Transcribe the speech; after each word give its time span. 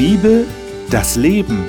Bibel, 0.00 0.46
das 0.88 1.16
Leben. 1.16 1.68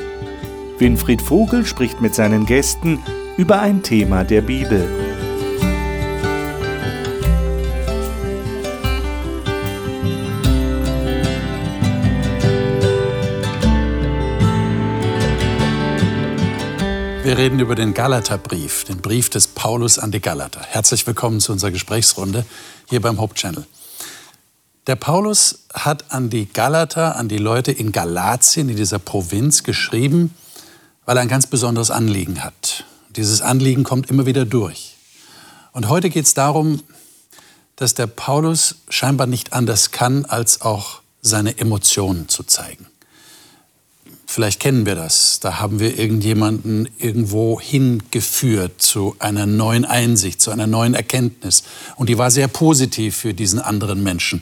Winfried 0.77 1.21
Vogel 1.21 1.65
spricht 1.65 1.99
mit 1.99 2.15
seinen 2.15 2.45
Gästen 2.45 3.03
über 3.35 3.59
ein 3.59 3.83
Thema 3.83 4.23
der 4.23 4.41
Bibel. 4.41 4.89
Wir 17.23 17.37
reden 17.37 17.59
über 17.59 17.75
den 17.75 17.93
Galaterbrief, 17.93 18.85
den 18.85 19.01
Brief 19.01 19.29
des 19.29 19.47
Paulus 19.47 19.99
an 19.99 20.13
die 20.13 20.21
Galater. 20.21 20.61
Herzlich 20.61 21.05
willkommen 21.05 21.41
zu 21.41 21.51
unserer 21.51 21.71
Gesprächsrunde 21.71 22.45
hier 22.89 23.01
beim 23.01 23.19
Hope 23.19 23.33
Channel. 23.33 23.65
Der 24.87 24.95
Paulus 24.95 25.65
hat 25.73 26.11
an 26.11 26.31
die 26.31 26.47
Galater, 26.47 27.15
an 27.15 27.27
die 27.27 27.37
Leute 27.37 27.71
in 27.71 27.91
Galatien, 27.91 28.67
in 28.67 28.77
dieser 28.77 28.97
Provinz, 28.97 29.61
geschrieben, 29.61 30.33
weil 31.05 31.17
er 31.17 31.21
ein 31.21 31.27
ganz 31.27 31.45
besonderes 31.45 31.91
Anliegen 31.91 32.43
hat. 32.43 32.85
Dieses 33.15 33.43
Anliegen 33.43 33.83
kommt 33.83 34.09
immer 34.09 34.25
wieder 34.25 34.43
durch. 34.43 34.95
Und 35.71 35.87
heute 35.87 36.09
geht 36.09 36.25
es 36.25 36.33
darum, 36.33 36.81
dass 37.75 37.93
der 37.93 38.07
Paulus 38.07 38.77
scheinbar 38.89 39.27
nicht 39.27 39.53
anders 39.53 39.91
kann, 39.91 40.25
als 40.25 40.61
auch 40.61 41.01
seine 41.21 41.59
Emotionen 41.59 42.27
zu 42.27 42.43
zeigen. 42.43 42.87
Vielleicht 44.25 44.59
kennen 44.59 44.85
wir 44.87 44.95
das. 44.95 45.41
Da 45.41 45.59
haben 45.59 45.79
wir 45.79 45.99
irgendjemanden 45.99 46.89
irgendwo 46.97 47.59
hingeführt 47.59 48.81
zu 48.81 49.15
einer 49.19 49.45
neuen 49.45 49.85
Einsicht, 49.85 50.41
zu 50.41 50.49
einer 50.51 50.67
neuen 50.67 50.95
Erkenntnis. 50.95 51.63
Und 51.97 52.09
die 52.09 52.17
war 52.17 52.31
sehr 52.31 52.47
positiv 52.47 53.17
für 53.17 53.33
diesen 53.33 53.59
anderen 53.59 54.01
Menschen. 54.01 54.41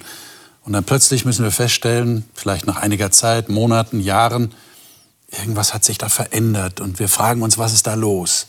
Und 0.69 0.73
dann 0.73 0.83
plötzlich 0.83 1.25
müssen 1.25 1.43
wir 1.43 1.49
feststellen, 1.49 2.25
vielleicht 2.35 2.67
nach 2.67 2.75
einiger 2.75 3.09
Zeit, 3.09 3.49
Monaten, 3.49 3.99
Jahren, 3.99 4.53
irgendwas 5.31 5.73
hat 5.73 5.83
sich 5.83 5.97
da 5.97 6.09
verändert 6.09 6.79
und 6.79 6.99
wir 6.99 7.07
fragen 7.07 7.41
uns, 7.41 7.57
was 7.57 7.73
ist 7.73 7.87
da 7.87 7.95
los? 7.95 8.45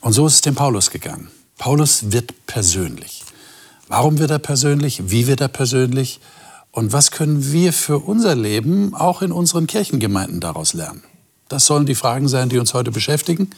Und 0.00 0.14
so 0.14 0.26
ist 0.26 0.34
es 0.34 0.40
dem 0.40 0.56
Paulus 0.56 0.90
gegangen. 0.90 1.30
Paulus 1.56 2.10
wird 2.10 2.34
persönlich. 2.48 3.22
Warum 3.86 4.18
wird 4.18 4.32
er 4.32 4.40
persönlich? 4.40 5.12
Wie 5.12 5.28
wird 5.28 5.40
er 5.40 5.46
persönlich? 5.46 6.18
Und 6.72 6.92
was 6.92 7.12
können 7.12 7.52
wir 7.52 7.72
für 7.72 8.00
unser 8.00 8.34
Leben 8.34 8.92
auch 8.96 9.22
in 9.22 9.30
unseren 9.30 9.68
Kirchengemeinden 9.68 10.40
daraus 10.40 10.72
lernen? 10.72 11.04
Das 11.48 11.66
sollen 11.66 11.86
die 11.86 11.94
Fragen 11.94 12.26
sein, 12.26 12.48
die 12.48 12.58
uns 12.58 12.74
heute 12.74 12.90
beschäftigen. 12.90 13.50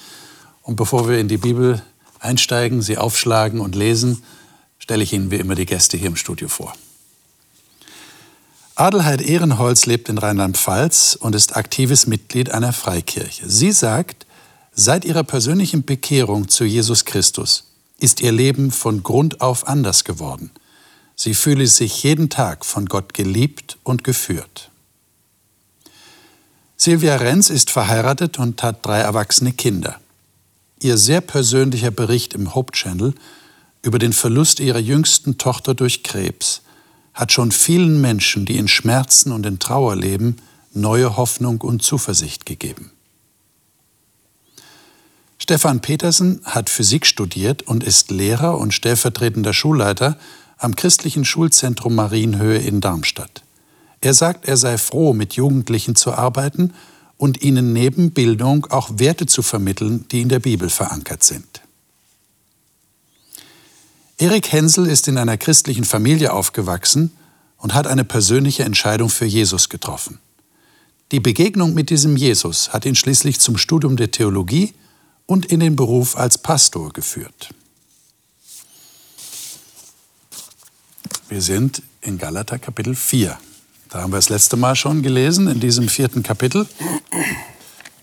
Und 0.60 0.76
bevor 0.76 1.08
wir 1.08 1.18
in 1.18 1.28
die 1.28 1.38
Bibel 1.38 1.80
einsteigen, 2.18 2.82
sie 2.82 2.98
aufschlagen 2.98 3.58
und 3.58 3.74
lesen, 3.74 4.22
stelle 4.78 5.02
ich 5.02 5.14
Ihnen 5.14 5.30
wie 5.30 5.36
immer 5.36 5.54
die 5.54 5.64
Gäste 5.64 5.96
hier 5.96 6.08
im 6.08 6.16
Studio 6.16 6.48
vor. 6.48 6.74
Adelheid 8.80 9.20
Ehrenholz 9.20 9.84
lebt 9.84 10.08
in 10.08 10.16
Rheinland-Pfalz 10.16 11.14
und 11.20 11.34
ist 11.34 11.54
aktives 11.54 12.06
Mitglied 12.06 12.50
einer 12.50 12.72
Freikirche. 12.72 13.46
Sie 13.46 13.72
sagt, 13.72 14.24
seit 14.72 15.04
ihrer 15.04 15.22
persönlichen 15.22 15.84
Bekehrung 15.84 16.48
zu 16.48 16.64
Jesus 16.64 17.04
Christus 17.04 17.64
ist 17.98 18.22
ihr 18.22 18.32
Leben 18.32 18.70
von 18.70 19.02
Grund 19.02 19.42
auf 19.42 19.68
anders 19.68 20.04
geworden. 20.04 20.50
Sie 21.14 21.34
fühle 21.34 21.66
sich 21.66 22.02
jeden 22.04 22.30
Tag 22.30 22.64
von 22.64 22.86
Gott 22.86 23.12
geliebt 23.12 23.76
und 23.82 24.02
geführt. 24.02 24.70
Silvia 26.78 27.16
Renz 27.16 27.50
ist 27.50 27.70
verheiratet 27.70 28.38
und 28.38 28.62
hat 28.62 28.86
drei 28.86 29.00
erwachsene 29.00 29.52
Kinder. 29.52 30.00
Ihr 30.80 30.96
sehr 30.96 31.20
persönlicher 31.20 31.90
Bericht 31.90 32.32
im 32.32 32.54
Hope 32.54 32.72
Channel 32.72 33.12
über 33.82 33.98
den 33.98 34.14
Verlust 34.14 34.58
ihrer 34.58 34.78
jüngsten 34.78 35.36
Tochter 35.36 35.74
durch 35.74 36.02
Krebs 36.02 36.62
hat 37.20 37.32
schon 37.32 37.52
vielen 37.52 38.00
Menschen, 38.00 38.46
die 38.46 38.56
in 38.56 38.66
Schmerzen 38.66 39.30
und 39.30 39.44
in 39.44 39.58
Trauer 39.58 39.94
leben, 39.94 40.36
neue 40.72 41.18
Hoffnung 41.18 41.60
und 41.60 41.82
Zuversicht 41.82 42.46
gegeben. 42.46 42.92
Stefan 45.36 45.80
Petersen 45.80 46.40
hat 46.44 46.70
Physik 46.70 47.04
studiert 47.04 47.62
und 47.62 47.84
ist 47.84 48.10
Lehrer 48.10 48.56
und 48.56 48.72
stellvertretender 48.72 49.52
Schulleiter 49.52 50.16
am 50.56 50.74
christlichen 50.74 51.26
Schulzentrum 51.26 51.94
Marienhöhe 51.94 52.56
in 52.56 52.80
Darmstadt. 52.80 53.42
Er 54.00 54.14
sagt, 54.14 54.48
er 54.48 54.56
sei 54.56 54.78
froh, 54.78 55.12
mit 55.12 55.34
Jugendlichen 55.34 55.96
zu 55.96 56.14
arbeiten 56.14 56.72
und 57.18 57.42
ihnen 57.42 57.74
neben 57.74 58.12
Bildung 58.12 58.64
auch 58.70 58.92
Werte 58.94 59.26
zu 59.26 59.42
vermitteln, 59.42 60.06
die 60.10 60.22
in 60.22 60.30
der 60.30 60.40
Bibel 60.40 60.70
verankert 60.70 61.22
sind. 61.22 61.60
Erik 64.20 64.52
Hensel 64.52 64.86
ist 64.86 65.08
in 65.08 65.16
einer 65.16 65.38
christlichen 65.38 65.84
Familie 65.84 66.34
aufgewachsen 66.34 67.10
und 67.56 67.72
hat 67.72 67.86
eine 67.86 68.04
persönliche 68.04 68.64
Entscheidung 68.64 69.08
für 69.08 69.24
Jesus 69.24 69.70
getroffen. 69.70 70.18
Die 71.10 71.20
Begegnung 71.20 71.72
mit 71.72 71.88
diesem 71.88 72.18
Jesus 72.18 72.74
hat 72.74 72.84
ihn 72.84 72.94
schließlich 72.94 73.40
zum 73.40 73.56
Studium 73.56 73.96
der 73.96 74.10
Theologie 74.10 74.74
und 75.24 75.46
in 75.46 75.60
den 75.60 75.74
Beruf 75.74 76.18
als 76.18 76.36
Pastor 76.36 76.92
geführt. 76.92 77.48
Wir 81.30 81.40
sind 81.40 81.82
in 82.02 82.18
Galater 82.18 82.58
Kapitel 82.58 82.94
4. 82.94 83.38
Da 83.88 84.02
haben 84.02 84.12
wir 84.12 84.18
das 84.18 84.28
letzte 84.28 84.58
Mal 84.58 84.76
schon 84.76 85.00
gelesen, 85.00 85.48
in 85.48 85.60
diesem 85.60 85.88
vierten 85.88 86.22
Kapitel. 86.22 86.66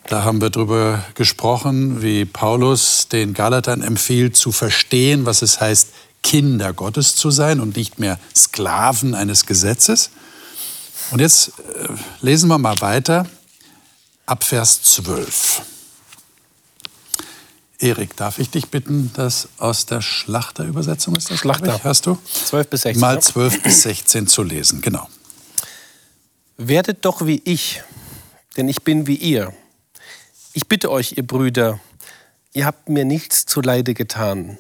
Da 0.07 0.23
haben 0.23 0.41
wir 0.41 0.49
darüber 0.49 1.03
gesprochen, 1.16 2.01
wie 2.01 2.23
Paulus 2.23 3.09
den 3.09 3.34
Galatern 3.34 3.81
empfiehlt, 3.81 4.38
zu 4.38 4.53
verstehen, 4.53 5.25
was 5.25 5.41
es 5.41 5.59
heißt, 5.59 5.89
Kinder 6.27 6.73
Gottes 6.73 7.15
zu 7.15 7.31
sein 7.31 7.61
und 7.61 7.77
nicht 7.77 7.99
mehr 7.99 8.19
Sklaven 8.35 9.15
eines 9.15 9.45
Gesetzes. 9.45 10.09
Und 11.11 11.21
jetzt 11.21 11.53
äh, 11.59 11.88
lesen 12.19 12.49
wir 12.49 12.57
mal 12.57 12.75
weiter 12.81 13.25
ab 14.25 14.43
Vers 14.43 14.81
12. 14.81 15.61
Erik, 17.79 18.17
darf 18.17 18.39
ich 18.39 18.49
dich 18.49 18.67
bitten, 18.67 19.11
das 19.13 19.47
aus 19.57 19.85
der 19.85 20.01
Schlachterübersetzung 20.01 21.16
ist 21.16 21.31
das? 21.31 21.39
Schlachter. 21.39 21.79
Hast 21.85 22.07
du? 22.07 22.17
12 22.47 22.67
bis 22.67 22.81
16. 22.81 22.99
Mal 22.99 23.21
12 23.21 23.63
bis 23.63 23.83
16 23.83 24.27
zu 24.27 24.43
lesen, 24.43 24.81
genau. 24.81 25.07
Werdet 26.57 27.05
doch 27.05 27.25
wie 27.25 27.41
ich, 27.45 27.83
denn 28.57 28.67
ich 28.67 28.81
bin 28.81 29.07
wie 29.07 29.16
ihr. 29.16 29.53
Ich 30.51 30.67
bitte 30.67 30.91
euch, 30.91 31.13
ihr 31.16 31.25
Brüder, 31.25 31.79
ihr 32.51 32.66
habt 32.66 32.89
mir 32.89 33.05
nichts 33.05 33.45
zuleide 33.45 33.93
getan. 33.93 34.57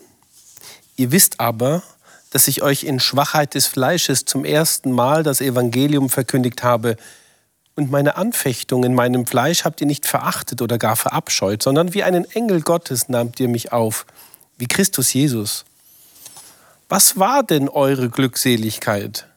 Ihr 0.97 1.11
wisst 1.11 1.39
aber, 1.39 1.83
dass 2.31 2.47
ich 2.47 2.61
euch 2.61 2.83
in 2.83 2.99
Schwachheit 2.99 3.53
des 3.53 3.67
Fleisches 3.67 4.25
zum 4.25 4.43
ersten 4.43 4.91
Mal 4.91 5.23
das 5.23 5.41
Evangelium 5.41 6.09
verkündigt 6.09 6.63
habe. 6.63 6.97
Und 7.75 7.91
meine 7.91 8.17
Anfechtung 8.17 8.83
in 8.83 8.95
meinem 8.95 9.27
Fleisch 9.27 9.63
habt 9.63 9.79
ihr 9.79 9.87
nicht 9.87 10.07
verachtet 10.07 10.61
oder 10.61 10.79
gar 10.79 10.95
verabscheut, 10.95 11.61
sondern 11.61 11.93
wie 11.93 12.03
einen 12.03 12.25
Engel 12.31 12.61
Gottes 12.61 13.09
nahmt 13.09 13.39
ihr 13.39 13.47
mich 13.47 13.71
auf, 13.71 14.05
wie 14.57 14.67
Christus 14.67 15.13
Jesus. 15.13 15.65
Was 16.89 17.19
war 17.19 17.43
denn 17.43 17.69
eure 17.69 18.09
Glückseligkeit? 18.09 19.27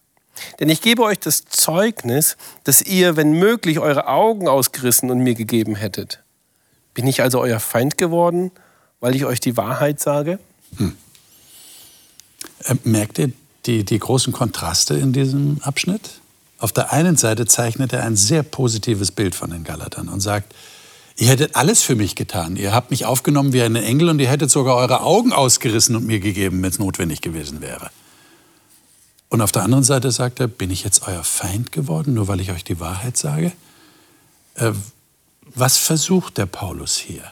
Denn 0.59 0.71
ich 0.71 0.81
gebe 0.81 1.03
euch 1.03 1.19
das 1.19 1.45
Zeugnis, 1.45 2.39
dass 2.65 2.81
ihr, 2.81 3.17
wenn 3.17 3.33
möglich, 3.33 3.79
eure 3.79 4.09
Augen 4.09 4.49
ausgerissen 4.49 5.11
und 5.11 5.19
mir 5.19 5.35
gegeben 5.35 5.75
hättet. 5.75 6.23
Bin 6.95 7.07
ich 7.07 7.21
also 7.21 7.41
euer 7.41 7.61
Feind 7.61 7.99
geworden, 7.99 8.51
weil 9.01 9.15
ich 9.15 9.27
euch 9.27 9.41
die 9.41 9.59
Wahrheit 9.59 10.01
sage? 10.01 10.39
Hm. 10.79 10.97
Äh, 12.65 12.77
merkt 12.85 13.19
ihr 13.19 13.33
die, 13.67 13.85
die 13.85 13.99
großen 13.99 14.33
Kontraste 14.33 14.95
in 14.95 15.13
diesem 15.13 15.61
Abschnitt? 15.63 16.21
Auf 16.59 16.73
der 16.73 16.93
einen 16.93 17.17
Seite 17.17 17.47
zeichnet 17.47 17.93
er 17.93 18.05
ein 18.05 18.17
sehr 18.17 18.43
positives 18.43 19.13
Bild 19.13 19.35
von 19.35 19.51
den 19.51 19.65
Galatern 19.65 20.09
und 20.09 20.21
sagt, 20.21 20.55
ihr 21.17 21.29
hättet 21.29 21.57
alles 21.57 21.83
für 21.83 21.97
mich 21.97 22.15
getan. 22.15 22.57
Ihr 22.57 22.75
habt 22.75 22.91
mich 22.91 23.07
aufgenommen 23.07 23.53
wie 23.53 23.63
einen 23.63 23.83
Engel 23.83 24.11
und 24.11 24.19
ihr 24.19 24.29
hättet 24.29 24.51
sogar 24.51 24.77
eure 24.77 25.01
Augen 25.03 25.33
ausgerissen 25.33 25.97
und 25.97 26.07
mir 26.07 26.21
gegeben, 26.21 26.63
wenn 26.63 26.71
es 26.71 26.79
notwendig 26.79 27.23
gewesen 27.23 27.61
wäre. 27.63 27.91
Und 29.31 29.41
auf 29.41 29.53
der 29.53 29.63
anderen 29.63 29.85
Seite 29.85 30.11
sagt 30.11 30.41
er, 30.41 30.49
bin 30.49 30.71
ich 30.71 30.83
jetzt 30.85 31.07
euer 31.07 31.25
Feind 31.25 31.73
geworden, 31.73 32.15
nur 32.15 32.29
weil 32.29 32.41
ich 32.41 32.51
euch 32.51 32.65
die 32.65 32.81
Wahrheit 32.81 33.17
sage? 33.17 33.53
Äh, 34.55 34.73
was 35.55 35.79
versucht 35.79 36.37
der 36.37 36.47
Paulus 36.47 36.97
hier? 36.97 37.25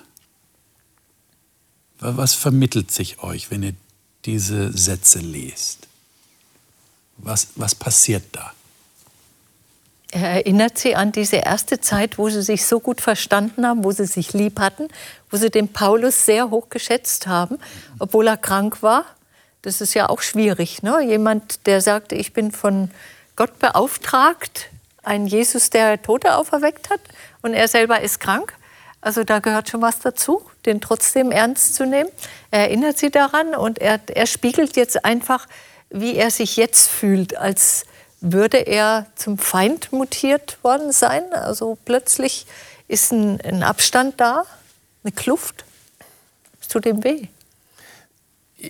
Was 2.01 2.35
vermittelt 2.35 2.93
sich 2.93 3.23
euch, 3.23 3.51
wenn 3.51 3.63
ihr 3.63 3.75
diese 4.29 4.77
Sätze 4.77 5.21
liest? 5.21 5.89
Was, 7.17 7.49
was 7.57 7.75
passiert 7.75 8.25
da? 8.33 8.53
Er 10.11 10.29
erinnert 10.29 10.77
sie 10.77 10.95
an 10.95 11.13
diese 11.13 11.37
erste 11.37 11.81
Zeit, 11.81 12.19
wo 12.19 12.29
sie 12.29 12.43
sich 12.43 12.67
so 12.67 12.79
gut 12.79 13.01
verstanden 13.01 13.67
haben, 13.67 13.85
wo 13.85 13.91
sie 13.91 14.05
sich 14.05 14.35
lieb 14.35 14.61
hatten, 14.61 14.89
wo 15.31 15.39
sie 15.39 15.49
den 15.49 15.73
Paulus 15.73 16.27
sehr 16.27 16.51
hoch 16.51 16.69
geschätzt 16.69 17.27
haben, 17.27 17.59
obwohl 17.99 18.27
er 18.27 18.37
krank 18.37 18.83
war. 18.83 19.07
Das 19.63 19.81
ist 19.81 19.95
ja 19.95 20.11
auch 20.11 20.21
schwierig. 20.21 20.83
Ne? 20.83 21.03
Jemand, 21.03 21.67
der 21.67 21.81
sagt, 21.81 22.13
ich 22.13 22.35
bin 22.35 22.53
von 22.53 22.91
Gott 23.35 23.59
beauftragt, 23.59 24.69
ein 25.03 25.27
Jesus, 25.27 25.71
der 25.71 26.03
Tote 26.03 26.37
auferweckt 26.37 26.91
hat, 26.91 27.01
und 27.41 27.55
er 27.55 27.67
selber 27.67 28.03
ist 28.03 28.21
krank. 28.21 28.58
Also 29.01 29.25
da 29.25 29.39
gehört 29.39 29.69
schon 29.69 29.81
was 29.81 30.01
dazu, 30.01 30.43
den 30.67 30.81
trotzdem 30.81 31.31
ernst 31.31 31.75
zu 31.75 31.87
nehmen. 31.87 32.11
Er 32.51 32.61
erinnert 32.61 32.99
sie 32.99 33.11
daran 33.11 33.55
und 33.55 33.79
er, 33.79 34.01
er 34.09 34.27
spiegelt 34.27 34.77
jetzt 34.77 35.05
einfach, 35.05 35.47
wie 35.91 36.17
er 36.17 36.31
sich 36.31 36.57
jetzt 36.57 36.89
fühlt 36.89 37.37
als 37.37 37.85
würde 38.21 38.59
er 38.59 39.07
zum 39.15 39.39
Feind 39.39 39.93
mutiert 39.93 40.59
worden 40.65 40.91
sein? 40.91 41.33
Also 41.33 41.79
plötzlich 41.85 42.47
ist 42.89 43.13
ein, 43.13 43.41
ein 43.43 43.63
Abstand 43.63 44.21
da, 44.21 44.45
eine 45.05 45.13
Kluft. 45.13 45.65
Es 46.61 46.67
tut 46.67 46.85
ihm 46.85 47.05
weh. 47.05 47.29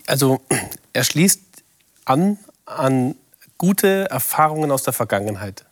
Also 0.07 0.43
er 0.93 1.03
schließt 1.05 1.41
an 2.05 2.39
an 2.69 3.17
gute 3.57 4.11
Erfahrungen 4.11 4.71
aus 4.71 4.83
der 4.83 4.93
Vergangenheit. 4.93 5.65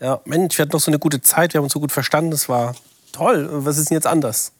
Ja, 0.00 0.20
Mensch, 0.24 0.58
wir 0.58 0.64
hatten 0.64 0.72
noch 0.72 0.80
so 0.80 0.90
eine 0.90 0.98
gute 0.98 1.20
Zeit, 1.20 1.52
wir 1.52 1.58
haben 1.58 1.64
uns 1.64 1.72
so 1.72 1.80
gut 1.80 1.92
verstanden, 1.92 2.30
das 2.30 2.48
war 2.48 2.74
toll. 3.14 3.48
Was 3.50 3.78
ist 3.78 3.90
denn 3.90 3.96
jetzt 3.96 4.06
anders? 4.06 4.52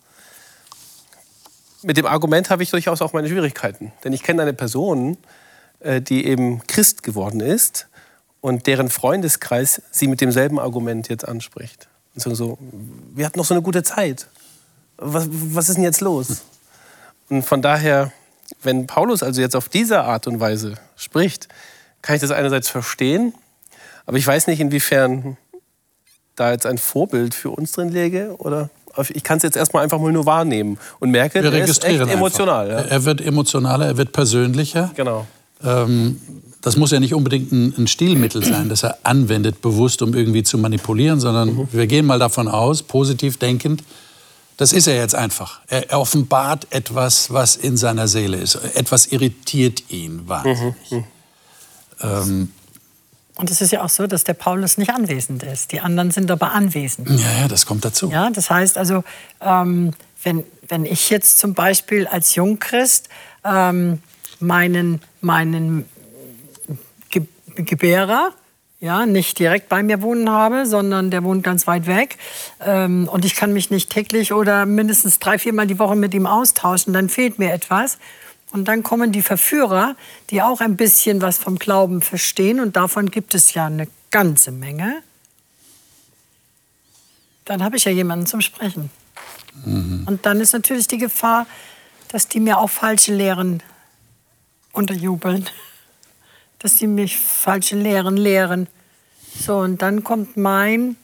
Mit 1.82 1.96
dem 1.96 2.06
Argument 2.06 2.48
habe 2.50 2.62
ich 2.62 2.70
durchaus 2.70 3.02
auch 3.02 3.12
meine 3.12 3.28
Schwierigkeiten. 3.28 3.92
Denn 4.04 4.12
ich 4.12 4.22
kenne 4.22 4.42
eine 4.42 4.54
Person, 4.54 5.18
äh, 5.80 6.00
die 6.00 6.26
eben 6.26 6.66
Christ 6.66 7.02
geworden 7.02 7.40
ist 7.40 7.88
und 8.40 8.66
deren 8.66 8.90
Freundeskreis 8.90 9.82
sie 9.90 10.08
mit 10.08 10.20
demselben 10.20 10.58
Argument 10.58 11.08
jetzt 11.08 11.26
anspricht. 11.26 11.88
Und 12.14 12.22
sagen 12.22 12.36
so, 12.36 12.58
wir 13.14 13.26
hatten 13.26 13.38
noch 13.38 13.44
so 13.44 13.54
eine 13.54 13.62
gute 13.62 13.82
Zeit. 13.82 14.28
Was, 14.96 15.28
was 15.30 15.68
ist 15.68 15.76
denn 15.76 15.84
jetzt 15.84 16.00
los? 16.00 16.42
Und 17.28 17.42
von 17.42 17.60
daher, 17.60 18.12
wenn 18.62 18.86
Paulus 18.86 19.22
also 19.22 19.40
jetzt 19.40 19.56
auf 19.56 19.68
diese 19.68 20.02
Art 20.02 20.26
und 20.26 20.40
Weise 20.40 20.74
spricht, 20.96 21.48
kann 22.02 22.16
ich 22.16 22.22
das 22.22 22.30
einerseits 22.30 22.68
verstehen, 22.68 23.34
aber 24.06 24.18
ich 24.18 24.26
weiß 24.26 24.46
nicht, 24.46 24.60
inwiefern 24.60 25.36
da 26.36 26.50
jetzt 26.50 26.66
ein 26.66 26.78
Vorbild 26.78 27.34
für 27.34 27.50
uns 27.50 27.72
drin 27.72 27.90
läge 27.90 28.34
oder 28.38 28.70
ich 29.12 29.24
kann 29.24 29.38
es 29.38 29.42
jetzt 29.42 29.56
erstmal 29.56 29.82
einfach 29.82 29.98
mal 29.98 30.12
nur 30.12 30.26
wahrnehmen 30.26 30.78
und 31.00 31.10
merke, 31.10 31.42
Wir 31.42 31.52
er 31.52 31.64
ist 31.64 31.84
echt 31.84 32.00
emotional. 32.00 32.68
Ja. 32.68 32.78
Er 32.80 33.04
wird 33.04 33.20
emotionaler, 33.20 33.86
er 33.86 33.96
wird 33.96 34.12
persönlicher. 34.12 34.92
Genau. 34.94 35.26
Ähm, 35.64 36.20
das 36.60 36.76
muss 36.76 36.92
ja 36.92 37.00
nicht 37.00 37.12
unbedingt 37.12 37.52
ein, 37.52 37.74
ein, 37.76 37.86
Stilmittel 37.86 38.42
sein, 38.42 38.68
das 38.68 38.84
er 38.84 38.98
anwendet, 39.02 39.60
bewusst, 39.60 40.00
um 40.00 40.14
irgendwie 40.14 40.42
zu 40.42 40.56
manipulieren, 40.58 41.20
sondern 41.20 41.54
mhm. 41.54 41.68
wir 41.72 41.86
gehen 41.86 42.06
mal 42.06 42.18
davon 42.18 42.48
aus, 42.48 42.82
positiv 42.82 43.36
denkend, 43.36 43.82
das 44.56 44.72
ist 44.72 44.86
er 44.86 44.96
jetzt 44.96 45.14
einfach. 45.14 45.60
Er, 45.66 45.90
er, 45.90 46.00
offenbart 46.00 46.68
etwas, 46.70 47.32
was 47.32 47.56
in 47.56 47.76
seiner 47.76 48.08
Seele 48.08 48.36
ist. 48.36 48.54
Etwas 48.74 49.06
irritiert 49.06 49.90
ihn 49.90 50.22
wahnsinnig. 50.26 50.74
Mhm. 50.90 50.96
mhm. 50.98 51.04
Ähm, 52.00 52.52
und 53.36 53.50
es 53.50 53.60
ist 53.60 53.72
ja 53.72 53.82
auch 53.82 53.88
so, 53.88 54.06
dass 54.06 54.24
der 54.24 54.34
Paulus 54.34 54.78
nicht 54.78 54.90
anwesend 54.90 55.42
ist. 55.42 55.72
Die 55.72 55.80
anderen 55.80 56.10
sind 56.10 56.30
aber 56.30 56.52
anwesend. 56.52 57.10
Ja, 57.10 57.40
ja, 57.40 57.48
das 57.48 57.66
kommt 57.66 57.84
dazu. 57.84 58.10
Ja, 58.10 58.30
das 58.30 58.48
heißt 58.48 58.78
also, 58.78 59.02
ähm, 59.40 59.92
wenn, 60.22 60.44
wenn 60.68 60.84
ich 60.84 61.10
jetzt 61.10 61.38
zum 61.38 61.54
Beispiel 61.54 62.06
als 62.06 62.34
Jungchrist 62.36 63.08
ähm, 63.44 64.00
meinen, 64.38 65.02
meinen 65.20 65.86
Ge 67.10 67.22
Gebärer 67.56 68.30
ja, 68.84 69.06
nicht 69.06 69.38
direkt 69.38 69.70
bei 69.70 69.82
mir 69.82 70.02
wohnen 70.02 70.28
habe, 70.28 70.66
sondern 70.66 71.10
der 71.10 71.24
wohnt 71.24 71.42
ganz 71.42 71.66
weit 71.66 71.86
weg. 71.86 72.18
Ähm, 72.60 73.08
und 73.10 73.24
ich 73.24 73.34
kann 73.34 73.52
mich 73.52 73.70
nicht 73.70 73.90
täglich 73.90 74.32
oder 74.32 74.66
mindestens 74.66 75.18
drei, 75.18 75.38
viermal 75.38 75.66
die 75.66 75.78
Woche 75.78 75.96
mit 75.96 76.12
ihm 76.12 76.26
austauschen, 76.26 76.92
dann 76.92 77.08
fehlt 77.08 77.38
mir 77.38 77.52
etwas. 77.52 77.98
Und 78.54 78.66
dann 78.66 78.84
kommen 78.84 79.10
die 79.10 79.20
Verführer, 79.20 79.96
die 80.30 80.40
auch 80.40 80.60
ein 80.60 80.76
bisschen 80.76 81.20
was 81.20 81.38
vom 81.38 81.58
Glauben 81.58 82.02
verstehen. 82.02 82.60
Und 82.60 82.76
davon 82.76 83.10
gibt 83.10 83.34
es 83.34 83.52
ja 83.52 83.66
eine 83.66 83.88
ganze 84.12 84.52
Menge. 84.52 85.02
Dann 87.46 87.64
habe 87.64 87.76
ich 87.76 87.84
ja 87.84 87.90
jemanden 87.90 88.26
zum 88.26 88.40
Sprechen. 88.40 88.90
Mhm. 89.64 90.04
Und 90.06 90.24
dann 90.24 90.40
ist 90.40 90.52
natürlich 90.52 90.86
die 90.86 90.98
Gefahr, 90.98 91.48
dass 92.06 92.28
die 92.28 92.38
mir 92.38 92.58
auch 92.58 92.70
falsche 92.70 93.12
Lehren 93.12 93.60
unterjubeln, 94.70 95.50
dass 96.60 96.76
die 96.76 96.86
mich 96.86 97.16
falsche 97.16 97.74
Lehren 97.74 98.16
lehren. 98.16 98.68
So, 99.36 99.56
und 99.56 99.82
dann 99.82 100.04
kommt 100.04 100.36
mein, 100.36 100.94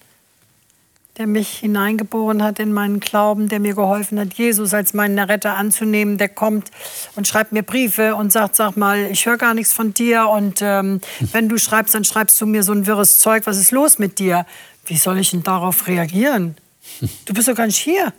der 1.21 1.27
mich 1.27 1.59
hineingeboren 1.59 2.41
hat 2.41 2.57
in 2.57 2.73
meinen 2.73 2.99
Glauben, 2.99 3.47
der 3.47 3.59
mir 3.59 3.75
geholfen 3.75 4.19
hat, 4.19 4.33
Jesus 4.33 4.73
als 4.73 4.95
meinen 4.95 5.19
Retter 5.19 5.55
anzunehmen, 5.55 6.17
der 6.17 6.29
kommt 6.29 6.71
und 7.15 7.27
schreibt 7.27 7.51
mir 7.51 7.61
Briefe 7.61 8.15
und 8.15 8.31
sagt, 8.31 8.55
sag 8.55 8.75
mal, 8.75 9.05
ich 9.11 9.27
höre 9.27 9.37
gar 9.37 9.53
nichts 9.53 9.71
von 9.71 9.93
dir 9.93 10.27
und 10.29 10.63
ähm, 10.63 10.99
wenn 11.31 11.47
du 11.47 11.59
schreibst, 11.59 11.93
dann 11.93 12.03
schreibst 12.05 12.41
du 12.41 12.47
mir 12.47 12.63
so 12.63 12.71
ein 12.71 12.87
wirres 12.87 13.19
Zeug, 13.19 13.43
was 13.45 13.59
ist 13.59 13.69
los 13.69 13.99
mit 13.99 14.17
dir? 14.17 14.47
Wie 14.87 14.97
soll 14.97 15.19
ich 15.19 15.29
denn 15.29 15.43
darauf 15.43 15.85
reagieren? 15.87 16.55
Du 17.25 17.35
bist 17.35 17.47
doch 17.47 17.55
gar 17.55 17.67
nicht 17.67 17.77
hier. 17.77 18.13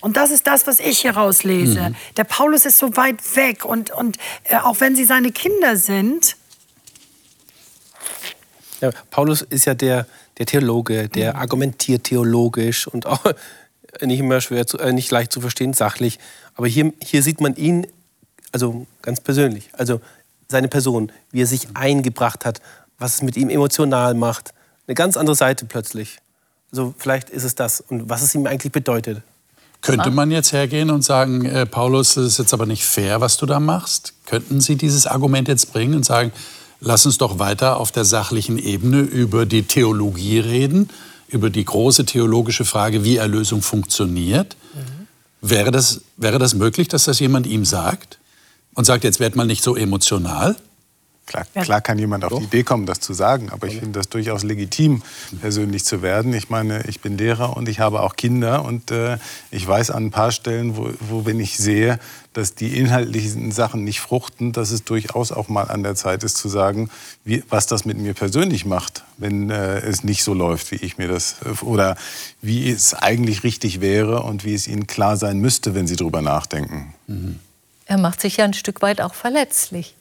Und 0.00 0.16
das 0.16 0.30
ist 0.30 0.46
das, 0.46 0.66
was 0.66 0.80
ich 0.80 1.00
hier 1.00 1.12
rauslese. 1.12 1.90
Mhm. 1.90 1.96
Der 2.16 2.24
Paulus 2.24 2.64
ist 2.64 2.78
so 2.78 2.96
weit 2.96 3.36
weg 3.36 3.66
und, 3.66 3.90
und 3.90 4.16
äh, 4.44 4.56
auch 4.56 4.80
wenn 4.80 4.96
sie 4.96 5.04
seine 5.04 5.32
Kinder 5.32 5.76
sind. 5.76 6.36
Ja, 8.80 8.90
Paulus 9.10 9.42
ist 9.42 9.66
ja 9.66 9.74
der, 9.74 10.06
der 10.40 10.46
Theologe, 10.46 11.08
der 11.08 11.34
mhm. 11.34 11.38
argumentiert 11.38 12.04
theologisch 12.04 12.88
und 12.88 13.06
auch 13.06 13.24
nicht 14.00 14.18
immer 14.18 14.40
schwer, 14.40 14.66
zu, 14.66 14.78
äh, 14.78 14.92
nicht 14.92 15.10
leicht 15.10 15.32
zu 15.32 15.40
verstehen, 15.40 15.74
sachlich. 15.74 16.18
Aber 16.56 16.66
hier, 16.66 16.92
hier 17.00 17.22
sieht 17.22 17.40
man 17.40 17.54
ihn, 17.54 17.86
also 18.50 18.86
ganz 19.02 19.20
persönlich, 19.20 19.68
also 19.74 20.00
seine 20.48 20.66
Person, 20.66 21.12
wie 21.30 21.42
er 21.42 21.46
sich 21.46 21.68
eingebracht 21.74 22.44
hat, 22.44 22.60
was 22.98 23.16
es 23.16 23.22
mit 23.22 23.36
ihm 23.36 23.50
emotional 23.50 24.14
macht. 24.14 24.52
Eine 24.88 24.94
ganz 24.94 25.16
andere 25.16 25.36
Seite 25.36 25.66
plötzlich. 25.66 26.18
Also 26.72 26.94
vielleicht 26.98 27.30
ist 27.30 27.44
es 27.44 27.54
das 27.54 27.80
und 27.80 28.08
was 28.08 28.22
es 28.22 28.34
ihm 28.34 28.46
eigentlich 28.46 28.72
bedeutet. 28.72 29.22
Könnte 29.82 30.10
man 30.10 30.30
jetzt 30.30 30.52
hergehen 30.52 30.90
und 30.90 31.02
sagen, 31.02 31.44
äh, 31.44 31.64
Paulus, 31.64 32.14
das 32.14 32.24
ist 32.24 32.38
jetzt 32.38 32.52
aber 32.52 32.66
nicht 32.66 32.84
fair, 32.84 33.20
was 33.20 33.36
du 33.36 33.46
da 33.46 33.60
machst? 33.60 34.14
Könnten 34.26 34.60
Sie 34.60 34.76
dieses 34.76 35.06
Argument 35.06 35.48
jetzt 35.48 35.72
bringen 35.72 35.94
und 35.94 36.04
sagen, 36.04 36.32
lass 36.80 37.06
uns 37.06 37.18
doch 37.18 37.38
weiter 37.38 37.78
auf 37.78 37.92
der 37.92 38.04
sachlichen 38.04 38.58
Ebene 38.58 39.00
über 39.00 39.46
die 39.46 39.62
Theologie 39.62 40.38
reden, 40.38 40.90
über 41.28 41.50
die 41.50 41.64
große 41.64 42.04
theologische 42.06 42.64
Frage, 42.64 43.04
wie 43.04 43.16
Erlösung 43.16 43.62
funktioniert? 43.62 44.56
Mhm. 44.74 45.48
Wäre, 45.48 45.70
das, 45.70 46.02
wäre 46.16 46.38
das 46.38 46.54
möglich, 46.54 46.88
dass 46.88 47.04
das 47.04 47.20
jemand 47.20 47.46
ihm 47.46 47.64
sagt? 47.64 48.18
Und 48.74 48.84
sagt, 48.84 49.04
jetzt 49.04 49.20
werd 49.20 49.36
mal 49.36 49.46
nicht 49.46 49.62
so 49.62 49.76
emotional? 49.76 50.56
Klar, 51.30 51.46
klar 51.54 51.80
kann 51.80 51.96
jemand 51.96 52.24
auf 52.24 52.36
die 52.36 52.44
Idee 52.44 52.64
kommen, 52.64 52.86
das 52.86 52.98
zu 52.98 53.14
sagen, 53.14 53.50
aber 53.50 53.68
ich 53.68 53.74
finde 53.78 54.00
das 54.00 54.08
durchaus 54.08 54.42
legitim, 54.42 55.00
persönlich 55.40 55.84
zu 55.84 56.02
werden. 56.02 56.34
Ich 56.34 56.50
meine, 56.50 56.82
ich 56.88 56.98
bin 57.02 57.16
Lehrer 57.16 57.56
und 57.56 57.68
ich 57.68 57.78
habe 57.78 58.00
auch 58.00 58.16
Kinder 58.16 58.64
und 58.64 58.90
äh, 58.90 59.16
ich 59.52 59.64
weiß 59.64 59.92
an 59.92 60.06
ein 60.06 60.10
paar 60.10 60.32
Stellen, 60.32 60.76
wo, 60.76 60.90
wo, 60.98 61.26
wenn 61.26 61.38
ich 61.38 61.56
sehe, 61.56 62.00
dass 62.32 62.56
die 62.56 62.76
inhaltlichen 62.76 63.52
Sachen 63.52 63.84
nicht 63.84 64.00
fruchten, 64.00 64.50
dass 64.50 64.72
es 64.72 64.82
durchaus 64.82 65.30
auch 65.30 65.48
mal 65.48 65.70
an 65.70 65.84
der 65.84 65.94
Zeit 65.94 66.24
ist 66.24 66.36
zu 66.36 66.48
sagen, 66.48 66.90
wie, 67.24 67.44
was 67.48 67.68
das 67.68 67.84
mit 67.84 67.96
mir 67.96 68.14
persönlich 68.14 68.66
macht, 68.66 69.04
wenn 69.16 69.50
äh, 69.50 69.78
es 69.78 70.02
nicht 70.02 70.24
so 70.24 70.34
läuft, 70.34 70.72
wie 70.72 70.84
ich 70.84 70.98
mir 70.98 71.06
das 71.06 71.36
oder 71.62 71.96
wie 72.42 72.68
es 72.68 72.92
eigentlich 72.92 73.44
richtig 73.44 73.80
wäre 73.80 74.24
und 74.24 74.44
wie 74.44 74.54
es 74.54 74.66
ihnen 74.66 74.88
klar 74.88 75.16
sein 75.16 75.38
müsste, 75.38 75.76
wenn 75.76 75.86
sie 75.86 75.94
darüber 75.94 76.22
nachdenken. 76.22 76.92
Mhm. 77.06 77.38
Er 77.86 77.98
macht 77.98 78.20
sich 78.20 78.38
ja 78.38 78.44
ein 78.44 78.54
Stück 78.54 78.82
weit 78.82 79.00
auch 79.00 79.14
verletzlich 79.14 79.94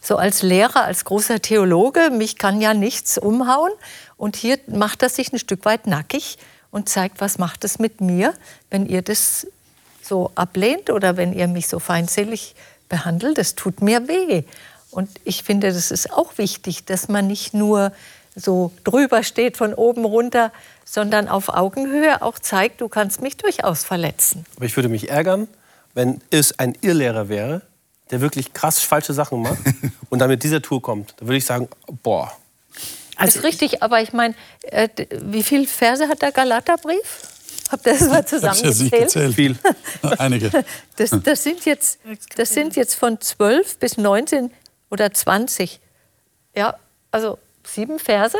so 0.00 0.16
als 0.16 0.42
Lehrer, 0.42 0.84
als 0.84 1.04
großer 1.04 1.42
Theologe, 1.42 2.10
mich 2.10 2.36
kann 2.36 2.60
ja 2.60 2.74
nichts 2.74 3.18
umhauen. 3.18 3.72
Und 4.16 4.36
hier 4.36 4.58
macht 4.66 5.02
er 5.02 5.08
sich 5.08 5.32
ein 5.32 5.38
Stück 5.38 5.64
weit 5.64 5.86
nackig 5.86 6.38
und 6.70 6.88
zeigt, 6.88 7.20
was 7.20 7.38
macht 7.38 7.64
es 7.64 7.78
mit 7.78 8.00
mir, 8.00 8.34
wenn 8.70 8.86
ihr 8.86 9.02
das 9.02 9.46
so 10.02 10.32
ablehnt 10.34 10.90
oder 10.90 11.16
wenn 11.16 11.32
ihr 11.32 11.48
mich 11.48 11.68
so 11.68 11.78
feindselig 11.78 12.54
behandelt. 12.88 13.38
Das 13.38 13.54
tut 13.54 13.82
mir 13.82 14.08
weh. 14.08 14.44
Und 14.90 15.08
ich 15.24 15.44
finde, 15.44 15.72
das 15.72 15.90
ist 15.90 16.12
auch 16.12 16.38
wichtig, 16.38 16.84
dass 16.84 17.08
man 17.08 17.26
nicht 17.26 17.54
nur 17.54 17.92
so 18.34 18.72
drüber 18.84 19.22
steht 19.22 19.56
von 19.56 19.74
oben 19.74 20.04
runter, 20.04 20.52
sondern 20.84 21.28
auf 21.28 21.48
Augenhöhe 21.48 22.22
auch 22.22 22.38
zeigt, 22.38 22.80
du 22.80 22.88
kannst 22.88 23.20
mich 23.20 23.36
durchaus 23.36 23.84
verletzen. 23.84 24.44
Aber 24.56 24.64
ich 24.64 24.76
würde 24.76 24.88
mich 24.88 25.10
ärgern, 25.10 25.48
wenn 25.94 26.20
es 26.30 26.58
ein 26.58 26.76
Irrlehrer 26.80 27.28
wäre, 27.28 27.62
der 28.10 28.20
wirklich 28.20 28.52
krass 28.52 28.80
falsche 28.80 29.12
Sachen 29.12 29.42
macht 29.42 29.58
und 30.10 30.18
dann 30.18 30.28
mit 30.28 30.42
dieser 30.42 30.62
Tour 30.62 30.82
kommt, 30.82 31.14
dann 31.16 31.28
würde 31.28 31.38
ich 31.38 31.44
sagen, 31.44 31.68
boah. 32.02 32.32
Also 33.16 33.38
ist 33.38 33.44
richtig, 33.44 33.82
aber 33.82 34.00
ich 34.00 34.12
meine, 34.12 34.34
äh, 34.62 34.88
wie 35.22 35.42
viele 35.42 35.66
Verse 35.66 36.08
hat 36.08 36.22
der 36.22 36.32
Galaterbrief? 36.32 37.22
Habt 37.70 37.86
ihr 37.86 37.92
das 37.92 38.08
mal 38.08 38.26
zusammengezählt? 38.26 39.14
Ja 39.14 39.30
Viel. 39.30 39.56
Einige. 40.18 40.50
Das, 40.96 41.10
das, 41.22 41.42
sind 41.42 41.64
jetzt, 41.64 41.98
das 42.36 42.54
sind 42.54 42.76
jetzt 42.76 42.94
von 42.94 43.20
12 43.20 43.78
bis 43.78 43.96
19 43.96 44.50
oder 44.90 45.12
20. 45.12 45.80
Ja, 46.56 46.74
also 47.10 47.38
sieben 47.64 47.98
Verse 47.98 48.38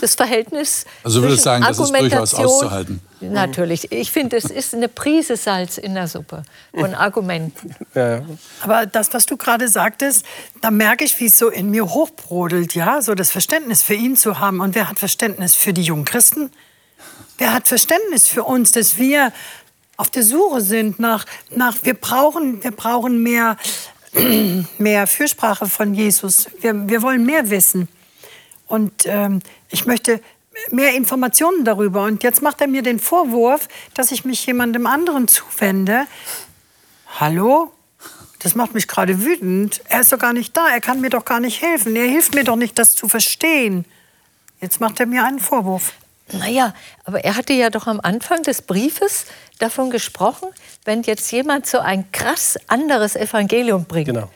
das 0.00 0.14
Verhältnis. 0.14 0.84
Also 1.02 1.22
würde 1.22 1.34
ich 1.34 1.40
sagen, 1.40 1.64
das 1.64 1.78
ist 1.78 1.90
durchaus 1.94 2.34
auszuhalten. 2.34 3.00
Natürlich. 3.20 3.90
Ich 3.90 4.12
finde, 4.12 4.36
es 4.36 4.44
ist 4.44 4.74
eine 4.74 4.88
Prise 4.88 5.36
Salz 5.36 5.76
in 5.78 5.94
der 5.94 6.06
Suppe 6.06 6.44
von 6.72 6.94
Argumenten. 6.94 7.74
Ja. 7.94 8.22
Aber 8.62 8.86
das, 8.86 9.12
was 9.12 9.26
du 9.26 9.36
gerade 9.36 9.68
sagtest, 9.68 10.24
da 10.60 10.70
merke 10.70 11.04
ich, 11.04 11.18
wie 11.18 11.26
es 11.26 11.38
so 11.38 11.48
in 11.48 11.70
mir 11.70 11.86
hochbrodelt, 11.86 12.74
ja, 12.74 13.02
so 13.02 13.14
das 13.14 13.30
Verständnis 13.30 13.82
für 13.82 13.94
ihn 13.94 14.16
zu 14.16 14.38
haben. 14.38 14.60
Und 14.60 14.74
wer 14.74 14.88
hat 14.88 14.98
Verständnis 14.98 15.56
für 15.56 15.72
die 15.72 15.82
jungen 15.82 16.04
Christen? 16.04 16.50
Wer 17.38 17.52
hat 17.52 17.66
Verständnis 17.66 18.28
für 18.28 18.44
uns, 18.44 18.72
dass 18.72 18.98
wir 18.98 19.32
auf 19.96 20.10
der 20.10 20.22
Suche 20.22 20.60
sind 20.60 21.00
nach, 21.00 21.24
nach 21.50 21.76
wir 21.82 21.94
brauchen, 21.94 22.62
wir 22.62 22.70
brauchen 22.70 23.22
mehr, 23.22 23.56
mehr 24.78 25.06
Fürsprache 25.06 25.66
von 25.66 25.92
Jesus. 25.92 26.46
Wir, 26.60 26.88
wir 26.88 27.02
wollen 27.02 27.26
mehr 27.26 27.50
wissen. 27.50 27.88
Und 28.68 29.06
ähm, 29.06 29.40
ich 29.70 29.86
möchte 29.86 30.20
mehr 30.70 30.94
Informationen 30.94 31.64
darüber. 31.64 32.04
Und 32.04 32.22
jetzt 32.22 32.42
macht 32.42 32.60
er 32.60 32.68
mir 32.68 32.82
den 32.82 32.98
Vorwurf, 32.98 33.68
dass 33.94 34.12
ich 34.12 34.24
mich 34.24 34.44
jemandem 34.46 34.86
anderen 34.86 35.28
zuwende. 35.28 36.06
Hallo? 37.18 37.72
Das 38.40 38.54
macht 38.54 38.74
mich 38.74 38.86
gerade 38.86 39.24
wütend. 39.24 39.80
Er 39.88 40.00
ist 40.00 40.12
doch 40.12 40.18
gar 40.18 40.32
nicht 40.32 40.56
da. 40.56 40.68
Er 40.68 40.80
kann 40.80 41.00
mir 41.00 41.10
doch 41.10 41.24
gar 41.24 41.40
nicht 41.40 41.60
helfen. 41.60 41.96
Er 41.96 42.06
hilft 42.06 42.34
mir 42.34 42.44
doch 42.44 42.56
nicht, 42.56 42.78
das 42.78 42.94
zu 42.94 43.08
verstehen. 43.08 43.84
Jetzt 44.60 44.80
macht 44.80 45.00
er 45.00 45.06
mir 45.06 45.24
einen 45.24 45.40
Vorwurf. 45.40 45.92
Naja, 46.30 46.74
aber 47.04 47.24
er 47.24 47.36
hatte 47.36 47.54
ja 47.54 47.70
doch 47.70 47.86
am 47.86 48.00
Anfang 48.00 48.42
des 48.42 48.62
Briefes 48.62 49.24
davon 49.58 49.90
gesprochen, 49.90 50.48
wenn 50.84 51.02
jetzt 51.02 51.30
jemand 51.32 51.66
so 51.66 51.78
ein 51.78 52.12
krass 52.12 52.58
anderes 52.68 53.16
Evangelium 53.16 53.86
bringt. 53.86 54.08
Genau. 54.08 54.30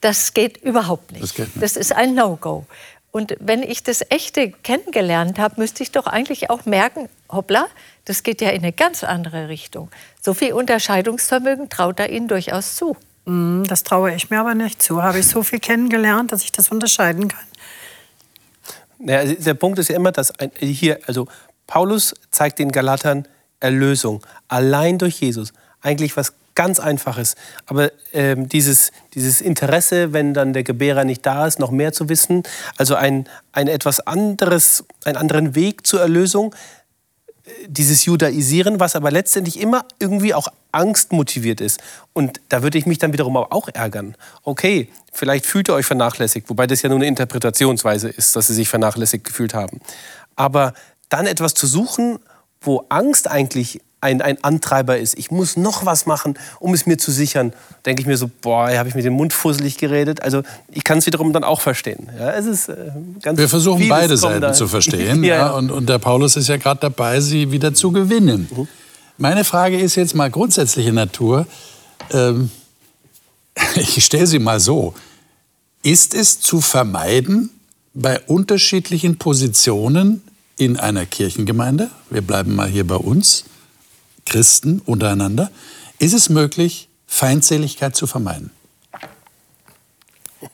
Das 0.00 0.32
geht 0.32 0.58
überhaupt 0.58 1.10
nicht. 1.10 1.24
Das 1.24 1.34
geht 1.34 1.48
nicht. 1.48 1.62
Das 1.62 1.76
ist 1.76 1.92
ein 1.92 2.14
No-Go. 2.14 2.66
Und 3.10 3.36
wenn 3.40 3.62
ich 3.62 3.82
das 3.82 4.04
Echte 4.10 4.50
kennengelernt 4.50 5.38
habe, 5.38 5.60
müsste 5.60 5.82
ich 5.82 5.92
doch 5.92 6.06
eigentlich 6.06 6.50
auch 6.50 6.66
merken, 6.66 7.08
hoppla, 7.30 7.66
das 8.04 8.22
geht 8.22 8.40
ja 8.40 8.50
in 8.50 8.62
eine 8.62 8.72
ganz 8.72 9.02
andere 9.02 9.48
Richtung. 9.48 9.90
So 10.20 10.34
viel 10.34 10.52
Unterscheidungsvermögen 10.52 11.68
traut 11.70 12.00
er 12.00 12.10
ihnen 12.10 12.28
durchaus 12.28 12.76
zu. 12.76 12.96
Hm, 13.24 13.64
Das 13.66 13.82
traue 13.82 14.14
ich 14.14 14.30
mir 14.30 14.40
aber 14.40 14.54
nicht 14.54 14.82
zu. 14.82 15.02
Habe 15.02 15.20
ich 15.20 15.28
so 15.28 15.42
viel 15.42 15.58
kennengelernt, 15.58 16.32
dass 16.32 16.42
ich 16.42 16.52
das 16.52 16.70
unterscheiden 16.70 17.28
kann. 17.28 17.46
Ja, 19.00 19.18
also 19.18 19.34
der 19.34 19.54
Punkt 19.54 19.78
ist 19.78 19.88
ja 19.88 19.96
immer, 19.96 20.12
dass 20.12 20.32
hier, 20.58 20.98
also 21.06 21.28
Paulus 21.66 22.14
zeigt 22.30 22.58
den 22.58 22.72
Galatern 22.72 23.26
Erlösung 23.60 24.24
allein 24.48 24.98
durch 24.98 25.20
Jesus. 25.20 25.52
Eigentlich 25.80 26.16
was 26.16 26.34
ganz 26.58 26.80
Einfaches. 26.80 27.36
Aber 27.66 27.92
ähm, 28.12 28.48
dieses, 28.48 28.90
dieses 29.14 29.40
Interesse, 29.40 30.12
wenn 30.12 30.34
dann 30.34 30.52
der 30.52 30.64
Gebärer 30.64 31.04
nicht 31.04 31.24
da 31.24 31.46
ist, 31.46 31.60
noch 31.60 31.70
mehr 31.70 31.92
zu 31.92 32.08
wissen, 32.08 32.42
also 32.76 32.96
ein, 32.96 33.28
ein 33.52 33.68
etwas 33.68 34.00
anderes, 34.00 34.84
einen 35.04 35.16
anderen 35.16 35.54
Weg 35.54 35.86
zur 35.86 36.00
Erlösung, 36.00 36.52
äh, 37.44 37.50
dieses 37.68 38.04
Judaisieren, 38.06 38.80
was 38.80 38.96
aber 38.96 39.12
letztendlich 39.12 39.60
immer 39.60 39.84
irgendwie 40.00 40.34
auch 40.34 40.48
angstmotiviert 40.72 41.60
ist. 41.60 41.80
Und 42.12 42.40
da 42.48 42.64
würde 42.64 42.76
ich 42.76 42.86
mich 42.86 42.98
dann 42.98 43.12
wiederum 43.12 43.36
auch 43.36 43.68
ärgern. 43.72 44.16
Okay, 44.42 44.88
vielleicht 45.12 45.46
fühlt 45.46 45.68
ihr 45.68 45.74
euch 45.74 45.86
vernachlässigt, 45.86 46.50
wobei 46.50 46.66
das 46.66 46.82
ja 46.82 46.88
nur 46.88 46.98
eine 46.98 47.06
Interpretationsweise 47.06 48.08
ist, 48.08 48.34
dass 48.34 48.48
sie 48.48 48.54
sich 48.54 48.68
vernachlässigt 48.68 49.22
gefühlt 49.22 49.54
haben. 49.54 49.80
Aber 50.34 50.74
dann 51.08 51.26
etwas 51.26 51.54
zu 51.54 51.68
suchen, 51.68 52.18
wo 52.60 52.84
Angst 52.88 53.30
eigentlich 53.30 53.80
ein, 54.00 54.22
ein 54.22 54.42
Antreiber 54.44 54.98
ist. 54.98 55.18
Ich 55.18 55.30
muss 55.30 55.56
noch 55.56 55.84
was 55.84 56.06
machen, 56.06 56.38
um 56.60 56.72
es 56.74 56.86
mir 56.86 56.98
zu 56.98 57.10
sichern. 57.10 57.52
Denke 57.84 58.00
ich 58.02 58.06
mir 58.06 58.16
so, 58.16 58.30
boah, 58.42 58.70
habe 58.70 58.88
ich 58.88 58.94
mit 58.94 59.04
dem 59.04 59.14
Mund 59.14 59.32
fusselig 59.32 59.76
geredet. 59.76 60.22
Also 60.22 60.42
ich 60.70 60.84
kann 60.84 60.98
es 60.98 61.06
wiederum 61.06 61.32
dann 61.32 61.42
auch 61.44 61.60
verstehen. 61.60 62.08
Ja, 62.18 62.30
es 62.30 62.46
ist, 62.46 62.68
äh, 62.68 62.90
ganz 63.22 63.38
Wir 63.38 63.48
versuchen 63.48 63.88
beide 63.88 64.16
Seiten 64.16 64.40
da- 64.40 64.52
zu 64.52 64.68
verstehen. 64.68 65.24
ja, 65.24 65.36
ja. 65.36 65.50
und, 65.50 65.70
und 65.70 65.88
der 65.88 65.98
Paulus 65.98 66.36
ist 66.36 66.48
ja 66.48 66.56
gerade 66.58 66.80
dabei, 66.80 67.20
sie 67.20 67.50
wieder 67.50 67.74
zu 67.74 67.90
gewinnen. 67.92 68.48
Mhm. 68.54 68.68
Meine 69.16 69.44
Frage 69.44 69.78
ist 69.78 69.96
jetzt 69.96 70.14
mal 70.14 70.30
grundsätzliche 70.30 70.92
Natur. 70.92 71.46
Ähm, 72.12 72.50
ich 73.74 74.04
stelle 74.04 74.26
sie 74.28 74.38
mal 74.38 74.60
so. 74.60 74.94
Ist 75.82 76.14
es 76.14 76.40
zu 76.40 76.60
vermeiden, 76.60 77.50
bei 77.94 78.20
unterschiedlichen 78.20 79.18
Positionen 79.18 80.22
in 80.56 80.76
einer 80.76 81.06
Kirchengemeinde, 81.06 81.90
wir 82.10 82.22
bleiben 82.22 82.54
mal 82.54 82.68
hier 82.68 82.86
bei 82.86 82.96
uns, 82.96 83.44
Christen 84.28 84.80
untereinander, 84.84 85.50
ist 85.98 86.12
es 86.12 86.28
möglich, 86.28 86.88
Feindseligkeit 87.06 87.96
zu 87.96 88.06
vermeiden? 88.06 88.50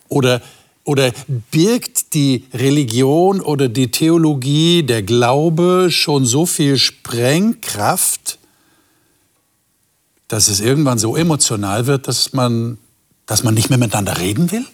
Oder, 0.08 0.40
oder 0.84 1.12
birgt 1.50 2.14
die 2.14 2.44
Religion 2.54 3.40
oder 3.40 3.68
die 3.68 3.90
Theologie, 3.90 4.84
der 4.84 5.02
Glaube 5.02 5.88
schon 5.90 6.24
so 6.24 6.46
viel 6.46 6.78
Sprengkraft, 6.78 8.38
dass 10.28 10.48
es 10.48 10.60
irgendwann 10.60 10.98
so 10.98 11.16
emotional 11.16 11.86
wird, 11.86 12.08
dass 12.08 12.32
man, 12.32 12.78
dass 13.26 13.42
man 13.42 13.54
nicht 13.54 13.70
mehr 13.70 13.78
miteinander 13.78 14.18
reden 14.18 14.52
will? 14.52 14.64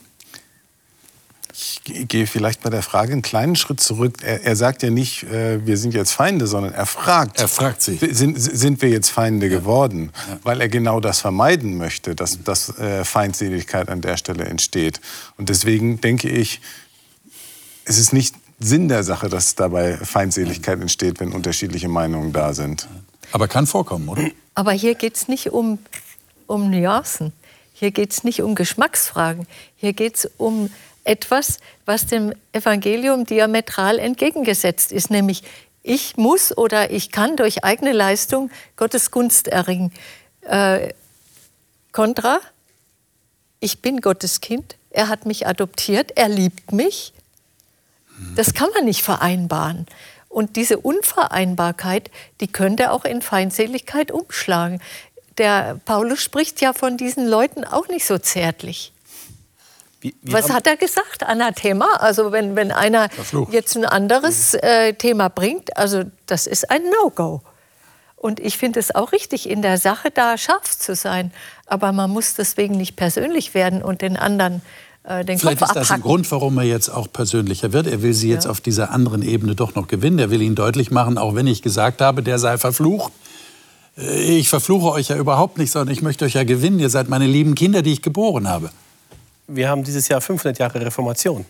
Ich 1.62 1.82
ge- 1.84 2.04
gehe 2.06 2.26
vielleicht 2.26 2.62
bei 2.62 2.70
der 2.70 2.82
Frage 2.82 3.12
einen 3.12 3.20
kleinen 3.20 3.54
Schritt 3.54 3.80
zurück. 3.80 4.14
Er, 4.22 4.44
er 4.44 4.56
sagt 4.56 4.82
ja 4.82 4.88
nicht, 4.88 5.24
äh, 5.24 5.64
wir 5.66 5.76
sind 5.76 5.92
jetzt 5.92 6.12
Feinde, 6.12 6.46
sondern 6.46 6.72
er 6.72 6.86
fragt. 6.86 7.38
Er 7.38 7.48
fragt 7.48 7.82
sie. 7.82 7.96
Sind, 7.96 8.36
sind 8.40 8.80
wir 8.80 8.88
jetzt 8.88 9.10
Feinde 9.10 9.50
geworden? 9.50 10.10
Weil 10.42 10.62
er 10.62 10.70
genau 10.70 11.00
das 11.00 11.20
vermeiden 11.20 11.76
möchte, 11.76 12.14
dass, 12.14 12.42
dass 12.42 12.78
äh, 12.78 13.04
Feindseligkeit 13.04 13.90
an 13.90 14.00
der 14.00 14.16
Stelle 14.16 14.44
entsteht. 14.46 15.02
Und 15.36 15.50
deswegen 15.50 16.00
denke 16.00 16.30
ich, 16.30 16.62
es 17.84 17.98
ist 17.98 18.14
nicht 18.14 18.34
Sinn 18.58 18.88
der 18.88 19.02
Sache, 19.04 19.28
dass 19.28 19.54
dabei 19.54 19.98
Feindseligkeit 19.98 20.80
entsteht, 20.80 21.20
wenn 21.20 21.32
unterschiedliche 21.32 21.88
Meinungen 21.88 22.32
da 22.32 22.54
sind. 22.54 22.88
Aber 23.32 23.48
kann 23.48 23.66
vorkommen, 23.66 24.08
oder? 24.08 24.30
Aber 24.54 24.72
hier 24.72 24.94
geht 24.94 25.16
es 25.16 25.28
nicht 25.28 25.50
um, 25.50 25.78
um 26.46 26.70
Nuancen. 26.70 27.32
Hier 27.74 27.90
geht 27.90 28.12
es 28.12 28.24
nicht 28.24 28.42
um 28.42 28.54
Geschmacksfragen. 28.54 29.46
Hier 29.76 29.92
geht 29.92 30.16
es 30.16 30.30
um 30.38 30.70
etwas, 31.10 31.58
was 31.86 32.06
dem 32.06 32.32
Evangelium 32.52 33.24
diametral 33.24 33.98
entgegengesetzt 33.98 34.92
ist, 34.92 35.10
nämlich 35.10 35.42
ich 35.82 36.16
muss 36.16 36.56
oder 36.56 36.90
ich 36.92 37.10
kann 37.10 37.36
durch 37.36 37.64
eigene 37.64 37.92
Leistung 37.92 38.50
Gottes 38.76 39.10
Gunst 39.10 39.48
erringen. 39.48 39.92
Äh, 40.42 40.94
Kontra, 41.90 42.40
ich 43.58 43.80
bin 43.80 44.00
Gottes 44.00 44.40
Kind, 44.40 44.76
er 44.90 45.08
hat 45.08 45.26
mich 45.26 45.46
adoptiert, 45.46 46.12
er 46.16 46.28
liebt 46.28 46.72
mich. 46.72 47.12
Das 48.36 48.54
kann 48.54 48.68
man 48.74 48.84
nicht 48.84 49.02
vereinbaren. 49.02 49.86
Und 50.28 50.54
diese 50.54 50.78
Unvereinbarkeit, 50.78 52.10
die 52.40 52.46
könnte 52.46 52.92
auch 52.92 53.04
in 53.04 53.22
Feindseligkeit 53.22 54.12
umschlagen. 54.12 54.80
Der 55.38 55.80
Paulus 55.84 56.22
spricht 56.22 56.60
ja 56.60 56.72
von 56.72 56.96
diesen 56.96 57.26
Leuten 57.26 57.64
auch 57.64 57.88
nicht 57.88 58.04
so 58.04 58.18
zärtlich. 58.18 58.92
Wie, 60.00 60.14
wie 60.22 60.32
Was 60.32 60.50
hat 60.50 60.66
er 60.66 60.76
gesagt? 60.76 61.22
Anathema? 61.24 61.96
Also 61.98 62.32
wenn, 62.32 62.56
wenn 62.56 62.72
einer 62.72 63.10
Verflucht. 63.10 63.52
jetzt 63.52 63.76
ein 63.76 63.84
anderes 63.84 64.54
äh, 64.54 64.94
Thema 64.94 65.28
bringt, 65.28 65.76
also 65.76 66.04
das 66.26 66.46
ist 66.46 66.70
ein 66.70 66.82
No-Go. 67.02 67.42
Und 68.16 68.38
ich 68.40 68.58
finde 68.58 68.80
es 68.80 68.94
auch 68.94 69.12
richtig, 69.12 69.48
in 69.48 69.62
der 69.62 69.78
Sache 69.78 70.10
da 70.10 70.36
scharf 70.36 70.78
zu 70.78 70.94
sein. 70.94 71.32
Aber 71.66 71.92
man 71.92 72.10
muss 72.10 72.34
deswegen 72.34 72.76
nicht 72.76 72.96
persönlich 72.96 73.54
werden 73.54 73.82
und 73.82 74.02
den 74.02 74.16
anderen 74.16 74.60
äh, 75.04 75.24
den 75.24 75.38
Vielleicht 75.38 75.60
Kopf 75.60 75.70
ist 75.70 75.76
das 75.76 75.90
ein 75.90 75.94
abhacken. 75.96 76.02
Grund, 76.02 76.30
warum 76.30 76.58
er 76.58 76.64
jetzt 76.64 76.90
auch 76.90 77.10
persönlicher 77.10 77.72
wird. 77.72 77.86
Er 77.86 78.02
will 78.02 78.12
sie 78.12 78.28
jetzt 78.28 78.46
auf 78.46 78.60
dieser 78.60 78.90
anderen 78.90 79.22
Ebene 79.22 79.54
doch 79.54 79.74
noch 79.74 79.88
gewinnen. 79.88 80.18
Er 80.18 80.30
will 80.30 80.42
ihnen 80.42 80.54
deutlich 80.54 80.90
machen, 80.90 81.16
auch 81.16 81.34
wenn 81.34 81.46
ich 81.46 81.62
gesagt 81.62 82.02
habe, 82.02 82.22
der 82.22 82.38
sei 82.38 82.58
verflucht. 82.58 83.12
Äh, 83.96 84.38
Ich 84.38 84.48
verfluche 84.50 84.90
euch 84.92 85.08
ja 85.08 85.16
überhaupt 85.16 85.56
nicht, 85.58 85.70
sondern 85.72 85.94
ich 85.94 86.02
möchte 86.02 86.24
euch 86.26 86.34
ja 86.34 86.44
gewinnen. 86.44 86.78
Ihr 86.78 86.90
seid 86.90 87.08
meine 87.08 87.26
lieben 87.26 87.54
Kinder, 87.54 87.80
die 87.82 87.92
ich 87.92 88.02
geboren 88.02 88.48
habe. 88.48 88.70
Wir 89.54 89.68
haben 89.68 89.84
dieses 89.84 90.08
Jahr 90.08 90.20
500 90.20 90.58
Jahre 90.58 90.80
Reformation. 90.80 91.44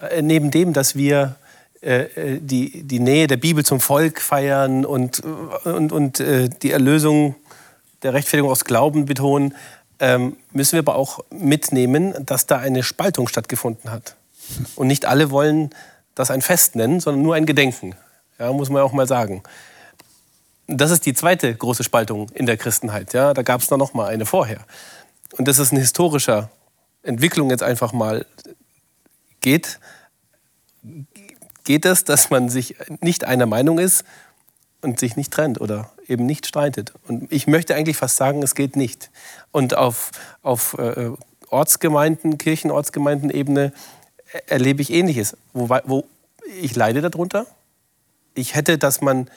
Äh, 0.00 0.22
neben 0.22 0.50
dem, 0.50 0.72
dass 0.72 0.96
wir 0.96 1.36
äh, 1.82 2.02
äh, 2.02 2.38
die, 2.40 2.82
die 2.82 3.00
Nähe 3.00 3.26
der 3.26 3.36
Bibel 3.36 3.64
zum 3.64 3.80
Volk 3.80 4.20
feiern 4.20 4.84
und, 4.84 5.20
und, 5.64 5.92
und 5.92 6.18
die 6.62 6.70
Erlösung 6.70 7.34
der 8.02 8.14
Rechtfertigung 8.14 8.50
aus 8.50 8.64
Glauben 8.64 9.04
betonen, 9.04 9.54
ähm, 9.98 10.36
müssen 10.52 10.72
wir 10.72 10.80
aber 10.80 10.96
auch 10.96 11.20
mitnehmen, 11.30 12.14
dass 12.24 12.46
da 12.46 12.56
eine 12.58 12.82
Spaltung 12.82 13.28
stattgefunden 13.28 13.90
hat. 13.90 14.16
Und 14.74 14.86
nicht 14.86 15.04
alle 15.04 15.30
wollen 15.30 15.70
das 16.14 16.30
ein 16.30 16.42
Fest 16.42 16.76
nennen, 16.76 17.00
sondern 17.00 17.22
nur 17.22 17.34
ein 17.34 17.46
Gedenken. 17.46 17.94
Ja, 18.38 18.52
muss 18.52 18.70
man 18.70 18.82
auch 18.82 18.92
mal 18.92 19.06
sagen. 19.06 19.42
Das 20.66 20.90
ist 20.90 21.04
die 21.04 21.14
zweite 21.14 21.54
große 21.54 21.84
Spaltung 21.84 22.30
in 22.30 22.46
der 22.46 22.56
Christenheit. 22.56 23.12
Ja, 23.12 23.34
da 23.34 23.42
gab 23.42 23.60
es 23.60 23.70
noch 23.70 23.92
mal 23.92 24.06
eine 24.06 24.24
vorher. 24.24 24.60
Und 25.36 25.46
das 25.46 25.58
ist 25.58 25.72
ein 25.72 25.78
historischer 25.78 26.50
Entwicklung 27.02 27.50
jetzt 27.50 27.62
einfach 27.62 27.92
mal 27.92 28.26
geht, 29.40 29.80
geht 31.64 31.84
es, 31.84 32.04
dass 32.04 32.30
man 32.30 32.48
sich 32.48 32.76
nicht 33.00 33.24
einer 33.24 33.46
Meinung 33.46 33.78
ist 33.78 34.04
und 34.82 34.98
sich 34.98 35.16
nicht 35.16 35.32
trennt 35.32 35.60
oder 35.60 35.90
eben 36.06 36.26
nicht 36.26 36.46
streitet. 36.46 36.92
Und 37.06 37.30
ich 37.32 37.46
möchte 37.46 37.74
eigentlich 37.74 37.96
fast 37.96 38.16
sagen, 38.16 38.42
es 38.42 38.54
geht 38.54 38.76
nicht. 38.76 39.10
Und 39.52 39.76
auf, 39.76 40.10
auf 40.42 40.74
äh, 40.78 41.10
Ortsgemeinden, 41.48 42.38
Kirchenortsgemeindenebene 42.38 43.72
äh, 44.32 44.40
erlebe 44.46 44.82
ich 44.82 44.92
Ähnliches, 44.92 45.36
wo, 45.52 45.68
wo 45.84 46.04
ich 46.60 46.74
leide 46.74 47.00
darunter. 47.00 47.46
Ich 48.34 48.54
hätte, 48.54 48.78
dass 48.78 49.00
man 49.00 49.30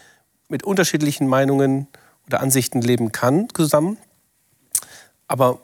mit 0.48 0.64
unterschiedlichen 0.64 1.28
Meinungen 1.28 1.88
oder 2.28 2.42
Ansichten 2.42 2.82
leben 2.82 3.12
kann 3.12 3.48
zusammen. 3.54 3.98
Aber 5.28 5.60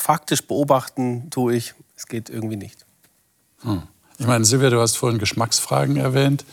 faktisch 0.00 0.42
beobachten 0.46 1.28
tue 1.30 1.54
ich, 1.54 1.74
es 1.96 2.06
geht 2.06 2.30
irgendwie 2.30 2.56
nicht. 2.56 2.86
Ich 4.18 4.26
meine, 4.26 4.44
Silvia, 4.44 4.70
du 4.70 4.80
hast 4.80 4.96
vorhin 4.96 5.18
Geschmacksfragen 5.18 5.96
erwähnt. 5.96 6.44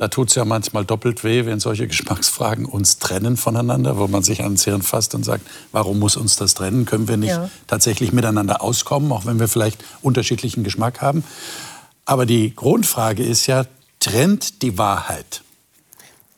Da 0.00 0.08
tut 0.08 0.30
es 0.30 0.34
ja 0.34 0.44
manchmal 0.44 0.84
doppelt 0.84 1.22
weh, 1.22 1.46
wenn 1.46 1.60
solche 1.60 1.86
Geschmacksfragen 1.86 2.64
uns 2.64 2.98
trennen 2.98 3.36
voneinander, 3.36 3.96
wo 3.96 4.08
man 4.08 4.24
sich 4.24 4.42
ans 4.42 4.64
Hirn 4.64 4.82
fasst 4.82 5.14
und 5.14 5.24
sagt, 5.24 5.46
warum 5.70 6.00
muss 6.00 6.16
uns 6.16 6.34
das 6.34 6.54
trennen? 6.54 6.84
Können 6.84 7.06
wir 7.06 7.16
nicht 7.16 7.30
Ja. 7.30 7.48
tatsächlich 7.68 8.12
miteinander 8.12 8.60
auskommen, 8.60 9.12
auch 9.12 9.24
wenn 9.24 9.38
wir 9.38 9.46
vielleicht 9.46 9.84
unterschiedlichen 10.02 10.64
Geschmack 10.64 11.00
haben? 11.00 11.22
Aber 12.04 12.26
die 12.26 12.56
Grundfrage 12.56 13.22
ist 13.22 13.46
ja, 13.46 13.66
trennt 14.00 14.62
die 14.62 14.76
Wahrheit? 14.78 15.42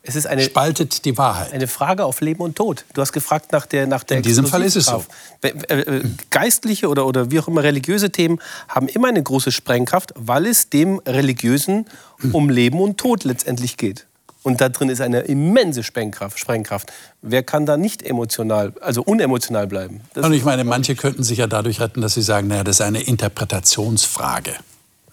Es 0.03 0.15
ist 0.15 0.25
eine, 0.25 0.41
spaltet 0.41 1.05
die 1.05 1.17
Wahrheit. 1.17 1.53
Eine 1.53 1.67
Frage 1.67 2.05
auf 2.05 2.21
Leben 2.21 2.41
und 2.41 2.55
Tod. 2.55 2.85
Du 2.93 3.01
hast 3.01 3.13
gefragt 3.13 3.51
nach 3.51 3.67
der 3.67 3.85
nach 3.85 4.03
der 4.03 4.17
In 4.17 4.23
diesem 4.23 4.47
Fall 4.47 4.63
ist 4.63 4.75
es 4.75 4.85
so. 4.85 5.05
Äh, 5.41 6.01
geistliche 6.31 6.89
oder, 6.89 7.05
oder 7.05 7.29
wie 7.29 7.39
auch 7.39 7.47
immer 7.47 7.61
religiöse 7.61 8.11
Themen 8.11 8.39
haben 8.67 8.87
immer 8.87 9.09
eine 9.09 9.21
große 9.21 9.51
Sprengkraft, 9.51 10.13
weil 10.15 10.47
es 10.47 10.69
dem 10.69 10.99
Religiösen 11.05 11.85
um 12.31 12.49
Leben 12.49 12.79
und 12.79 12.97
Tod 12.97 13.23
letztendlich 13.25 13.77
geht. 13.77 14.07
Und 14.43 14.59
da 14.59 14.69
drin 14.69 14.89
ist 14.89 15.01
eine 15.01 15.21
immense 15.21 15.83
Sprengkraft. 15.83 16.39
Sprengkraft. 16.39 16.91
Wer 17.21 17.43
kann 17.43 17.67
da 17.67 17.77
nicht 17.77 18.01
emotional, 18.01 18.73
also 18.81 19.03
unemotional 19.03 19.67
bleiben? 19.67 20.01
Das 20.15 20.25
und 20.25 20.33
ich 20.33 20.43
meine, 20.43 20.63
manche 20.63 20.95
könnten 20.95 21.23
sich 21.23 21.37
ja 21.37 21.47
dadurch 21.47 21.79
retten, 21.79 22.01
dass 22.01 22.15
sie 22.15 22.23
sagen, 22.23 22.47
naja, 22.47 22.63
das 22.63 22.77
ist 22.77 22.81
eine 22.81 23.03
Interpretationsfrage. 23.03 24.55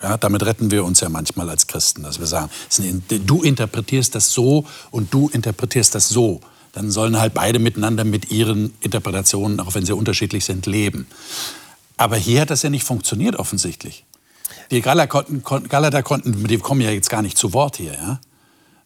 Ja, 0.02 0.16
damit 0.16 0.44
retten 0.46 0.70
wir 0.70 0.84
uns 0.84 1.00
ja 1.00 1.08
manchmal 1.08 1.50
als 1.50 1.66
Christen, 1.66 2.04
dass 2.04 2.20
wir 2.20 2.26
sagen, 2.26 2.50
du 3.08 3.42
interpretierst 3.42 4.14
das 4.14 4.30
so 4.30 4.64
und 4.90 5.12
du 5.12 5.28
interpretierst 5.28 5.94
das 5.94 6.08
so. 6.08 6.40
Dann 6.72 6.90
sollen 6.90 7.18
halt 7.18 7.34
beide 7.34 7.58
miteinander 7.58 8.04
mit 8.04 8.30
ihren 8.30 8.74
Interpretationen, 8.80 9.58
auch 9.58 9.74
wenn 9.74 9.84
sie 9.84 9.94
unterschiedlich 9.94 10.44
sind, 10.44 10.66
leben. 10.66 11.08
Aber 11.96 12.16
hier 12.16 12.42
hat 12.42 12.50
das 12.50 12.62
ja 12.62 12.70
nicht 12.70 12.84
funktioniert 12.84 13.36
offensichtlich. 13.36 14.04
Die 14.70 14.80
Galater 14.82 15.08
konnten, 15.08 15.42
konnten, 15.42 16.46
die 16.46 16.58
kommen 16.58 16.80
ja 16.80 16.90
jetzt 16.90 17.10
gar 17.10 17.22
nicht 17.22 17.36
zu 17.36 17.52
Wort 17.52 17.78
hier. 17.78 17.94
Ja? 17.94 18.20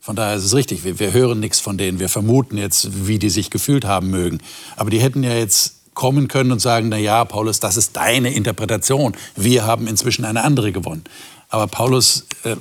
Von 0.00 0.16
daher 0.16 0.36
ist 0.36 0.44
es 0.44 0.54
richtig, 0.54 0.84
wir, 0.84 0.98
wir 0.98 1.12
hören 1.12 1.40
nichts 1.40 1.60
von 1.60 1.76
denen, 1.76 1.98
wir 1.98 2.08
vermuten 2.08 2.56
jetzt, 2.56 3.06
wie 3.06 3.18
die 3.18 3.30
sich 3.30 3.50
gefühlt 3.50 3.84
haben 3.84 4.10
mögen. 4.10 4.38
Aber 4.76 4.90
die 4.90 5.00
hätten 5.00 5.22
ja 5.22 5.34
jetzt 5.34 5.81
kommen 5.94 6.28
können 6.28 6.52
und 6.52 6.60
sagen, 6.60 6.88
na 6.88 6.96
ja, 6.96 7.24
Paulus, 7.24 7.60
das 7.60 7.76
ist 7.76 7.96
deine 7.96 8.32
Interpretation. 8.32 9.14
Wir 9.36 9.64
haben 9.64 9.86
inzwischen 9.86 10.24
eine 10.24 10.42
andere 10.42 10.72
gewonnen. 10.72 11.04
Aber 11.48 11.66
Paulus 11.66 12.26
äh, 12.44 12.56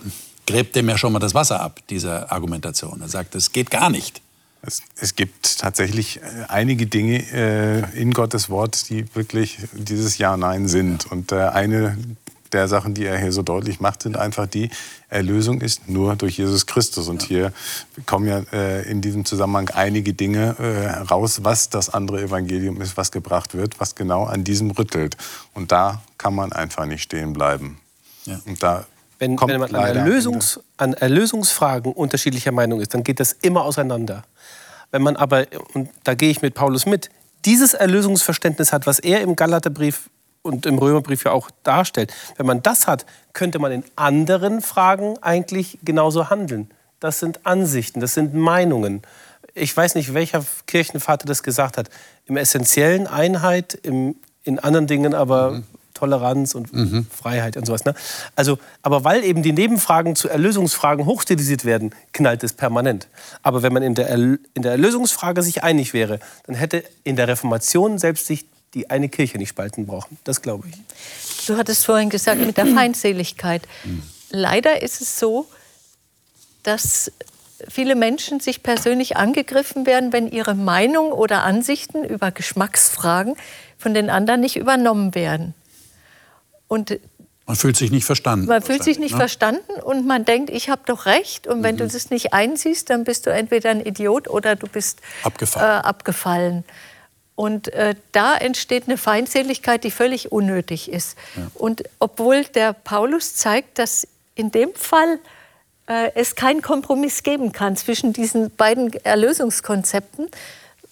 gräbt 0.46 0.76
dem 0.76 0.90
ja 0.90 0.98
schon 0.98 1.14
mal 1.14 1.20
das 1.20 1.34
Wasser 1.34 1.62
ab, 1.62 1.80
dieser 1.90 2.32
Argumentation. 2.32 3.02
Er 3.02 3.08
sagt, 3.08 3.36
es 3.36 3.52
geht 3.52 3.72
gar 3.72 3.90
nicht. 3.90 4.22
Es, 4.64 4.84
es, 4.96 5.16
gibt 5.16 5.60
tatsächlich 5.60 6.18
äh, 6.18 6.46
einige 6.48 6.86
Dinge 6.86 7.24
äh, 7.32 8.00
in 8.00 8.14
Gottes 8.14 8.50
Wort, 8.50 8.90
die 8.90 9.06
wirklich 9.16 9.58
dieses 9.74 10.18
Ja-Nein 10.20 10.68
sind. 10.68 11.12
Und 11.12 11.32
äh, 11.32 11.38
eine 11.38 11.98
der 12.54 12.68
Sachen, 12.68 12.94
die 12.94 13.06
er 13.06 13.18
hier 13.18 13.32
so 13.32 13.42
deutlich 13.42 13.80
macht, 13.80 14.04
sind 14.04 14.18
einfach 14.18 14.48
die, 14.48 14.70
Erlösung 15.10 15.62
ist 15.62 15.90
nur 15.90 16.16
durch 16.16 16.38
Jesus 16.38 16.66
Christus. 16.66 17.10
Und 17.10 17.22
hier 17.22 17.52
kommen 18.06 18.28
ja 18.28 18.44
äh, 18.54 18.90
in 18.90 19.02
diesem 19.02 19.26
Zusammenhang 19.26 19.70
einige 19.70 20.14
Dinge 20.14 20.56
äh, 20.58 20.90
raus, 21.04 21.42
was 21.44 21.70
das 21.70 21.90
andere 21.90 22.22
Evangelium 22.22 22.82
ist, 22.82 22.96
was 22.98 23.12
gebracht 23.12 23.54
wird, 23.54 23.80
was 23.80 23.96
genau 23.96 24.24
an 24.24 24.44
diesem 24.44 24.72
rüttelt. 24.72 25.18
Und 25.54 25.72
da 25.72 26.02
kann 26.18 26.34
man 26.34 26.54
einfach 26.54 26.86
nicht 26.86 27.04
stehen 27.04 27.34
bleiben. 27.34 27.80
Ja. 28.26 28.40
Und 28.46 28.64
da 28.64 28.86
wenn, 29.20 29.40
wenn 29.40 29.60
man 29.60 29.76
an, 29.76 29.98
Erlösungs, 29.98 30.60
an 30.78 30.94
Erlösungsfragen 30.94 31.94
unterschiedlicher 31.94 32.52
Meinung 32.52 32.82
ist, 32.82 32.94
dann 32.96 33.04
geht 33.04 33.20
das 33.20 33.34
immer 33.34 33.64
auseinander. 33.64 34.24
Wenn 34.90 35.04
man 35.04 35.16
aber, 35.16 35.46
und 35.74 35.90
da 36.04 36.16
gehe 36.16 36.32
ich 36.32 36.42
mit 36.42 36.56
Paulus 36.56 36.88
mit, 36.88 37.10
dieses 37.46 37.76
Erlösungsverständnis 37.76 38.74
hat, 38.74 38.88
was 38.88 38.98
er 38.98 39.22
im 39.22 39.36
Galaterbrief 39.36 40.10
und 40.42 40.66
im 40.66 40.78
Römerbrief 40.78 41.26
ja 41.26 41.32
auch 41.32 41.50
darstellt. 41.64 42.14
Wenn 42.38 42.46
man 42.46 42.62
das 42.64 42.88
hat, 42.88 43.06
könnte 43.34 43.60
man 43.60 43.72
in 43.72 43.84
anderen 43.96 44.62
Fragen 44.62 45.18
eigentlich 45.22 45.80
genauso 45.84 46.30
handeln. 46.30 46.70
Das 47.00 47.20
sind 47.20 47.46
Ansichten, 47.46 48.00
das 48.00 48.14
sind 48.14 48.34
Meinungen. 48.34 49.02
Ich 49.54 49.76
weiß 49.76 49.96
nicht, 49.96 50.14
welcher 50.14 50.46
Kirchenvater 50.68 51.26
das 51.26 51.44
gesagt 51.44 51.78
hat. 51.78 51.90
Im 52.26 52.38
Essentiellen 52.38 53.08
Einheit, 53.08 53.74
im, 53.74 54.16
in 54.44 54.60
anderen 54.60 54.88
Dingen 54.88 55.14
aber 55.14 55.52
mhm. 55.52 55.64
Toleranz 55.94 56.56
und 56.56 56.74
mhm. 56.74 57.06
Freiheit 57.10 57.58
und 57.58 57.66
sowas. 57.66 57.86
Ne? 57.86 57.94
Also, 58.36 58.58
aber 58.82 59.04
weil 59.04 59.24
eben 59.24 59.44
die 59.44 59.54
Nebenfragen 59.54 60.16
zu 60.16 60.30
Erlösungsfragen 60.30 61.06
hochstilisiert 61.06 61.64
werden, 61.64 61.94
knallt 62.12 62.44
es 62.44 62.54
permanent. 62.54 63.08
Aber 63.44 63.62
wenn 63.62 63.72
man 63.72 63.84
in 63.84 63.94
der, 63.94 64.10
in 64.10 64.40
der 64.56 64.72
Erlösungsfrage 64.72 65.44
sich 65.44 65.64
einig 65.64 65.94
wäre, 65.94 66.20
dann 66.48 66.56
hätte 66.56 66.84
in 67.04 67.18
der 67.18 67.28
Reformation 67.28 68.00
selbst 68.00 68.26
sich 68.26 68.46
die 68.74 68.90
eine 68.90 69.10
Kirche 69.10 69.38
nicht 69.38 69.50
spalten 69.50 69.86
brauchen. 69.86 70.18
Das 70.24 70.42
glaube 70.42 70.68
ich. 70.70 71.46
Du 71.46 71.58
hattest 71.58 71.86
vorhin 71.86 72.10
gesagt, 72.10 72.40
mit 72.40 72.58
der 72.58 72.68
Feindseligkeit. 72.68 73.64
Leider 74.30 74.82
ist 74.82 75.02
es 75.02 75.20
so, 75.20 75.48
dass 76.64 77.12
viele 77.70 77.96
Menschen 77.96 78.40
sich 78.40 78.64
persönlich 78.64 79.18
angegriffen 79.18 79.86
werden, 79.86 80.14
wenn 80.14 80.32
ihre 80.32 80.56
Meinung 80.56 81.12
oder 81.12 81.44
Ansichten 81.44 82.04
über 82.04 82.32
Geschmacksfragen 82.32 83.36
von 83.78 83.94
den 83.94 84.10
anderen 84.10 84.42
nicht 84.42 84.56
übernommen 84.56 85.16
werden. 85.16 85.54
Und 86.68 87.00
man 87.46 87.56
fühlt 87.58 87.76
sich 87.76 87.92
nicht 87.92 88.06
verstanden. 88.06 88.46
Man 88.46 88.62
fühlt 88.62 88.84
sich 88.84 88.98
nicht 88.98 89.12
ne? 89.12 89.18
verstanden 89.18 89.74
und 89.84 90.08
man 90.08 90.24
denkt, 90.24 90.50
ich 90.50 90.70
habe 90.70 90.84
doch 90.86 91.06
recht. 91.06 91.48
Und 91.48 91.64
wenn 91.64 91.76
mhm. 91.76 91.80
du 91.80 91.88
das 91.88 92.10
nicht 92.10 92.34
einsiehst, 92.34 92.90
dann 92.90 93.04
bist 93.04 93.26
du 93.26 93.30
entweder 93.32 93.72
ein 93.72 93.86
Idiot 93.86 94.30
oder 94.30 94.56
du 94.56 94.68
bist 94.68 95.02
abgefallen. 95.24 95.84
Äh, 95.84 95.88
abgefallen. 95.88 96.64
Und 97.36 97.70
äh, 97.70 97.96
da 98.12 98.36
entsteht 98.36 98.84
eine 98.88 98.98
Feindseligkeit, 98.98 99.84
die 99.84 99.92
völlig 99.92 100.32
unnötig 100.32 100.92
ist. 100.92 101.18
Ja. 101.36 101.50
Und 101.56 101.84
obwohl 102.00 102.44
der 102.44 102.74
Paulus 102.74 103.36
zeigt, 103.36 103.80
dass 103.80 104.08
in 104.36 104.52
dem 104.52 104.74
Fall 104.76 105.20
äh, 105.88 106.12
es 106.16 106.36
keinen 106.36 106.62
Kompromiss 106.62 107.24
geben 107.24 107.52
kann 107.52 107.76
zwischen 107.76 108.14
diesen 108.14 108.54
beiden 108.56 108.94
Erlösungskonzepten, 109.04 110.30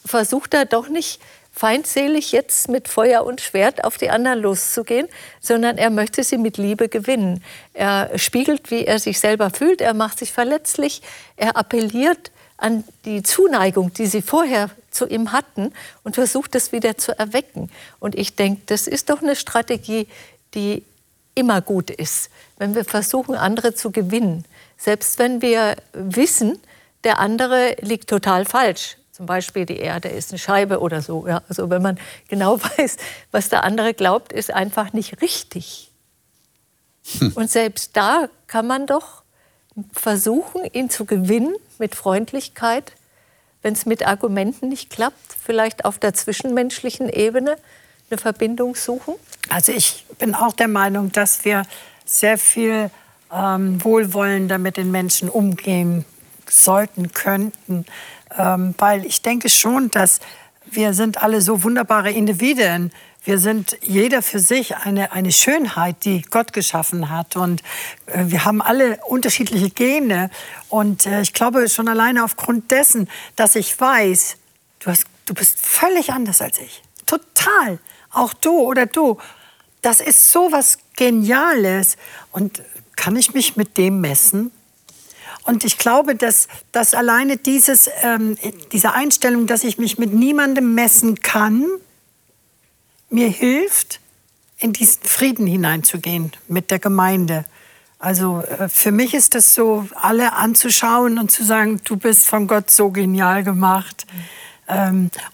versucht 0.06 0.54
er 0.54 0.66
doch 0.66 0.90
nicht 0.90 1.22
feindselig 1.52 2.32
jetzt 2.32 2.70
mit 2.70 2.88
Feuer 2.88 3.26
und 3.26 3.42
Schwert 3.42 3.84
auf 3.84 3.98
die 3.98 4.10
anderen 4.10 4.40
loszugehen, 4.40 5.08
sondern 5.42 5.78
er 5.78 5.90
möchte 5.90 6.24
sie 6.24 6.38
mit 6.38 6.58
Liebe 6.58 6.88
gewinnen. 6.88 7.44
Er 7.74 8.18
spiegelt, 8.18 8.72
wie 8.72 8.86
er 8.86 8.98
sich 8.98 9.20
selber 9.20 9.50
fühlt, 9.50 9.82
er 9.82 9.94
macht 9.94 10.20
sich 10.20 10.32
verletzlich, 10.32 11.02
er 11.36 11.58
appelliert 11.58 12.32
an 12.56 12.84
die 13.06 13.24
Zuneigung, 13.24 13.94
die 13.94 14.06
sie 14.06 14.22
vorher 14.22 14.70
zu 14.92 15.08
ihm 15.08 15.32
hatten 15.32 15.74
und 16.04 16.16
versucht, 16.16 16.56
das 16.56 16.72
wieder 16.72 16.98
zu 16.98 17.18
erwecken. 17.18 17.70
Und 18.00 18.16
ich 18.16 18.36
denke, 18.36 18.62
das 18.66 18.88
ist 18.88 19.10
doch 19.10 19.22
eine 19.22 19.36
Strategie, 19.36 20.08
die 20.54 20.84
immer 21.36 21.62
gut 21.62 21.90
ist, 21.90 22.30
wenn 22.58 22.76
wir 22.76 22.86
versuchen, 22.86 23.36
andere 23.36 23.74
zu 23.74 23.92
gewinnen. 23.92 24.46
Selbst 24.78 25.20
wenn 25.20 25.42
wir 25.42 25.76
wissen, 25.94 26.60
der 27.04 27.20
andere 27.20 27.76
liegt 27.82 28.10
total 28.10 28.46
falsch. 28.46 28.98
Zum 29.12 29.26
Beispiel 29.26 29.66
die 29.66 29.78
Erde 29.78 30.10
ist 30.10 30.32
eine 30.32 30.40
Scheibe 30.40 30.80
oder 30.80 31.02
so. 31.02 31.28
Ja, 31.28 31.42
also 31.50 31.70
wenn 31.70 31.82
man 31.82 32.00
genau 32.28 32.60
weiß, 32.78 32.98
was 33.32 33.50
der 33.50 33.64
andere 33.64 33.94
glaubt, 33.94 34.34
ist 34.34 34.54
einfach 34.54 34.94
nicht 34.94 35.22
richtig. 35.22 35.92
Hm. 37.18 37.34
Und 37.36 37.50
selbst 37.50 37.96
da 37.98 38.30
kann 38.48 38.68
man 38.68 38.86
doch 38.88 39.24
versuchen, 39.92 40.66
ihn 40.74 40.90
zu 40.90 41.06
gewinnen 41.06 41.54
mit 41.78 41.96
Freundlichkeit, 41.96 42.94
wenn 43.62 43.74
es 43.74 43.86
mit 43.86 44.06
Argumenten 44.06 44.70
nicht 44.70 44.90
klappt, 44.90 45.36
vielleicht 45.44 45.86
auf 45.86 45.98
der 45.98 46.14
zwischenmenschlichen 46.14 47.10
Ebene 47.10 47.58
eine 48.10 48.18
Verbindung 48.18 48.76
suchen? 48.76 49.16
Also 49.50 49.72
ich 49.72 50.06
bin 50.18 50.34
auch 50.34 50.54
der 50.54 50.68
Meinung, 50.68 51.12
dass 51.12 51.46
wir 51.46 51.64
sehr 52.06 52.38
viel 52.38 52.90
ähm, 53.32 53.84
wohlwollender 53.84 54.58
mit 54.58 54.78
den 54.78 54.92
Menschen 54.92 55.30
umgehen 55.30 56.06
sollten, 56.48 57.12
könnten. 57.12 57.86
Ähm, 58.38 58.76
weil 58.78 59.06
ich 59.06 59.22
denke 59.22 59.50
schon, 59.50 59.92
dass 59.92 60.20
wir 60.66 60.94
sind 60.94 61.22
alle 61.22 61.42
so 61.42 61.64
wunderbare 61.64 62.12
Individuen 62.12 62.92
wir 63.24 63.38
sind 63.38 63.78
jeder 63.82 64.22
für 64.22 64.40
sich 64.40 64.78
eine, 64.78 65.12
eine 65.12 65.32
Schönheit, 65.32 66.06
die 66.06 66.22
Gott 66.22 66.54
geschaffen 66.54 67.10
hat. 67.10 67.36
Und 67.36 67.62
äh, 68.06 68.26
wir 68.28 68.46
haben 68.46 68.62
alle 68.62 69.00
unterschiedliche 69.06 69.70
Gene. 69.70 70.30
Und 70.70 71.06
äh, 71.06 71.22
ich 71.22 71.34
glaube 71.34 71.68
schon 71.70 71.88
alleine 71.88 72.24
aufgrund 72.24 72.72
dessen, 72.72 73.10
dass 73.36 73.56
ich 73.56 73.80
weiß, 73.80 74.38
du, 74.80 74.92
hast, 74.92 75.06
du 75.26 75.34
bist 75.34 75.60
völlig 75.60 76.14
anders 76.14 76.42
als 76.42 76.60
ich. 76.60 76.82
Total. 77.06 77.80
Auch 78.12 78.34
du 78.34 78.60
oder 78.60 78.86
du. 78.86 79.18
Das 79.82 80.00
ist 80.00 80.32
so 80.32 80.52
was 80.52 80.80
Geniales. 80.96 81.98
Und 82.32 82.62
kann 82.96 83.16
ich 83.16 83.34
mich 83.34 83.56
mit 83.56 83.78
dem 83.78 84.02
messen? 84.02 84.52
Und 85.44 85.66
ich 85.66 85.78
glaube, 85.78 86.16
dass, 86.16 86.48
dass 86.72 86.94
alleine 86.94 87.38
dieses, 87.38 87.90
ähm, 88.04 88.38
diese 88.72 88.94
Einstellung, 88.94 89.48
dass 89.48 89.64
ich 89.64 89.78
mich 89.78 89.98
mit 89.98 90.14
niemandem 90.14 90.74
messen 90.74 91.22
kann, 91.22 91.66
mir 93.10 93.28
hilft, 93.28 94.00
in 94.58 94.74
diesen 94.74 95.04
Frieden 95.04 95.48
hineinzugehen 95.48 96.32
mit 96.48 96.70
der 96.72 96.80
Gemeinde. 96.80 97.46
Also 97.98 98.42
äh, 98.42 98.70
für 98.70 98.92
mich 98.92 99.14
ist 99.14 99.36
das 99.36 99.54
so, 99.54 99.88
alle 99.96 100.34
anzuschauen 100.34 101.18
und 101.18 101.32
zu 101.32 101.44
sagen, 101.44 101.82
du 101.84 101.98
bist 101.98 102.28
von 102.28 102.48
Gott 102.48 102.70
so 102.70 102.90
genial 102.90 103.44
gemacht. 103.44 104.06
Mhm. 104.12 104.20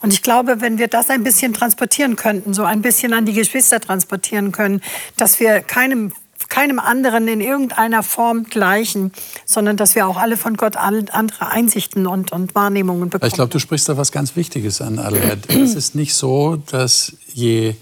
Und 0.01 0.13
ich 0.13 0.21
glaube, 0.21 0.61
wenn 0.61 0.77
wir 0.77 0.88
das 0.88 1.09
ein 1.09 1.23
bisschen 1.23 1.53
transportieren 1.53 2.15
könnten, 2.15 2.53
so 2.53 2.63
ein 2.63 2.81
bisschen 2.81 3.11
an 3.11 3.25
die 3.25 3.33
Geschwister 3.33 3.81
transportieren 3.81 4.53
können, 4.53 4.81
dass 5.17 5.41
wir 5.41 5.59
keinem 5.59 6.13
keinem 6.49 6.79
anderen 6.79 7.27
in 7.27 7.41
irgendeiner 7.41 8.03
Form 8.03 8.45
gleichen, 8.45 9.12
sondern 9.45 9.77
dass 9.77 9.95
wir 9.95 10.08
auch 10.08 10.17
alle 10.17 10.38
von 10.38 10.58
Gott 10.58 10.77
andere 10.77 11.47
Einsichten 11.47 12.08
und, 12.08 12.31
und 12.31 12.55
Wahrnehmungen 12.55 13.10
bekommen. 13.10 13.27
Ich 13.27 13.36
glaube, 13.36 13.51
du 13.51 13.60
sprichst 13.60 13.89
da 13.89 13.97
was 13.97 14.12
ganz 14.12 14.36
Wichtiges 14.36 14.81
an, 14.81 14.99
Albert. 14.99 15.49
es 15.49 15.75
ist 15.75 15.95
nicht 15.95 16.13
so, 16.13 16.58
dass 16.58 17.13
je, 17.34 17.75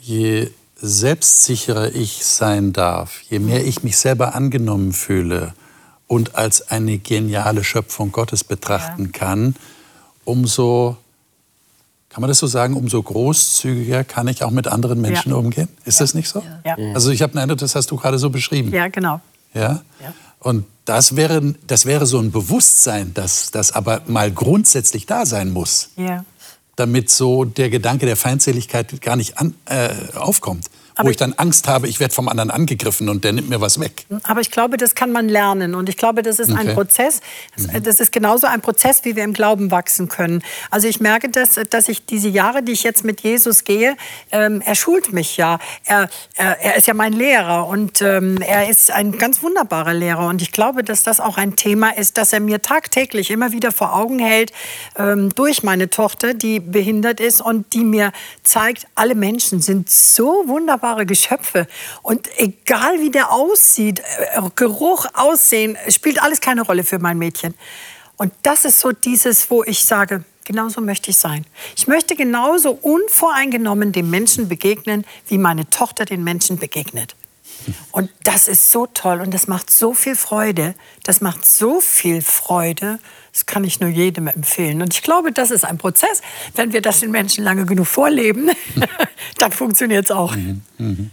je 0.00 0.50
selbstsicherer 0.80 1.94
ich 1.94 2.24
sein 2.24 2.72
darf, 2.72 3.20
je 3.28 3.38
mehr 3.38 3.66
ich 3.66 3.82
mich 3.82 3.98
selber 3.98 4.34
angenommen 4.34 4.92
fühle 4.92 5.54
und 6.06 6.36
als 6.36 6.70
eine 6.70 6.98
geniale 6.98 7.64
Schöpfung 7.64 8.12
Gottes 8.12 8.44
betrachten 8.44 9.06
ja. 9.06 9.10
kann, 9.12 9.54
umso, 10.24 10.96
kann 12.08 12.20
man 12.22 12.28
das 12.28 12.38
so 12.38 12.46
sagen, 12.46 12.74
umso 12.74 13.02
großzügiger 13.02 14.04
kann 14.04 14.28
ich 14.28 14.42
auch 14.42 14.50
mit 14.50 14.66
anderen 14.66 15.00
Menschen 15.00 15.30
ja. 15.30 15.36
umgehen. 15.36 15.68
Ist 15.84 16.00
ja. 16.00 16.04
das 16.04 16.14
nicht 16.14 16.28
so? 16.28 16.42
Ja. 16.64 16.76
Also 16.94 17.10
ich 17.10 17.22
habe 17.22 17.32
den 17.32 17.38
Eindruck, 17.40 17.58
das 17.58 17.74
hast 17.74 17.90
du 17.90 17.96
gerade 17.96 18.18
so 18.18 18.30
beschrieben. 18.30 18.72
Ja, 18.72 18.88
genau. 18.88 19.20
Ja? 19.54 19.82
Und 20.40 20.64
das 20.84 21.16
wäre, 21.16 21.54
das 21.66 21.84
wäre 21.84 22.06
so 22.06 22.18
ein 22.18 22.30
Bewusstsein, 22.30 23.12
dass 23.12 23.50
das 23.50 23.72
aber 23.72 24.02
mal 24.06 24.30
grundsätzlich 24.30 25.04
da 25.04 25.26
sein 25.26 25.50
muss. 25.50 25.90
Ja 25.96 26.24
damit 26.78 27.10
so 27.10 27.44
der 27.44 27.70
Gedanke 27.70 28.06
der 28.06 28.16
Feindseligkeit 28.16 29.00
gar 29.02 29.16
nicht 29.16 29.38
an, 29.38 29.54
äh, 29.64 29.90
aufkommt. 30.14 30.66
Aber 30.98 31.06
wo 31.06 31.10
ich 31.12 31.16
dann 31.16 31.32
Angst 31.34 31.68
habe, 31.68 31.86
ich 31.86 32.00
werde 32.00 32.12
vom 32.12 32.28
anderen 32.28 32.50
angegriffen 32.50 33.08
und 33.08 33.22
der 33.22 33.32
nimmt 33.32 33.48
mir 33.48 33.60
was 33.60 33.78
weg. 33.78 34.04
Aber 34.24 34.40
ich 34.40 34.50
glaube, 34.50 34.76
das 34.76 34.96
kann 34.96 35.12
man 35.12 35.28
lernen. 35.28 35.76
Und 35.76 35.88
ich 35.88 35.96
glaube, 35.96 36.24
das 36.24 36.40
ist 36.40 36.50
okay. 36.50 36.70
ein 36.70 36.74
Prozess. 36.74 37.20
Mhm. 37.56 37.84
Das 37.84 38.00
ist 38.00 38.10
genauso 38.10 38.48
ein 38.48 38.60
Prozess, 38.60 39.04
wie 39.04 39.14
wir 39.14 39.22
im 39.22 39.32
Glauben 39.32 39.70
wachsen 39.70 40.08
können. 40.08 40.42
Also 40.72 40.88
ich 40.88 40.98
merke, 40.98 41.28
dass, 41.28 41.54
dass 41.70 41.88
ich 41.88 42.04
diese 42.04 42.28
Jahre, 42.28 42.64
die 42.64 42.72
ich 42.72 42.82
jetzt 42.82 43.04
mit 43.04 43.20
Jesus 43.20 43.62
gehe, 43.62 43.96
ähm, 44.32 44.60
er 44.60 44.74
schult 44.74 45.12
mich 45.12 45.36
ja. 45.36 45.60
Er, 45.84 46.08
er, 46.34 46.60
er, 46.60 46.76
ist 46.76 46.88
ja 46.88 46.94
mein 46.94 47.12
Lehrer 47.12 47.68
und 47.68 48.02
ähm, 48.02 48.38
er 48.40 48.68
ist 48.68 48.90
ein 48.90 49.16
ganz 49.18 49.40
wunderbarer 49.40 49.94
Lehrer. 49.94 50.26
Und 50.26 50.42
ich 50.42 50.50
glaube, 50.50 50.82
dass 50.82 51.04
das 51.04 51.20
auch 51.20 51.36
ein 51.36 51.54
Thema 51.54 51.96
ist, 51.96 52.18
das 52.18 52.32
er 52.32 52.40
mir 52.40 52.60
tagtäglich 52.60 53.30
immer 53.30 53.52
wieder 53.52 53.70
vor 53.70 53.94
Augen 53.94 54.18
hält, 54.18 54.52
ähm, 54.96 55.32
durch 55.36 55.62
meine 55.62 55.90
Tochter, 55.90 56.34
die 56.34 56.58
behindert 56.58 57.20
ist 57.20 57.40
und 57.40 57.72
die 57.72 57.84
mir 57.84 58.10
zeigt, 58.42 58.88
alle 58.96 59.14
Menschen 59.14 59.60
sind 59.60 59.88
so 59.88 60.42
wunderbar 60.48 60.87
wunderbare 60.88 61.06
Geschöpfe. 61.06 61.66
Und 62.02 62.28
egal 62.36 63.00
wie 63.00 63.10
der 63.10 63.32
aussieht, 63.32 64.00
äh, 64.00 64.40
Geruch, 64.54 65.06
Aussehen, 65.14 65.76
spielt 65.88 66.22
alles 66.22 66.40
keine 66.40 66.62
Rolle 66.62 66.84
für 66.84 66.98
mein 66.98 67.18
Mädchen. 67.18 67.54
Und 68.16 68.32
das 68.42 68.64
ist 68.64 68.80
so 68.80 68.92
dieses, 68.92 69.50
wo 69.50 69.62
ich 69.64 69.84
sage, 69.84 70.24
genauso 70.44 70.80
möchte 70.80 71.10
ich 71.10 71.18
sein. 71.18 71.44
Ich 71.76 71.86
möchte 71.86 72.16
genauso 72.16 72.70
unvoreingenommen 72.70 73.92
dem 73.92 74.10
Menschen 74.10 74.48
begegnen, 74.48 75.04
wie 75.28 75.38
meine 75.38 75.68
Tochter 75.70 76.04
den 76.04 76.24
Menschen 76.24 76.58
begegnet. 76.58 77.14
Und 77.92 78.10
das 78.24 78.48
ist 78.48 78.70
so 78.70 78.86
toll 78.86 79.20
und 79.20 79.32
das 79.34 79.46
macht 79.46 79.70
so 79.70 79.92
viel 79.92 80.16
Freude. 80.16 80.74
Das 81.04 81.20
macht 81.20 81.44
so 81.46 81.80
viel 81.80 82.22
Freude. 82.22 82.98
Das 83.32 83.46
kann 83.46 83.64
ich 83.64 83.80
nur 83.80 83.90
jedem 83.90 84.26
empfehlen. 84.26 84.82
Und 84.82 84.94
ich 84.94 85.02
glaube, 85.02 85.32
das 85.32 85.50
ist 85.50 85.64
ein 85.64 85.78
Prozess. 85.78 86.22
Wenn 86.54 86.72
wir 86.72 86.82
das 86.82 87.00
den 87.00 87.10
Menschen 87.10 87.44
lange 87.44 87.66
genug 87.66 87.86
vorleben, 87.86 88.50
dann 89.38 89.52
funktioniert 89.52 90.06
es 90.06 90.10
auch. 90.10 90.34
Mhm. 90.34 90.62
Mhm. 90.78 91.10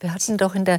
Wir 0.00 0.12
hatten 0.12 0.36
doch 0.36 0.54
in 0.54 0.64
der, 0.64 0.78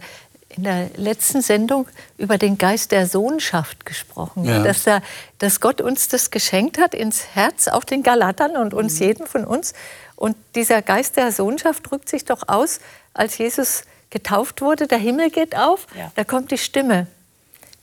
in 0.49 0.63
der 0.63 0.89
letzten 0.95 1.41
Sendung 1.41 1.87
über 2.17 2.37
den 2.37 2.57
Geist 2.57 2.91
der 2.91 3.07
Sohnschaft 3.07 3.85
gesprochen. 3.85 4.45
Ja. 4.45 4.63
Dass, 4.63 4.83
der, 4.83 5.01
dass 5.39 5.59
Gott 5.59 5.81
uns 5.81 6.07
das 6.07 6.31
geschenkt 6.31 6.77
hat 6.79 6.93
ins 6.93 7.25
Herz, 7.33 7.67
auch 7.67 7.83
den 7.83 8.03
Galatern 8.03 8.57
und 8.57 8.73
uns, 8.73 8.99
mhm. 8.99 9.05
jeden 9.05 9.27
von 9.27 9.45
uns. 9.45 9.73
Und 10.15 10.35
dieser 10.55 10.81
Geist 10.81 11.17
der 11.17 11.31
Sohnschaft 11.31 11.89
drückt 11.89 12.09
sich 12.09 12.25
doch 12.25 12.47
aus, 12.47 12.79
als 13.17 13.37
Jesus 13.37 13.83
getauft 14.09 14.61
wurde, 14.61 14.87
der 14.87 14.97
Himmel 14.97 15.29
geht 15.29 15.55
auf, 15.55 15.87
ja. 15.97 16.11
da 16.15 16.23
kommt 16.23 16.51
die 16.51 16.57
Stimme. 16.57 17.07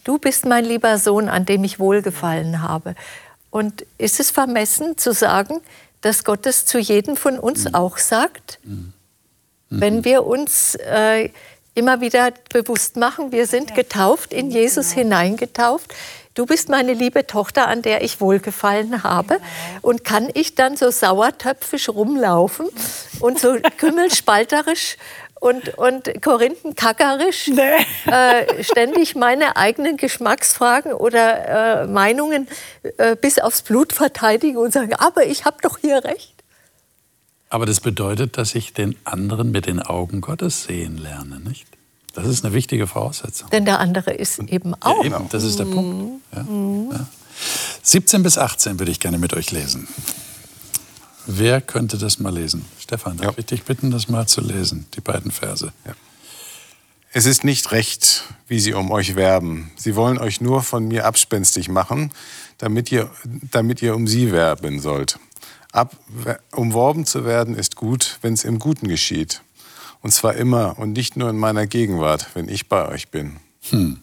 Du 0.04 0.18
bist 0.18 0.44
mein 0.46 0.64
lieber 0.64 0.98
Sohn, 0.98 1.28
an 1.28 1.46
dem 1.46 1.64
ich 1.64 1.78
wohlgefallen 1.78 2.62
habe. 2.62 2.94
Und 3.50 3.86
ist 3.98 4.20
es 4.20 4.30
vermessen 4.30 4.98
zu 4.98 5.12
sagen, 5.12 5.60
dass 6.00 6.24
Gott 6.24 6.44
es 6.46 6.66
zu 6.66 6.78
jedem 6.78 7.16
von 7.16 7.38
uns 7.38 7.64
mhm. 7.64 7.74
auch 7.74 7.98
sagt? 7.98 8.58
Mhm. 8.64 8.92
Mhm. 9.70 9.80
Wenn 9.80 10.04
wir 10.04 10.26
uns 10.26 10.74
äh, 10.74 11.30
immer 11.74 12.00
wieder 12.00 12.32
bewusst 12.52 12.96
machen, 12.96 13.32
wir 13.32 13.46
sind 13.46 13.70
ja. 13.70 13.76
getauft, 13.76 14.32
in 14.32 14.50
Jesus 14.50 14.90
genau. 14.90 15.02
hineingetauft. 15.02 15.94
Du 16.34 16.46
bist 16.46 16.68
meine 16.68 16.94
liebe 16.94 17.26
Tochter, 17.26 17.68
an 17.68 17.82
der 17.82 18.02
ich 18.02 18.20
wohlgefallen 18.20 19.04
habe. 19.04 19.34
Genau. 19.34 19.44
Und 19.82 20.04
kann 20.04 20.28
ich 20.34 20.56
dann 20.56 20.76
so 20.76 20.90
sauertöpfisch 20.90 21.88
rumlaufen 21.88 22.68
und 23.20 23.38
so 23.38 23.56
kümmelspalterisch 23.78 24.96
und, 25.44 25.76
und 25.76 26.22
korinthenkackerisch 26.22 27.48
nee. 27.48 27.60
äh, 28.10 28.64
ständig 28.64 29.14
meine 29.14 29.56
eigenen 29.56 29.98
Geschmacksfragen 29.98 30.94
oder 30.94 31.82
äh, 31.82 31.86
Meinungen 31.86 32.48
äh, 32.96 33.14
bis 33.14 33.38
aufs 33.38 33.60
Blut 33.60 33.92
verteidigen 33.92 34.56
und 34.56 34.72
sagen, 34.72 34.94
aber 34.94 35.26
ich 35.26 35.44
habe 35.44 35.58
doch 35.60 35.76
hier 35.78 36.02
recht. 36.02 36.32
Aber 37.50 37.66
das 37.66 37.80
bedeutet, 37.80 38.38
dass 38.38 38.54
ich 38.54 38.72
den 38.72 38.96
anderen 39.04 39.50
mit 39.50 39.66
den 39.66 39.82
Augen 39.82 40.22
Gottes 40.22 40.64
sehen 40.64 40.96
lerne, 40.96 41.40
nicht? 41.40 41.66
Das 42.14 42.26
ist 42.26 42.42
eine 42.44 42.54
wichtige 42.54 42.86
Voraussetzung. 42.86 43.50
Denn 43.50 43.66
der 43.66 43.80
andere 43.80 44.12
ist 44.14 44.38
eben 44.38 44.74
auch. 44.80 45.04
Ja, 45.04 45.16
eben, 45.16 45.28
das 45.28 45.44
ist 45.44 45.58
der 45.58 45.64
Punkt. 45.66 46.22
Ja, 46.32 46.40
ja. 46.40 47.06
17 47.82 48.22
bis 48.22 48.38
18 48.38 48.78
würde 48.78 48.92
ich 48.92 49.00
gerne 49.00 49.18
mit 49.18 49.34
euch 49.34 49.50
lesen. 49.50 49.88
Wer 51.26 51.60
könnte 51.60 51.98
das 51.98 52.18
mal 52.18 52.34
lesen? 52.34 52.64
Stefan, 52.78 53.16
darf 53.16 53.34
ja. 53.34 53.38
ich 53.38 53.46
dich 53.46 53.62
bitten, 53.62 53.90
das 53.90 54.08
mal 54.08 54.26
zu 54.26 54.40
lesen, 54.40 54.86
die 54.94 55.00
beiden 55.00 55.30
Verse? 55.30 55.72
Ja. 55.86 55.94
Es 57.12 57.26
ist 57.26 57.44
nicht 57.44 57.70
recht, 57.70 58.24
wie 58.48 58.58
sie 58.58 58.74
um 58.74 58.90
euch 58.90 59.14
werben. 59.14 59.70
Sie 59.76 59.94
wollen 59.94 60.18
euch 60.18 60.40
nur 60.40 60.62
von 60.62 60.88
mir 60.88 61.06
abspenstig 61.06 61.68
machen, 61.68 62.10
damit 62.58 62.90
ihr, 62.90 63.08
damit 63.52 63.82
ihr 63.82 63.94
um 63.94 64.08
sie 64.08 64.32
werben 64.32 64.80
sollt. 64.80 65.18
Ab, 65.70 65.96
umworben 66.52 67.06
zu 67.06 67.24
werden 67.24 67.54
ist 67.54 67.76
gut, 67.76 68.18
wenn 68.22 68.34
es 68.34 68.44
im 68.44 68.58
Guten 68.58 68.88
geschieht. 68.88 69.42
Und 70.02 70.12
zwar 70.12 70.34
immer 70.34 70.78
und 70.78 70.92
nicht 70.92 71.16
nur 71.16 71.30
in 71.30 71.38
meiner 71.38 71.66
Gegenwart, 71.66 72.28
wenn 72.34 72.48
ich 72.48 72.68
bei 72.68 72.88
euch 72.88 73.08
bin. 73.08 73.36
Hm. 73.70 74.00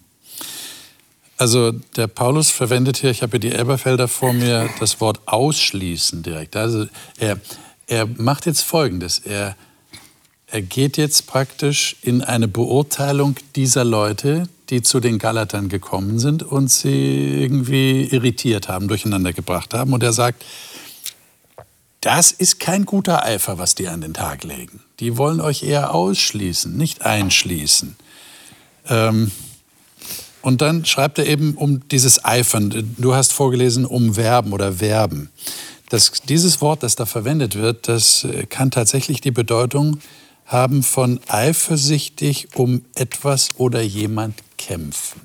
Also 1.42 1.72
der 1.72 2.06
Paulus 2.06 2.52
verwendet 2.52 2.98
hier, 2.98 3.10
ich 3.10 3.24
habe 3.24 3.32
hier 3.32 3.40
die 3.40 3.52
Elberfelder 3.52 4.08
vor 4.08 4.32
mir, 4.32 4.70
das 4.80 5.02
Wort 5.02 5.22
ausschließen 5.26 6.22
direkt. 6.22 6.56
Also 6.56 6.86
er, 7.18 7.40
er 7.88 8.06
macht 8.06 8.46
jetzt 8.46 8.62
Folgendes. 8.62 9.18
Er, 9.18 9.56
er 10.46 10.62
geht 10.62 10.98
jetzt 10.98 11.26
praktisch 11.26 11.96
in 12.04 12.22
eine 12.22 12.48
Beurteilung 12.48 13.38
dieser 13.56 13.84
Leute, 13.84 14.50
die 14.70 14.84
zu 14.84 15.00
den 15.00 15.18
Galatern 15.18 15.68
gekommen 15.68 16.20
sind 16.20 16.44
und 16.44 16.70
sie 16.70 17.42
irgendwie 17.42 18.04
irritiert 18.04 18.70
haben, 18.70 18.88
durcheinander 18.88 19.34
gebracht 19.34 19.74
haben. 19.74 19.94
Und 19.94 20.04
er 20.04 20.14
sagt, 20.14 20.46
das 22.02 22.32
ist 22.32 22.60
kein 22.60 22.86
guter 22.86 23.26
Eifer, 23.26 23.58
was 23.58 23.74
die 23.74 23.88
an 23.88 24.02
den 24.02 24.14
Tag 24.14 24.44
legen. 24.44 24.82
Die 25.00 25.18
wollen 25.18 25.42
euch 25.42 25.64
eher 25.64 25.96
ausschließen, 25.96 26.78
nicht 26.78 27.02
einschließen. 27.02 27.96
Ähm, 28.88 29.32
und 30.42 30.62
dann 30.62 30.86
schreibt 30.86 31.20
er 31.20 31.28
eben 31.28 31.56
um 31.56 31.88
dieses 31.90 32.24
Eifern. 32.26 32.96
Du 32.98 33.14
hast 33.14 33.34
vorgelesen, 33.34 33.86
um 33.86 34.16
Verben 34.16 34.54
oder 34.54 34.74
Verben. 34.74 35.30
Das, 35.90 36.12
dieses 36.28 36.62
Wort, 36.62 36.84
das 36.84 36.96
da 36.96 37.06
verwendet 37.06 37.56
wird, 37.56 37.88
das 37.88 38.24
äh, 38.24 38.46
kann 38.46 38.72
tatsächlich 38.72 39.20
die 39.20 39.32
Bedeutung 39.32 40.00
haben 40.46 40.84
von 40.84 41.20
eifersüchtig 41.28 42.50
um 42.56 42.84
etwas 42.96 43.50
oder 43.58 43.82
jemand 43.82 44.36
kämpfen. 44.58 45.22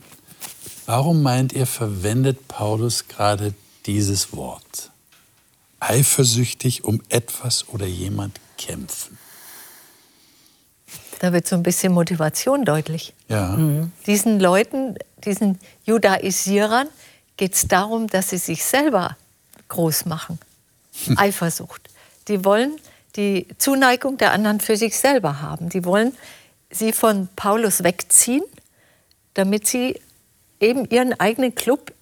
Warum 0.87 1.23
meint 1.23 1.53
ihr, 1.53 1.67
verwendet 1.67 2.47
Paulus 2.47 3.09
gerade 3.09 3.55
dieses 3.87 4.33
Wort? 4.33 4.91
Eifersüchtig 5.81 6.85
um 6.85 7.03
etwas 7.09 7.69
oder 7.69 7.87
jemand 7.87 8.41
kämpfen. 8.57 9.19
Da 11.19 11.33
wird 11.33 11.47
so 11.47 11.57
ein 11.57 11.63
bisschen 11.63 11.93
Motivation 11.93 12.65
deutlich. 12.65 13.15
Ja. 13.29 13.49
Mhm. 13.57 13.93
Diesen 14.07 14.39
Leuten, 14.41 14.97
diesen 15.25 15.59
Judaisierern, 15.85 16.89
geht 17.37 17.55
es 17.55 17.69
darum, 17.69 18.07
dass 18.07 18.31
sie 18.31 18.39
sich 18.39 18.65
selber 18.65 19.17
groß 19.69 20.07
machen. 20.07 20.39
Hm. 21.05 21.19
Eifersucht. 21.19 21.89
Die 22.29 22.45
wollen 22.45 22.79
die 23.17 23.47
Zuneigung 23.59 24.19
der 24.19 24.33
anderen 24.33 24.61
für 24.61 24.77
sich 24.77 24.97
selber 24.97 25.41
haben. 25.41 25.69
Die 25.69 25.85
wollen 25.85 26.17
sie 26.71 26.93
von 26.93 27.29
Paulus 27.37 27.83
wegziehen, 27.83 28.45
damit 29.35 29.67
sie 29.67 30.01
eben 30.61 30.89
ihren 30.89 31.19
eigenen 31.19 31.55
Club 31.55 31.93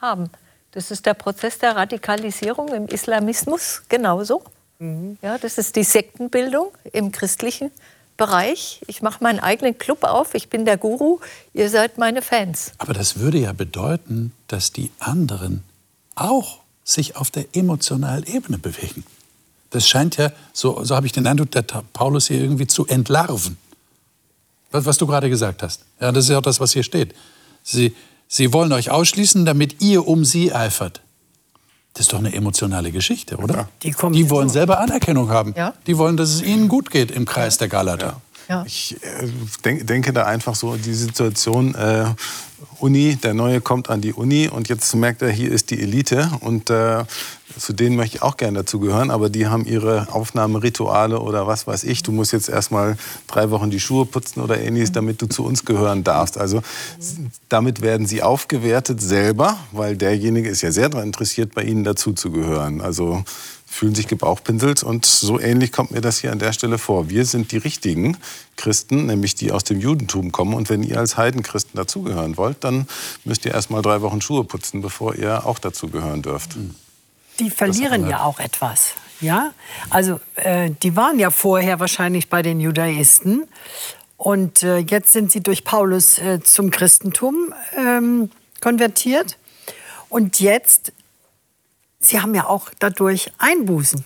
haben. 0.00 0.30
Das 0.72 0.90
ist 0.90 1.06
der 1.06 1.14
Prozess 1.14 1.58
der 1.58 1.76
Radikalisierung 1.76 2.68
im 2.68 2.86
Islamismus 2.86 3.82
genauso. 3.88 4.42
Mhm. 4.78 5.18
Ja, 5.22 5.38
das 5.38 5.58
ist 5.58 5.76
die 5.76 5.84
Sektenbildung 5.84 6.72
im 6.92 7.10
christlichen 7.12 7.70
Bereich. 8.18 8.82
Ich 8.86 9.00
mache 9.00 9.24
meinen 9.24 9.40
eigenen 9.40 9.78
Club 9.78 10.04
auf. 10.04 10.34
Ich 10.34 10.50
bin 10.50 10.66
der 10.66 10.76
Guru. 10.76 11.20
Ihr 11.54 11.70
seid 11.70 11.96
meine 11.96 12.20
Fans. 12.20 12.72
Aber 12.76 12.92
das 12.92 13.18
würde 13.18 13.38
ja 13.38 13.54
bedeuten, 13.54 14.32
dass 14.48 14.72
die 14.72 14.90
anderen 14.98 15.64
auch 16.14 16.58
sich 16.84 17.16
auf 17.16 17.30
der 17.30 17.46
emotionalen 17.54 18.24
Ebene 18.24 18.58
bewegen. 18.58 19.04
Das 19.70 19.88
scheint 19.88 20.16
ja, 20.16 20.32
so, 20.52 20.82
so 20.84 20.96
habe 20.96 21.06
ich 21.06 21.12
den 21.12 21.26
Eindruck, 21.26 21.50
der 21.52 21.62
Paulus 21.62 22.28
hier 22.28 22.40
irgendwie 22.40 22.66
zu 22.66 22.86
entlarven. 22.86 23.56
Was, 24.70 24.84
was 24.84 24.98
du 24.98 25.06
gerade 25.06 25.30
gesagt 25.30 25.62
hast. 25.62 25.84
Ja, 26.00 26.12
das 26.12 26.24
ist 26.24 26.30
ja 26.30 26.38
auch 26.38 26.42
das, 26.42 26.60
was 26.60 26.72
hier 26.72 26.82
steht. 26.82 27.14
Sie, 27.62 27.94
sie 28.26 28.52
wollen 28.52 28.72
euch 28.72 28.90
ausschließen, 28.90 29.44
damit 29.44 29.80
ihr 29.80 30.06
um 30.06 30.24
sie 30.24 30.52
eifert. 30.52 31.00
Das 31.98 32.06
ist 32.06 32.12
doch 32.12 32.20
eine 32.20 32.32
emotionale 32.32 32.92
Geschichte, 32.92 33.38
oder? 33.38 33.68
Die 33.82 33.90
kommen 33.90 34.12
die 34.12 34.20
jetzt 34.20 34.30
wollen 34.30 34.48
selber 34.48 34.78
Anerkennung 34.78 35.30
haben. 35.30 35.52
Ja. 35.56 35.74
Die 35.88 35.98
wollen, 35.98 36.16
dass 36.16 36.28
es 36.28 36.42
ihnen 36.42 36.68
gut 36.68 36.92
geht 36.92 37.10
im 37.10 37.24
Kreis 37.24 37.58
der 37.58 37.66
Galater. 37.66 38.20
Ja. 38.48 38.64
Ich 38.66 38.96
äh, 39.02 39.28
denk, 39.64 39.86
denke 39.86 40.12
da 40.12 40.24
einfach 40.24 40.54
so 40.54 40.76
die 40.76 40.94
Situation, 40.94 41.74
äh, 41.74 42.06
Uni, 42.80 43.16
der 43.16 43.34
Neue 43.34 43.60
kommt 43.60 43.90
an 43.90 44.00
die 44.00 44.12
Uni 44.12 44.48
und 44.48 44.68
jetzt 44.68 44.94
merkt 44.94 45.22
er, 45.22 45.30
hier 45.30 45.52
ist 45.52 45.70
die 45.70 45.80
Elite 45.80 46.30
und 46.40 46.70
äh, 46.70 47.04
zu 47.58 47.72
denen 47.72 47.96
möchte 47.96 48.16
ich 48.16 48.22
auch 48.22 48.36
gerne 48.36 48.60
dazugehören, 48.60 49.10
aber 49.10 49.30
die 49.30 49.46
haben 49.46 49.64
ihre 49.64 50.12
Aufnahmerituale 50.12 51.20
oder 51.20 51.46
was 51.46 51.66
weiß 51.66 51.84
ich. 51.84 52.02
Du 52.02 52.12
musst 52.12 52.32
jetzt 52.32 52.48
erstmal 52.48 52.96
drei 53.26 53.50
Wochen 53.50 53.70
die 53.70 53.80
Schuhe 53.80 54.06
putzen 54.06 54.40
oder 54.40 54.60
ähnliches, 54.60 54.92
damit 54.92 55.20
du 55.22 55.26
zu 55.26 55.44
uns 55.44 55.64
gehören 55.64 56.04
darfst. 56.04 56.38
Also 56.38 56.62
damit 57.48 57.80
werden 57.80 58.06
sie 58.06 58.22
aufgewertet 58.22 59.00
selber, 59.00 59.56
weil 59.72 59.96
derjenige 59.96 60.48
ist 60.48 60.62
ja 60.62 60.70
sehr 60.70 60.88
daran 60.88 61.08
interessiert, 61.08 61.54
bei 61.54 61.62
ihnen 61.62 61.84
dazuzugehören. 61.84 62.80
Also 62.80 63.24
fühlen 63.68 63.94
sich 63.94 64.08
gebauchpinselt 64.08 64.82
und 64.82 65.04
so 65.04 65.38
ähnlich 65.38 65.72
kommt 65.72 65.90
mir 65.90 66.00
das 66.00 66.18
hier 66.18 66.32
an 66.32 66.38
der 66.38 66.52
Stelle 66.52 66.78
vor. 66.78 67.10
Wir 67.10 67.24
sind 67.26 67.52
die 67.52 67.58
richtigen 67.58 68.16
Christen, 68.56 69.06
nämlich 69.06 69.34
die 69.34 69.52
aus 69.52 69.62
dem 69.62 69.78
Judentum 69.78 70.32
kommen 70.32 70.54
und 70.54 70.70
wenn 70.70 70.82
ihr 70.82 70.98
als 70.98 71.16
Heidenchristen 71.16 71.76
dazugehören 71.76 72.36
wollt, 72.36 72.64
dann 72.64 72.88
müsst 73.24 73.44
ihr 73.44 73.52
erst 73.52 73.70
mal 73.70 73.82
drei 73.82 74.00
Wochen 74.00 74.20
Schuhe 74.20 74.44
putzen, 74.44 74.80
bevor 74.80 75.14
ihr 75.14 75.46
auch 75.46 75.58
dazugehören 75.58 76.22
dürft. 76.22 76.56
Die 77.38 77.50
verlieren 77.50 78.08
ja 78.08 78.24
auch 78.24 78.40
etwas. 78.40 78.94
Ja, 79.20 79.52
also 79.90 80.20
äh, 80.36 80.70
die 80.82 80.96
waren 80.96 81.18
ja 81.18 81.30
vorher 81.30 81.78
wahrscheinlich 81.78 82.28
bei 82.28 82.42
den 82.42 82.60
Judaisten 82.60 83.46
und 84.16 84.62
äh, 84.62 84.78
jetzt 84.78 85.12
sind 85.12 85.30
sie 85.30 85.40
durch 85.40 85.64
Paulus 85.64 86.18
äh, 86.18 86.40
zum 86.40 86.70
Christentum 86.70 87.52
ähm, 87.76 88.30
konvertiert 88.60 89.36
und 90.08 90.40
jetzt, 90.40 90.92
sie 91.98 92.20
haben 92.20 92.34
ja 92.34 92.46
auch 92.46 92.70
dadurch 92.78 93.32
Einbußen. 93.38 94.04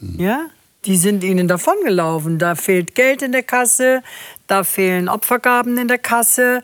Ja, 0.00 0.46
die 0.84 0.96
sind 0.96 1.24
ihnen 1.24 1.48
davongelaufen. 1.48 2.38
Da 2.38 2.54
fehlt 2.54 2.94
Geld 2.94 3.22
in 3.22 3.32
der 3.32 3.42
Kasse, 3.42 4.02
da 4.46 4.64
fehlen 4.64 5.08
Opfergaben 5.08 5.76
in 5.76 5.88
der 5.88 5.98
Kasse, 5.98 6.62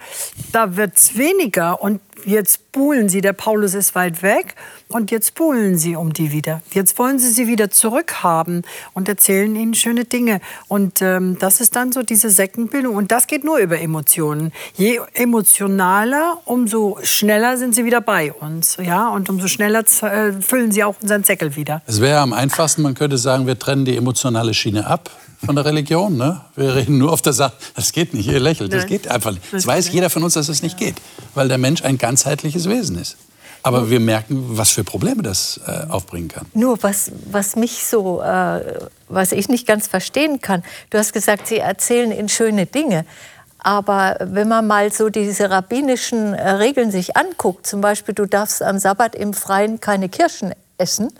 da 0.52 0.76
wird's 0.76 1.16
weniger. 1.16 1.82
Und 1.82 2.00
jetzt 2.24 2.72
buhlen 2.72 3.08
sie, 3.08 3.20
der 3.20 3.32
Paulus 3.32 3.74
ist 3.74 3.94
weit 3.94 4.22
weg, 4.22 4.54
und 4.88 5.10
jetzt 5.10 5.34
buhlen 5.34 5.76
sie 5.76 5.96
um 5.96 6.12
die 6.12 6.30
wieder. 6.30 6.62
Jetzt 6.70 6.98
wollen 6.98 7.18
sie 7.18 7.28
sie 7.28 7.48
wieder 7.48 7.70
zurückhaben 7.70 8.62
und 8.92 9.08
erzählen 9.08 9.54
ihnen 9.56 9.74
schöne 9.74 10.04
Dinge. 10.04 10.40
Und 10.68 11.02
ähm, 11.02 11.36
das 11.40 11.60
ist 11.60 11.74
dann 11.74 11.90
so 11.90 12.02
diese 12.02 12.30
Sektenbildung. 12.30 12.94
Und 12.94 13.10
das 13.10 13.26
geht 13.26 13.44
nur 13.44 13.58
über 13.58 13.80
Emotionen. 13.80 14.52
Je 14.74 15.00
emotionaler, 15.14 16.38
umso 16.44 16.98
schneller 17.02 17.56
sind 17.56 17.74
sie 17.74 17.84
wieder 17.84 18.00
bei 18.00 18.32
uns. 18.32 18.76
Ja? 18.80 19.08
Und 19.08 19.28
umso 19.30 19.48
schneller 19.48 19.84
äh, 20.02 20.32
füllen 20.40 20.70
sie 20.70 20.84
auch 20.84 20.94
unseren 21.00 21.24
Säckel 21.24 21.56
wieder. 21.56 21.82
Es 21.86 22.00
wäre 22.00 22.20
am 22.20 22.32
einfachsten, 22.32 22.82
man 22.82 22.94
könnte 22.94 23.18
sagen, 23.18 23.46
wir 23.46 23.58
trennen 23.58 23.84
die 23.84 23.96
emotionale 23.96 24.54
Schiene 24.54 24.86
ab 24.86 25.10
von 25.44 25.56
der 25.56 25.64
Religion. 25.64 26.16
Ne? 26.16 26.40
Wir 26.56 26.74
reden 26.74 26.98
nur 26.98 27.12
auf 27.12 27.22
der 27.22 27.32
Sache. 27.32 27.54
Das 27.74 27.92
geht 27.92 28.14
nicht, 28.14 28.28
ihr 28.28 28.40
lächelt. 28.40 28.72
Das 28.72 28.80
Nein. 28.80 28.88
geht 28.88 29.08
einfach 29.08 29.32
nicht. 29.32 29.44
Das 29.44 29.62
Das 29.62 29.66
weiß 29.66 29.92
jeder 29.92 30.10
von 30.10 30.22
uns, 30.22 30.34
dass 30.34 30.48
es 30.48 30.62
nicht 30.62 30.76
geht, 30.76 30.96
weil 31.34 31.48
der 31.48 31.58
Mensch 31.58 31.82
ein 31.82 31.98
ganzheitliches 31.98 32.68
Wesen 32.68 32.98
ist. 32.98 33.16
Aber 33.62 33.88
wir 33.88 33.98
merken, 33.98 34.58
was 34.58 34.70
für 34.72 34.84
Probleme 34.84 35.22
das 35.22 35.58
äh, 35.66 35.90
aufbringen 35.90 36.28
kann. 36.28 36.44
Nur 36.52 36.82
was, 36.82 37.10
was 37.30 37.56
mich 37.56 37.86
so, 37.86 38.20
äh, 38.20 38.78
was 39.08 39.32
ich 39.32 39.48
nicht 39.48 39.66
ganz 39.66 39.86
verstehen 39.86 40.42
kann, 40.42 40.62
du 40.90 40.98
hast 40.98 41.14
gesagt, 41.14 41.46
sie 41.46 41.58
erzählen 41.58 42.10
in 42.10 42.28
schöne 42.28 42.66
Dinge. 42.66 43.06
Aber 43.58 44.18
wenn 44.20 44.48
man 44.48 44.66
mal 44.66 44.92
so 44.92 45.08
diese 45.08 45.48
rabbinischen 45.48 46.34
äh, 46.34 46.50
Regeln 46.50 46.90
sich 46.90 47.16
anguckt, 47.16 47.66
zum 47.66 47.80
Beispiel, 47.80 48.14
du 48.14 48.26
darfst 48.26 48.62
am 48.62 48.78
Sabbat 48.78 49.14
im 49.14 49.32
Freien 49.32 49.80
keine 49.80 50.10
Kirschen 50.10 50.52
essen, 50.76 51.10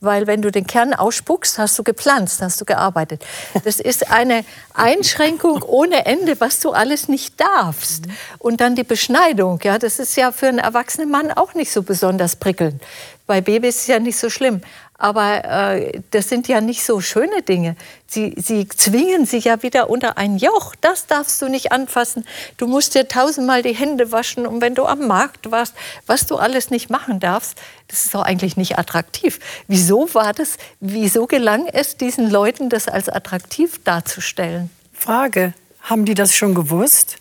weil 0.00 0.26
wenn 0.26 0.42
du 0.42 0.50
den 0.50 0.66
Kern 0.66 0.94
ausspuckst, 0.94 1.58
hast 1.58 1.78
du 1.78 1.82
gepflanzt, 1.82 2.42
hast 2.42 2.60
du 2.60 2.64
gearbeitet. 2.64 3.24
Das 3.64 3.80
ist 3.80 4.10
eine 4.10 4.44
Einschränkung 4.74 5.62
ohne 5.62 6.06
Ende, 6.06 6.40
was 6.40 6.60
du 6.60 6.70
alles 6.70 7.08
nicht 7.08 7.40
darfst. 7.40 8.04
Und 8.38 8.60
dann 8.60 8.74
die 8.74 8.84
Beschneidung, 8.84 9.60
ja, 9.62 9.78
das 9.78 9.98
ist 9.98 10.16
ja 10.16 10.32
für 10.32 10.48
einen 10.48 10.58
erwachsenen 10.58 11.10
Mann 11.10 11.30
auch 11.30 11.54
nicht 11.54 11.72
so 11.72 11.82
besonders 11.82 12.36
prickelnd. 12.36 12.82
Bei 13.26 13.40
Babys 13.40 13.76
ist 13.76 13.82
es 13.82 13.86
ja 13.88 13.98
nicht 13.98 14.18
so 14.18 14.30
schlimm. 14.30 14.60
Aber 14.98 15.44
äh, 15.44 16.00
das 16.10 16.28
sind 16.28 16.48
ja 16.48 16.60
nicht 16.60 16.84
so 16.84 17.00
schöne 17.00 17.42
Dinge. 17.42 17.76
Sie, 18.06 18.34
sie 18.36 18.66
zwingen 18.68 19.26
sich 19.26 19.44
ja 19.44 19.62
wieder 19.62 19.90
unter 19.90 20.16
ein 20.16 20.38
Joch. 20.38 20.74
Das 20.80 21.06
darfst 21.06 21.40
du 21.42 21.48
nicht 21.48 21.72
anfassen. 21.72 22.24
Du 22.56 22.66
musst 22.66 22.94
dir 22.94 23.08
tausendmal 23.08 23.62
die 23.62 23.74
Hände 23.74 24.12
waschen. 24.12 24.46
Und 24.46 24.60
wenn 24.60 24.74
du 24.74 24.86
am 24.86 25.06
Markt 25.06 25.50
warst, 25.50 25.74
was 26.06 26.26
du 26.26 26.36
alles 26.36 26.70
nicht 26.70 26.88
machen 26.88 27.20
darfst, 27.20 27.58
das 27.88 28.04
ist 28.04 28.14
doch 28.14 28.22
eigentlich 28.22 28.56
nicht 28.56 28.78
attraktiv. 28.78 29.38
Wieso 29.68 30.12
war 30.14 30.32
das? 30.32 30.56
Wieso 30.80 31.26
gelang 31.26 31.66
es 31.66 31.96
diesen 31.96 32.30
Leuten, 32.30 32.70
das 32.70 32.88
als 32.88 33.08
attraktiv 33.08 33.80
darzustellen? 33.84 34.70
Frage, 34.92 35.52
haben 35.82 36.04
die 36.04 36.14
das 36.14 36.34
schon 36.34 36.54
gewusst? 36.54 37.18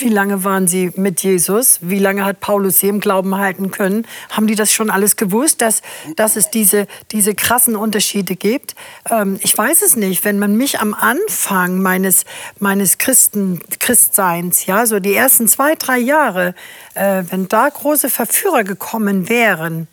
Wie 0.00 0.08
lange 0.08 0.44
waren 0.44 0.66
sie 0.66 0.92
mit 0.96 1.22
Jesus? 1.22 1.78
Wie 1.82 1.98
lange 1.98 2.24
hat 2.24 2.40
Paulus 2.40 2.80
sie 2.80 2.88
im 2.88 3.00
Glauben 3.00 3.36
halten 3.36 3.70
können? 3.70 4.06
Haben 4.30 4.46
die 4.46 4.54
das 4.54 4.72
schon 4.72 4.88
alles 4.88 5.16
gewusst, 5.16 5.60
dass, 5.60 5.82
dass 6.16 6.36
es 6.36 6.50
diese, 6.50 6.86
diese 7.12 7.34
krassen 7.34 7.76
Unterschiede 7.76 8.34
gibt? 8.34 8.74
Ähm, 9.10 9.38
ich 9.42 9.56
weiß 9.56 9.82
es 9.82 9.96
nicht. 9.96 10.24
Wenn 10.24 10.38
man 10.38 10.56
mich 10.56 10.80
am 10.80 10.94
Anfang 10.94 11.82
meines, 11.82 12.24
meines 12.58 12.96
Christen, 12.96 13.60
Christseins, 13.78 14.64
ja, 14.64 14.86
so 14.86 15.00
die 15.00 15.14
ersten 15.14 15.48
zwei, 15.48 15.74
drei 15.74 15.98
Jahre, 15.98 16.54
äh, 16.94 17.24
wenn 17.28 17.48
da 17.48 17.68
große 17.68 18.08
Verführer 18.08 18.64
gekommen 18.64 19.28
wären, 19.28 19.86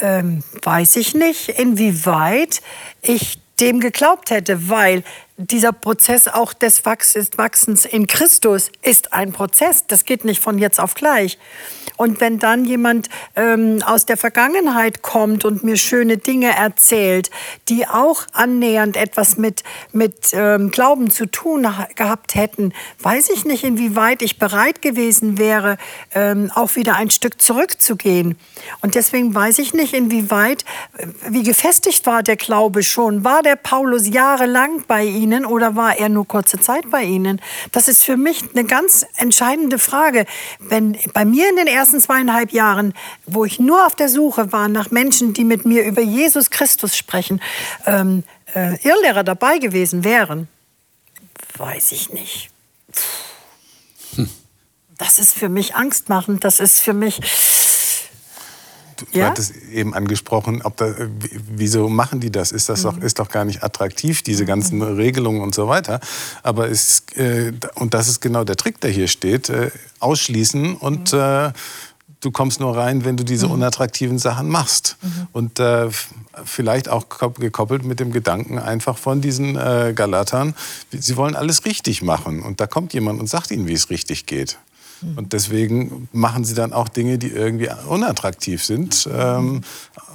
ähm, 0.00 0.44
weiß 0.62 0.96
ich 0.96 1.14
nicht, 1.14 1.48
inwieweit 1.48 2.62
ich 3.02 3.40
dem 3.60 3.80
geglaubt 3.80 4.30
hätte, 4.30 4.68
weil 4.68 5.04
dieser 5.36 5.72
Prozess 5.72 6.28
auch 6.28 6.52
des 6.52 6.84
Wachs- 6.84 7.14
Wachsens 7.36 7.84
in 7.84 8.06
Christus 8.06 8.70
ist 8.82 9.12
ein 9.12 9.32
Prozess. 9.32 9.84
Das 9.86 10.04
geht 10.04 10.24
nicht 10.24 10.40
von 10.40 10.58
jetzt 10.58 10.78
auf 10.78 10.94
gleich. 10.94 11.38
Und 11.96 12.20
wenn 12.20 12.38
dann 12.38 12.64
jemand 12.64 13.08
ähm, 13.34 13.82
aus 13.84 14.06
der 14.06 14.16
Vergangenheit 14.16 15.02
kommt 15.02 15.44
und 15.44 15.64
mir 15.64 15.76
schöne 15.76 16.18
Dinge 16.18 16.56
erzählt, 16.56 17.30
die 17.68 17.86
auch 17.86 18.22
annähernd 18.32 18.96
etwas 18.96 19.36
mit, 19.36 19.62
mit 19.92 20.30
ähm, 20.32 20.70
Glauben 20.70 21.10
zu 21.10 21.26
tun 21.26 21.78
ha 21.78 21.88
gehabt 21.94 22.34
hätten, 22.34 22.72
weiß 23.00 23.30
ich 23.30 23.44
nicht, 23.44 23.64
inwieweit 23.64 24.22
ich 24.22 24.38
bereit 24.38 24.82
gewesen 24.82 25.38
wäre, 25.38 25.76
ähm, 26.14 26.50
auch 26.54 26.76
wieder 26.76 26.96
ein 26.96 27.10
Stück 27.10 27.40
zurückzugehen. 27.40 28.36
Und 28.80 28.94
deswegen 28.94 29.34
weiß 29.34 29.58
ich 29.58 29.74
nicht, 29.74 29.94
inwieweit, 29.94 30.64
äh, 30.96 31.06
wie 31.28 31.42
gefestigt 31.42 32.06
war 32.06 32.22
der 32.22 32.36
Glaube 32.36 32.82
schon. 32.82 33.24
War 33.24 33.42
der 33.42 33.56
Paulus 33.56 34.08
jahrelang 34.08 34.84
bei 34.86 35.04
Ihnen 35.24 35.46
oder 35.46 35.74
war 35.74 35.98
er 35.98 36.08
nur 36.08 36.28
kurze 36.28 36.60
Zeit 36.60 36.90
bei 36.90 37.02
Ihnen? 37.02 37.40
Das 37.72 37.88
ist 37.88 38.04
für 38.04 38.16
mich 38.16 38.42
eine 38.52 38.64
ganz 38.64 39.06
entscheidende 39.16 39.78
Frage. 39.78 40.26
Wenn 40.58 40.96
bei 41.12 41.24
mir 41.24 41.48
in 41.48 41.56
den 41.56 41.66
ersten 41.66 42.00
zweieinhalb 42.00 42.52
Jahren, 42.52 42.92
wo 43.26 43.44
ich 43.44 43.58
nur 43.58 43.86
auf 43.86 43.96
der 43.96 44.08
Suche 44.08 44.52
war 44.52 44.68
nach 44.68 44.90
Menschen, 44.90 45.32
die 45.32 45.44
mit 45.44 45.64
mir 45.64 45.84
über 45.84 46.02
Jesus 46.02 46.50
Christus 46.50 46.96
sprechen, 46.96 47.40
ähm, 47.86 48.22
äh, 48.54 48.76
Irrlehrer 48.86 49.24
dabei 49.24 49.58
gewesen 49.58 50.04
wären, 50.04 50.48
weiß 51.56 51.92
ich 51.92 52.12
nicht. 52.12 52.50
Das 54.98 55.18
ist 55.18 55.32
für 55.32 55.48
mich 55.48 55.74
angstmachend. 55.74 56.44
Das 56.44 56.60
ist 56.60 56.78
für 56.78 56.94
mich. 56.94 57.20
Du 58.96 59.18
Ja? 59.18 59.26
hattest 59.26 59.54
eben 59.72 59.94
angesprochen, 59.94 60.62
ob 60.62 60.76
da, 60.76 60.94
wieso 61.54 61.88
machen 61.88 62.20
die 62.20 62.30
das? 62.30 62.52
Ist 62.52 62.68
das 62.68 62.82
doch, 62.82 62.98
ist 62.98 63.18
doch 63.18 63.28
gar 63.28 63.44
nicht 63.44 63.62
attraktiv, 63.62 64.22
diese 64.22 64.44
ganzen 64.44 64.82
Regelungen 64.82 65.40
und 65.40 65.54
so 65.54 65.68
weiter. 65.68 66.00
Aber 66.42 66.70
es, 66.70 67.02
äh, 67.16 67.52
und 67.74 67.94
das 67.94 68.08
ist 68.08 68.20
genau 68.20 68.44
der 68.44 68.56
Trick, 68.56 68.80
der 68.80 68.90
hier 68.90 69.08
steht, 69.08 69.48
äh, 69.48 69.70
ausschließen 70.00 70.76
und 70.76 71.12
äh, 71.12 71.52
du 72.20 72.30
kommst 72.30 72.58
nur 72.60 72.74
rein, 72.76 73.04
wenn 73.04 73.16
du 73.18 73.24
diese 73.24 73.48
unattraktiven 73.48 74.18
Sachen 74.18 74.48
machst. 74.48 74.96
Und 75.32 75.58
äh, 75.60 75.88
vielleicht 76.44 76.88
auch 76.88 77.08
kop- 77.08 77.38
gekoppelt 77.38 77.84
mit 77.84 78.00
dem 78.00 78.12
Gedanken 78.12 78.58
einfach 78.58 78.96
von 78.96 79.20
diesen 79.20 79.56
äh, 79.56 79.92
Galatern, 79.94 80.54
sie 80.90 81.16
wollen 81.16 81.36
alles 81.36 81.64
richtig 81.66 82.00
machen. 82.02 82.42
Und 82.42 82.60
da 82.60 82.66
kommt 82.66 82.94
jemand 82.94 83.20
und 83.20 83.28
sagt 83.28 83.50
ihnen, 83.50 83.66
wie 83.66 83.74
es 83.74 83.90
richtig 83.90 84.24
geht. 84.26 84.58
Und 85.16 85.32
deswegen 85.32 86.08
machen 86.12 86.44
sie 86.44 86.54
dann 86.54 86.72
auch 86.72 86.88
Dinge, 86.88 87.18
die 87.18 87.28
irgendwie 87.28 87.68
unattraktiv 87.88 88.64
sind. 88.64 89.08
Ähm, 89.12 89.62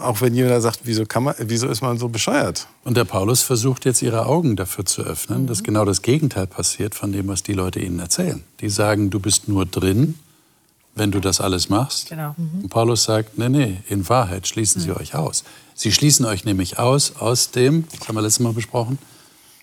auch 0.01 0.21
wenn 0.21 0.33
jeder 0.33 0.61
sagt, 0.61 0.81
wieso, 0.83 1.05
kann 1.05 1.23
man, 1.23 1.35
wieso 1.39 1.67
ist 1.67 1.81
man 1.81 1.97
so 1.97 2.09
bescheuert? 2.09 2.67
Und 2.83 2.97
der 2.97 3.05
Paulus 3.05 3.41
versucht 3.41 3.85
jetzt 3.85 4.01
ihre 4.01 4.25
Augen 4.25 4.55
dafür 4.55 4.85
zu 4.85 5.01
öffnen, 5.03 5.47
dass 5.47 5.63
genau 5.63 5.85
das 5.85 6.01
Gegenteil 6.01 6.47
passiert 6.47 6.95
von 6.95 7.11
dem, 7.11 7.27
was 7.27 7.43
die 7.43 7.53
Leute 7.53 7.79
ihnen 7.79 7.99
erzählen. 7.99 8.43
Die 8.61 8.69
sagen, 8.69 9.09
du 9.09 9.19
bist 9.19 9.47
nur 9.47 9.65
drin, 9.65 10.15
wenn 10.95 11.11
du 11.11 11.19
das 11.19 11.39
alles 11.39 11.69
machst. 11.69 12.09
Genau. 12.09 12.35
Und 12.37 12.69
Paulus 12.69 13.03
sagt, 13.03 13.37
nee, 13.37 13.49
nee, 13.49 13.77
in 13.89 14.07
Wahrheit 14.09 14.47
schließen 14.47 14.81
sie 14.81 14.91
euch 14.91 15.15
aus. 15.15 15.43
Sie 15.75 15.91
schließen 15.91 16.25
euch 16.25 16.45
nämlich 16.45 16.79
aus 16.79 17.15
aus 17.17 17.51
dem, 17.51 17.85
das 17.97 18.07
haben 18.07 18.15
wir 18.15 18.21
letztes 18.21 18.41
Mal 18.41 18.53
besprochen, 18.53 18.97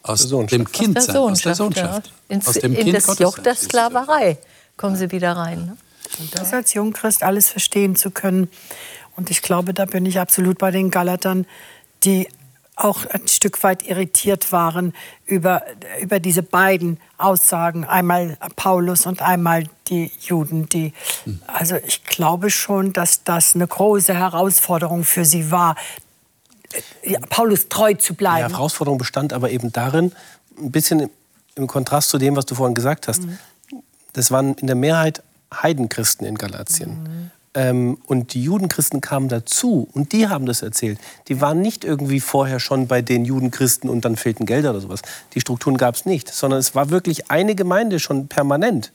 aus 0.03 0.29
dem 0.29 0.71
Kindsein, 0.71 0.97
aus 0.97 1.07
der 1.07 1.15
Sohnschaft, 1.15 1.57
Sohnschaft. 1.57 2.07
Ja. 2.07 2.35
Ins, 2.37 2.47
aus 2.47 2.55
dem 2.55 2.75
in 2.75 2.85
Kind 2.85 2.97
das 2.97 3.07
Gottes 3.07 3.21
Joch 3.21 3.39
der. 3.39 3.55
Sklaverei 3.57 4.39
kommen 4.77 4.97
sie 4.97 5.13
wieder 5.13 5.37
rein. 5.37 5.67
Ne? 5.67 5.77
Das 6.33 6.53
als 6.53 6.75
Jungchrist 6.75 7.23
alles 7.23 7.49
verstehen 7.49 7.97
zu 7.97 8.11
können. 8.11 8.49
Und 9.17 9.31
ich 9.31 9.43
glaube, 9.43 9.75
da 9.75 9.87
bin 9.87 10.07
ich 10.07 10.21
absolut 10.21 10.59
bei 10.59 10.71
den 10.71 10.91
Galatern, 10.91 11.47
die 12.05 12.29
auch 12.77 13.07
ein 13.07 13.27
Stück 13.27 13.63
weit 13.63 13.89
irritiert 13.89 14.53
waren 14.53 14.93
über, 15.25 15.63
über 16.03 16.21
diese 16.21 16.43
beiden 16.43 17.01
Aussagen, 17.17 17.87
einmal 17.87 18.37
Paulus 18.55 19.07
und 19.07 19.23
einmal 19.23 19.65
die 19.89 20.13
Juden. 20.21 20.69
Die, 20.69 20.93
also 21.47 21.77
ich 21.77 22.05
glaube 22.05 22.51
schon, 22.51 22.93
dass 22.93 23.25
das 23.25 23.55
eine 23.55 23.67
große 23.67 24.15
Herausforderung 24.15 25.05
für 25.05 25.25
sie 25.25 25.51
war, 25.51 25.75
Paulus 27.31 27.69
treu 27.69 27.95
zu 27.95 28.15
bleiben. 28.15 28.49
Die 28.49 28.55
Herausforderung 28.55 28.99
bestand 28.99 29.33
aber 29.33 29.51
eben 29.51 29.73
darin, 29.73 30.13
ein 30.59 30.71
bisschen 30.71 31.09
im 31.55 31.67
Kontrast 31.67 32.11
zu 32.11 32.19
dem, 32.19 32.37
was 32.37 32.45
du 32.45 32.55
vorhin 32.55 32.75
gesagt 32.75 33.09
hast. 33.09 33.23
Mhm. 33.23 33.39
Das 34.17 34.31
waren 34.31 34.55
in 34.55 34.67
der 34.67 34.77
Mehrheit 34.77 35.23
Heidenchristen 35.53 36.27
in 36.27 36.37
Galatien. 36.37 36.91
Mhm. 36.91 37.31
Ähm, 37.53 37.99
und 38.07 38.33
die 38.33 38.43
Judenchristen 38.43 39.03
kamen 39.03 39.29
dazu 39.29 39.89
und 39.93 40.13
die 40.13 40.29
haben 40.29 40.47
das 40.47 40.63
erzählt. 40.63 40.99
Die 41.29 41.41
waren 41.41 41.61
nicht 41.61 41.85
irgendwie 41.85 42.21
vorher 42.21 42.59
schon 42.59 42.87
bei 42.87 43.03
den 43.03 43.27
Judenchristen 43.27 43.91
und 43.91 44.07
dann 44.07 44.17
fehlten 44.17 44.47
Gelder 44.47 44.71
oder 44.71 44.81
sowas. 44.81 45.03
Die 45.35 45.41
Strukturen 45.41 45.77
gab 45.77 45.95
es 45.95 46.07
nicht, 46.07 46.33
sondern 46.33 46.59
es 46.59 46.75
war 46.75 46.89
wirklich 46.89 47.31
eine 47.31 47.55
Gemeinde 47.55 48.01
schon 48.01 48.27
permanent. 48.27 48.91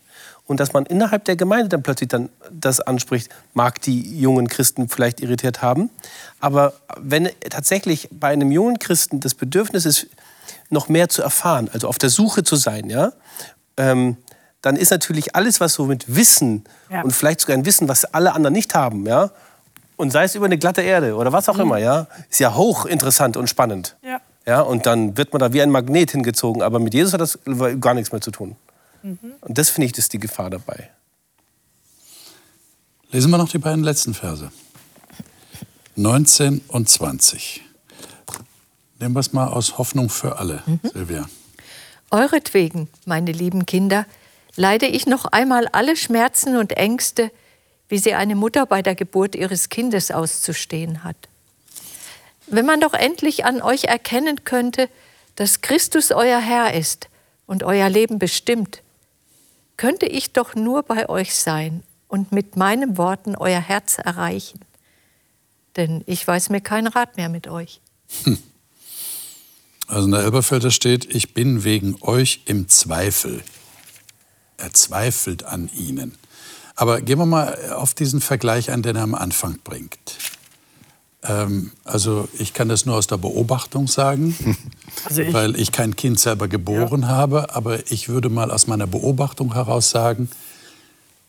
Und 0.48 0.60
dass 0.60 0.74
man 0.74 0.88
innerhalb 0.88 1.24
der 1.26 1.36
Gemeinde 1.36 1.70
dann 1.70 1.84
plötzlich 1.84 2.10
dann 2.10 2.30
das 2.52 2.82
anspricht, 2.82 3.30
mag 3.54 3.80
die 3.84 4.20
jungen 4.20 4.48
Christen 4.48 4.90
vielleicht 4.90 5.22
irritiert 5.22 5.62
haben. 5.62 5.92
Aber 6.40 6.74
wenn 7.00 7.30
tatsächlich 7.50 8.10
bei 8.12 8.30
einem 8.30 8.52
jungen 8.52 8.80
Christen 8.80 9.20
das 9.20 9.36
Bedürfnis 9.36 9.86
ist, 9.86 10.08
noch 10.72 10.90
mehr 10.90 11.10
zu 11.10 11.22
erfahren, 11.22 11.70
also 11.72 11.88
auf 11.88 12.00
der 12.00 12.10
Suche 12.10 12.44
zu 12.44 12.56
sein, 12.56 12.90
ja, 12.90 13.14
ähm, 13.78 14.18
dann 14.62 14.76
ist 14.76 14.92
natürlich 14.92 15.36
alles, 15.36 15.60
was 15.60 15.74
so 15.74 15.86
mit 15.86 16.16
Wissen 16.16 16.64
ja. 16.90 17.02
und 17.02 17.12
vielleicht 17.12 17.42
sogar 17.42 17.58
ein 17.58 17.66
Wissen, 17.66 17.88
was 17.88 18.06
alle 18.06 18.34
anderen 18.34 18.54
nicht 18.54 18.76
haben, 18.76 19.06
ja, 19.06 19.32
und 20.02 20.10
sei 20.10 20.24
es 20.24 20.34
über 20.34 20.46
eine 20.46 20.58
glatte 20.58 20.82
Erde 20.82 21.16
oder 21.16 21.32
was 21.32 21.48
auch 21.48 21.58
mhm. 21.58 21.62
immer, 21.62 21.78
ja, 21.78 22.08
ist 22.28 22.40
ja 22.40 22.56
hochinteressant 22.56 23.38
und 23.38 23.48
spannend. 23.48 23.96
Ja. 24.02 24.20
ja. 24.48 24.62
Und 24.62 24.88
dann 24.88 25.16
wird 25.16 25.32
man 25.32 25.40
da 25.40 25.54
wie 25.54 25.62
ein 25.62 25.70
Magnet 25.70 26.10
hingezogen. 26.10 26.64
Aber 26.64 26.80
mit 26.80 26.96
Jesus 26.96 27.14
hat 27.14 27.22
das 27.22 27.38
gar 27.80 27.94
nichts 27.94 28.12
mehr 28.12 28.20
zu 28.20 28.32
tun. 28.32 28.56
Mhm. 29.04 29.20
Und 29.42 29.60
das 29.60 29.70
finde 29.70 29.86
ich, 29.86 29.98
ist 30.00 30.12
die 30.12 30.18
Gefahr 30.18 30.50
dabei. 30.50 30.90
Lesen 33.12 33.30
wir 33.30 33.38
noch 33.38 33.50
die 33.50 33.60
beiden 33.60 33.84
letzten 33.84 34.16
Verse. 34.16 34.52
19 35.98 36.62
und 36.68 36.90
20. 36.90 37.62
Nehmen 39.00 39.14
wir 39.14 39.20
es 39.20 39.34
mal 39.34 39.50
aus 39.50 39.78
Hoffnung 39.78 40.10
für 40.10 40.40
alle, 40.40 40.64
mhm. 40.66 40.80
Silvia. 40.92 41.30
Euretwegen, 42.10 42.88
meine 43.06 43.32
lieben 43.34 43.68
Kinder, 43.68 44.08
leide 44.56 44.86
ich 44.86 45.06
noch 45.06 45.26
einmal 45.26 45.68
alle 45.68 45.96
Schmerzen 45.96 46.58
und 46.58 46.74
Ängste, 46.74 47.32
wie 47.90 47.98
sie 47.98 48.14
eine 48.14 48.36
Mutter 48.36 48.66
bei 48.66 48.82
der 48.82 48.96
Geburt 48.96 49.36
ihres 49.36 49.70
Kindes 49.70 50.12
auszustehen 50.12 51.04
hat. 51.04 51.18
Wenn 52.48 52.66
man 52.66 52.82
doch 52.82 52.94
endlich 52.94 53.46
an 53.46 53.62
euch 53.62 53.86
erkennen 53.86 54.44
könnte, 54.44 54.90
dass 55.36 55.62
Christus 55.62 56.12
euer 56.12 56.40
Herr 56.40 56.74
ist 56.74 57.10
und 57.48 57.64
euer 57.64 57.90
Leben 57.90 58.20
bestimmt, 58.20 58.82
könnte 59.78 60.06
ich 60.06 60.34
doch 60.34 60.56
nur 60.56 60.84
bei 60.84 61.10
euch 61.10 61.34
sein 61.34 61.84
und 62.08 62.32
mit 62.32 62.56
meinen 62.58 62.98
Worten 62.98 63.36
euer 63.36 63.62
Herz 63.62 63.98
erreichen. 63.98 64.60
Denn 65.78 66.04
ich 66.06 66.28
weiß 66.28 66.50
mir 66.50 66.62
keinen 66.62 66.88
Rat 66.88 67.18
mehr 67.18 67.30
mit 67.30 67.48
euch. 67.48 67.80
Hm. 68.24 68.38
Also 69.88 70.06
in 70.06 70.12
der 70.12 70.22
Elberfelder 70.24 70.72
steht, 70.72 71.14
ich 71.14 71.34
bin 71.34 71.64
wegen 71.64 71.98
euch 72.02 72.42
im 72.46 72.70
Zweifel. 72.70 73.44
Er 74.62 74.74
zweifelt 74.74 75.44
an 75.44 75.70
ihnen. 75.76 76.14
Aber 76.76 77.02
gehen 77.02 77.20
wir 77.20 77.26
mal 77.26 77.74
auf 77.74 77.94
diesen 77.94 78.22
Vergleich 78.22 78.72
an, 78.72 78.82
den 78.82 78.96
er 78.96 79.04
am 79.04 79.16
Anfang 79.16 79.60
bringt. 79.64 80.18
Ähm, 81.24 81.72
also 81.84 82.28
ich 82.38 82.54
kann 82.54 82.70
das 82.70 82.86
nur 82.86 82.96
aus 82.96 83.08
der 83.08 83.18
Beobachtung 83.18 83.88
sagen, 83.88 84.36
also 85.06 85.22
ich, 85.22 85.34
weil 85.34 85.56
ich 85.56 85.72
kein 85.72 85.96
Kind 85.96 86.20
selber 86.20 86.48
geboren 86.48 87.02
ja. 87.02 87.08
habe. 87.08 87.56
Aber 87.56 87.92
ich 87.92 88.10
würde 88.10 88.30
mal 88.30 88.52
aus 88.52 88.68
meiner 88.68 88.88
Beobachtung 88.88 89.54
heraus 89.54 89.90
sagen, 89.90 90.30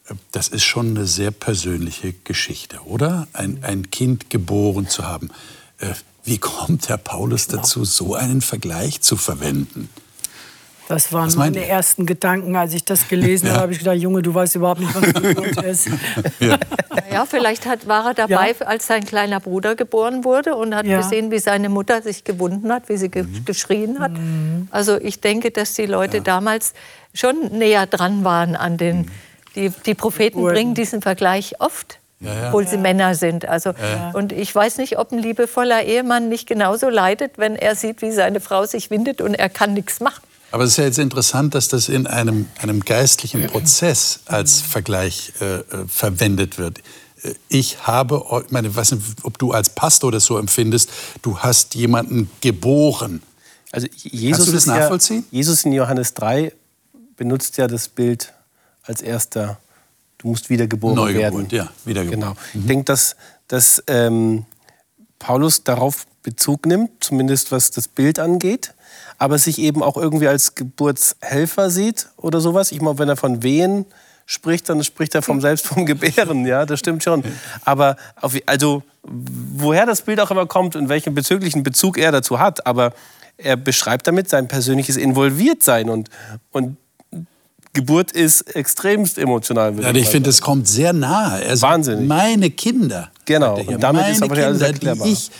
äh, 0.08 0.14
das 0.30 0.48
ist 0.48 0.64
schon 0.64 0.90
eine 0.90 1.06
sehr 1.06 1.30
persönliche 1.30 2.12
Geschichte, 2.24 2.80
oder? 2.84 3.28
Ein, 3.32 3.60
ein 3.62 3.90
Kind 3.90 4.30
geboren 4.30 4.88
zu 4.88 5.06
haben. 5.06 5.30
Äh, 5.78 5.94
wie 6.24 6.38
kommt 6.38 6.88
Herr 6.88 6.98
Paulus 6.98 7.48
dazu, 7.48 7.84
so 7.84 8.14
einen 8.14 8.42
Vergleich 8.42 9.00
zu 9.00 9.16
verwenden? 9.16 9.88
Das 10.92 11.10
waren 11.10 11.32
meine 11.36 11.66
ersten 11.66 12.04
Gedanken, 12.04 12.54
als 12.54 12.74
ich 12.74 12.84
das 12.84 13.08
gelesen 13.08 13.46
ja. 13.48 13.52
habe. 13.52 13.62
habe 13.62 13.72
ich 13.72 13.78
gedacht, 13.78 13.96
Junge, 13.96 14.20
du 14.20 14.34
weißt 14.34 14.56
überhaupt 14.56 14.80
nicht, 14.80 14.94
was 14.94 15.14
Geburt 15.14 15.62
ist. 15.64 15.88
Ja. 16.38 16.58
ja, 17.10 17.24
vielleicht 17.24 17.64
hat, 17.66 17.86
war 17.86 18.08
er 18.08 18.14
dabei, 18.14 18.54
ja. 18.58 18.66
als 18.66 18.86
sein 18.86 19.04
kleiner 19.04 19.40
Bruder 19.40 19.74
geboren 19.74 20.22
wurde 20.24 20.54
und 20.54 20.74
hat 20.74 20.84
gesehen, 20.84 21.30
wie 21.30 21.38
seine 21.38 21.70
Mutter 21.70 22.02
sich 22.02 22.24
gewunden 22.24 22.70
hat, 22.70 22.90
wie 22.90 22.98
sie 22.98 23.08
ge 23.08 23.22
mhm. 23.22 23.44
geschrien 23.46 24.00
hat. 24.00 24.12
Mhm. 24.12 24.68
Also 24.70 25.00
ich 25.00 25.20
denke, 25.20 25.50
dass 25.50 25.72
die 25.74 25.86
Leute 25.86 26.20
damals 26.20 26.74
schon 27.14 27.56
näher 27.56 27.86
dran 27.86 28.24
waren 28.24 28.54
an 28.54 28.76
den. 28.76 28.98
Mhm. 28.98 29.06
Die, 29.54 29.70
die 29.84 29.94
Propheten 29.94 30.42
bringen 30.42 30.74
diesen 30.74 31.02
Vergleich 31.02 31.60
oft 31.60 31.98
ja, 32.20 32.34
ja. 32.34 32.46
obwohl 32.48 32.66
sie 32.66 32.78
Männer 32.78 33.14
sind. 33.14 33.46
Also, 33.46 33.74
Und 34.12 34.32
ich 34.32 34.54
weiß 34.54 34.78
nicht, 34.78 34.98
ob 34.98 35.12
ein 35.12 35.18
liebevoller 35.18 35.82
Ehemann 35.82 36.28
nicht 36.28 36.46
genauso 36.46 36.88
leidet, 36.88 37.36
wenn 37.36 37.56
er 37.56 37.74
sieht, 37.74 38.00
wie 38.00 38.12
seine 38.12 38.40
Frau 38.40 38.64
sich 38.64 38.90
windet 38.90 39.20
und 39.20 39.34
er 39.34 39.48
kann 39.48 39.74
nichts 39.74 40.00
machen. 40.00 40.22
Aber 40.52 40.64
es 40.64 40.72
ist 40.72 40.76
ja 40.76 40.84
jetzt 40.84 40.98
interessant, 40.98 41.54
dass 41.54 41.68
das 41.68 41.88
in 41.88 42.06
einem, 42.06 42.46
einem 42.60 42.80
geistlichen 42.80 43.46
Prozess 43.46 44.20
als 44.26 44.60
Vergleich 44.60 45.32
äh, 45.40 45.60
äh 45.60 45.64
verwendet 45.88 46.58
wird. 46.58 46.80
Äh, 47.22 47.34
ich 47.48 47.86
habe, 47.86 48.22
ich 48.44 48.50
meine, 48.52 48.74
weiß 48.74 48.92
nicht, 48.92 49.02
ob 49.22 49.38
du 49.38 49.52
als 49.52 49.70
Pastor 49.70 50.12
das 50.12 50.26
so 50.26 50.36
empfindest, 50.36 50.90
du 51.22 51.38
hast 51.38 51.74
jemanden 51.74 52.30
geboren. 52.42 53.22
Also 53.72 53.88
Jesus 53.96 54.36
Kannst 54.36 54.48
du 54.48 54.52
das 54.52 54.66
nachvollziehen? 54.66 55.24
Ja, 55.30 55.38
Jesus 55.38 55.64
in 55.64 55.72
Johannes 55.72 56.12
3 56.12 56.52
benutzt 57.16 57.56
ja 57.56 57.66
das 57.66 57.88
Bild 57.88 58.34
als 58.82 59.00
erster, 59.00 59.58
du 60.18 60.28
musst 60.28 60.50
wiedergeboren 60.50 60.96
Neugeburt, 60.96 61.32
werden. 61.32 61.48
ja, 61.50 61.72
wiedergeboren. 61.86 62.20
Genau. 62.20 62.32
Mhm. 62.52 62.60
Ich 62.60 62.66
denke, 62.66 62.84
dass, 62.84 63.16
dass 63.48 63.82
ähm, 63.86 64.44
Paulus 65.18 65.64
darauf 65.64 66.06
Bezug 66.22 66.66
nimmt, 66.66 67.02
zumindest 67.02 67.52
was 67.52 67.70
das 67.70 67.88
Bild 67.88 68.18
angeht 68.18 68.74
aber 69.22 69.38
sich 69.38 69.60
eben 69.60 69.84
auch 69.84 69.96
irgendwie 69.96 70.26
als 70.26 70.56
Geburtshelfer 70.56 71.70
sieht 71.70 72.08
oder 72.16 72.40
sowas. 72.40 72.72
Ich 72.72 72.80
meine, 72.80 72.98
wenn 72.98 73.08
er 73.08 73.14
von 73.14 73.44
Wehen 73.44 73.86
spricht, 74.26 74.68
dann 74.68 74.82
spricht 74.82 75.14
er 75.14 75.22
vom 75.22 75.40
selbst 75.40 75.64
vom 75.68 75.86
Gebären, 75.86 76.44
ja, 76.44 76.66
das 76.66 76.80
stimmt 76.80 77.04
schon. 77.04 77.22
Aber 77.64 77.94
auf, 78.20 78.34
also 78.46 78.82
woher 79.04 79.86
das 79.86 80.02
Bild 80.02 80.18
auch 80.18 80.32
immer 80.32 80.46
kommt 80.46 80.74
und 80.74 80.88
welchen 80.88 81.14
bezüglichen 81.14 81.62
Bezug 81.62 81.98
er 81.98 82.10
dazu 82.10 82.40
hat, 82.40 82.66
aber 82.66 82.94
er 83.36 83.56
beschreibt 83.56 84.08
damit 84.08 84.28
sein 84.28 84.48
persönliches 84.48 84.96
Involviertsein 84.96 85.88
und, 85.88 86.08
und 86.50 86.76
Geburt 87.74 88.10
ist 88.10 88.56
extremst 88.56 89.18
emotional. 89.18 89.78
Ja, 89.80 89.94
ich 89.94 90.08
finde, 90.08 90.30
es 90.30 90.40
kommt 90.40 90.66
sehr 90.66 90.92
nahe. 90.92 91.46
Also 91.48 91.62
Wahnsinnig. 91.62 92.08
Meine 92.08 92.50
Kinder. 92.50 93.12
Genau. 93.24 93.54
Und 93.54 93.80
damit 93.80 94.02
meine 94.02 94.14
ist 94.14 94.22
aber 94.22 94.34
Kinder, 94.34 94.48
alles 94.48 94.62
erklärbar. 94.62 95.06
Die 95.06 95.12
ich 95.12 95.30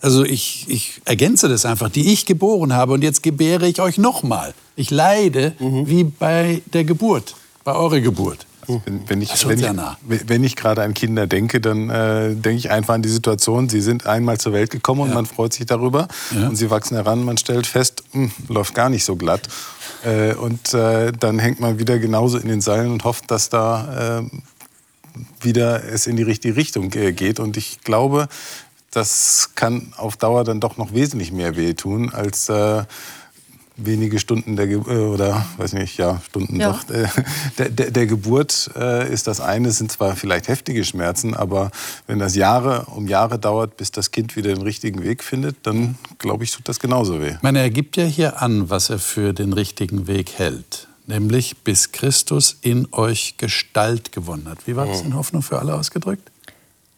also 0.00 0.24
ich, 0.24 0.66
ich 0.68 1.02
ergänze 1.04 1.48
das 1.48 1.66
einfach, 1.66 1.90
die 1.90 2.12
ich 2.12 2.26
geboren 2.26 2.72
habe 2.72 2.92
und 2.92 3.02
jetzt 3.02 3.22
gebäre 3.22 3.66
ich 3.66 3.80
euch 3.80 3.98
nochmal. 3.98 4.54
Ich 4.76 4.90
leide 4.90 5.54
mhm. 5.58 5.86
wie 5.88 6.04
bei 6.04 6.62
der 6.72 6.84
Geburt, 6.84 7.34
bei 7.64 7.74
eurer 7.74 8.00
Geburt. 8.00 8.46
Also 8.62 8.82
wenn, 8.84 9.08
wenn, 9.08 9.22
ich, 9.22 9.48
wenn, 9.48 9.58
ich, 9.58 10.28
wenn 10.28 10.44
ich 10.44 10.56
gerade 10.56 10.82
an 10.82 10.94
Kinder 10.94 11.26
denke, 11.26 11.60
dann 11.60 11.90
äh, 11.90 12.34
denke 12.34 12.58
ich 12.58 12.70
einfach 12.70 12.94
an 12.94 13.02
die 13.02 13.08
Situation, 13.08 13.68
sie 13.68 13.80
sind 13.80 14.06
einmal 14.06 14.38
zur 14.38 14.52
Welt 14.52 14.70
gekommen 14.70 15.00
und 15.02 15.08
ja. 15.08 15.14
man 15.14 15.26
freut 15.26 15.52
sich 15.52 15.66
darüber 15.66 16.08
ja. 16.34 16.48
und 16.48 16.56
sie 16.56 16.70
wachsen 16.70 16.96
heran, 16.96 17.24
man 17.24 17.36
stellt 17.36 17.66
fest, 17.66 18.04
mh, 18.12 18.22
hm, 18.22 18.54
läuft 18.54 18.74
gar 18.74 18.88
nicht 18.88 19.04
so 19.04 19.16
glatt. 19.16 19.48
Äh, 20.04 20.34
und 20.34 20.72
äh, 20.72 21.12
dann 21.12 21.38
hängt 21.38 21.60
man 21.60 21.78
wieder 21.78 21.98
genauso 21.98 22.38
in 22.38 22.48
den 22.48 22.60
Seilen 22.60 22.92
und 22.92 23.04
hofft, 23.04 23.30
dass 23.30 23.48
da 23.48 24.20
äh, 24.20 24.30
wieder 25.40 25.84
es 25.84 26.06
in 26.06 26.16
die 26.16 26.22
richtige 26.22 26.56
Richtung 26.56 26.92
äh, 26.92 27.12
geht. 27.12 27.40
Und 27.40 27.56
ich 27.56 27.80
glaube, 27.80 28.28
das 28.90 29.50
kann 29.54 29.92
auf 29.96 30.16
Dauer 30.16 30.44
dann 30.44 30.60
doch 30.60 30.76
noch 30.76 30.92
wesentlich 30.92 31.32
mehr 31.32 31.56
wehtun 31.56 32.12
als 32.12 32.48
äh, 32.48 32.84
wenige 33.84 34.18
Stunden 34.18 34.56
der 34.56 34.66
Ge 34.66 34.76
äh, 34.76 34.98
oder 34.98 35.46
weiß 35.56 35.72
nicht, 35.74 35.96
ja 35.96 36.20
Stunden 36.26 36.60
ja. 36.60 36.72
Doch, 36.72 36.94
äh, 36.94 37.06
der, 37.58 37.68
der, 37.70 37.90
der, 37.90 38.06
Geburt 38.06 38.70
äh, 38.76 39.12
ist 39.12 39.26
das 39.26 39.40
eine, 39.40 39.70
sind 39.70 39.92
zwar 39.92 40.16
vielleicht 40.16 40.48
heftige 40.48 40.84
Schmerzen, 40.84 41.34
aber 41.34 41.70
wenn 42.06 42.18
das 42.18 42.34
Jahre 42.34 42.86
um 42.86 43.08
Jahre 43.08 43.38
dauert, 43.38 43.76
bis 43.76 43.90
das 43.90 44.10
Kind 44.10 44.36
wieder 44.36 44.52
den 44.52 44.62
richtigen 44.62 45.02
Weg 45.02 45.22
findet, 45.22 45.56
dann 45.62 45.96
glaube 46.18 46.44
ich 46.44 46.52
tut 46.52 46.68
das 46.68 46.78
genauso 46.78 47.20
weh. 47.20 47.34
Ich 47.36 47.42
meine, 47.42 47.60
er 47.60 47.70
gibt 47.70 47.96
ja 47.96 48.04
hier 48.04 48.42
an, 48.42 48.70
was 48.70 48.90
er 48.90 48.98
für 48.98 49.32
den 49.32 49.52
richtigen 49.52 50.06
Weg 50.06 50.32
hält, 50.38 50.88
nämlich 51.06 51.58
bis 51.58 51.92
Christus 51.92 52.56
in 52.60 52.88
euch 52.92 53.36
Gestalt 53.38 54.12
gewonnen 54.12 54.48
hat. 54.48 54.66
Wie 54.66 54.76
war 54.76 54.86
das 54.86 55.02
in 55.02 55.14
Hoffnung 55.14 55.42
für 55.42 55.58
alle 55.58 55.74
ausgedrückt? 55.74 56.30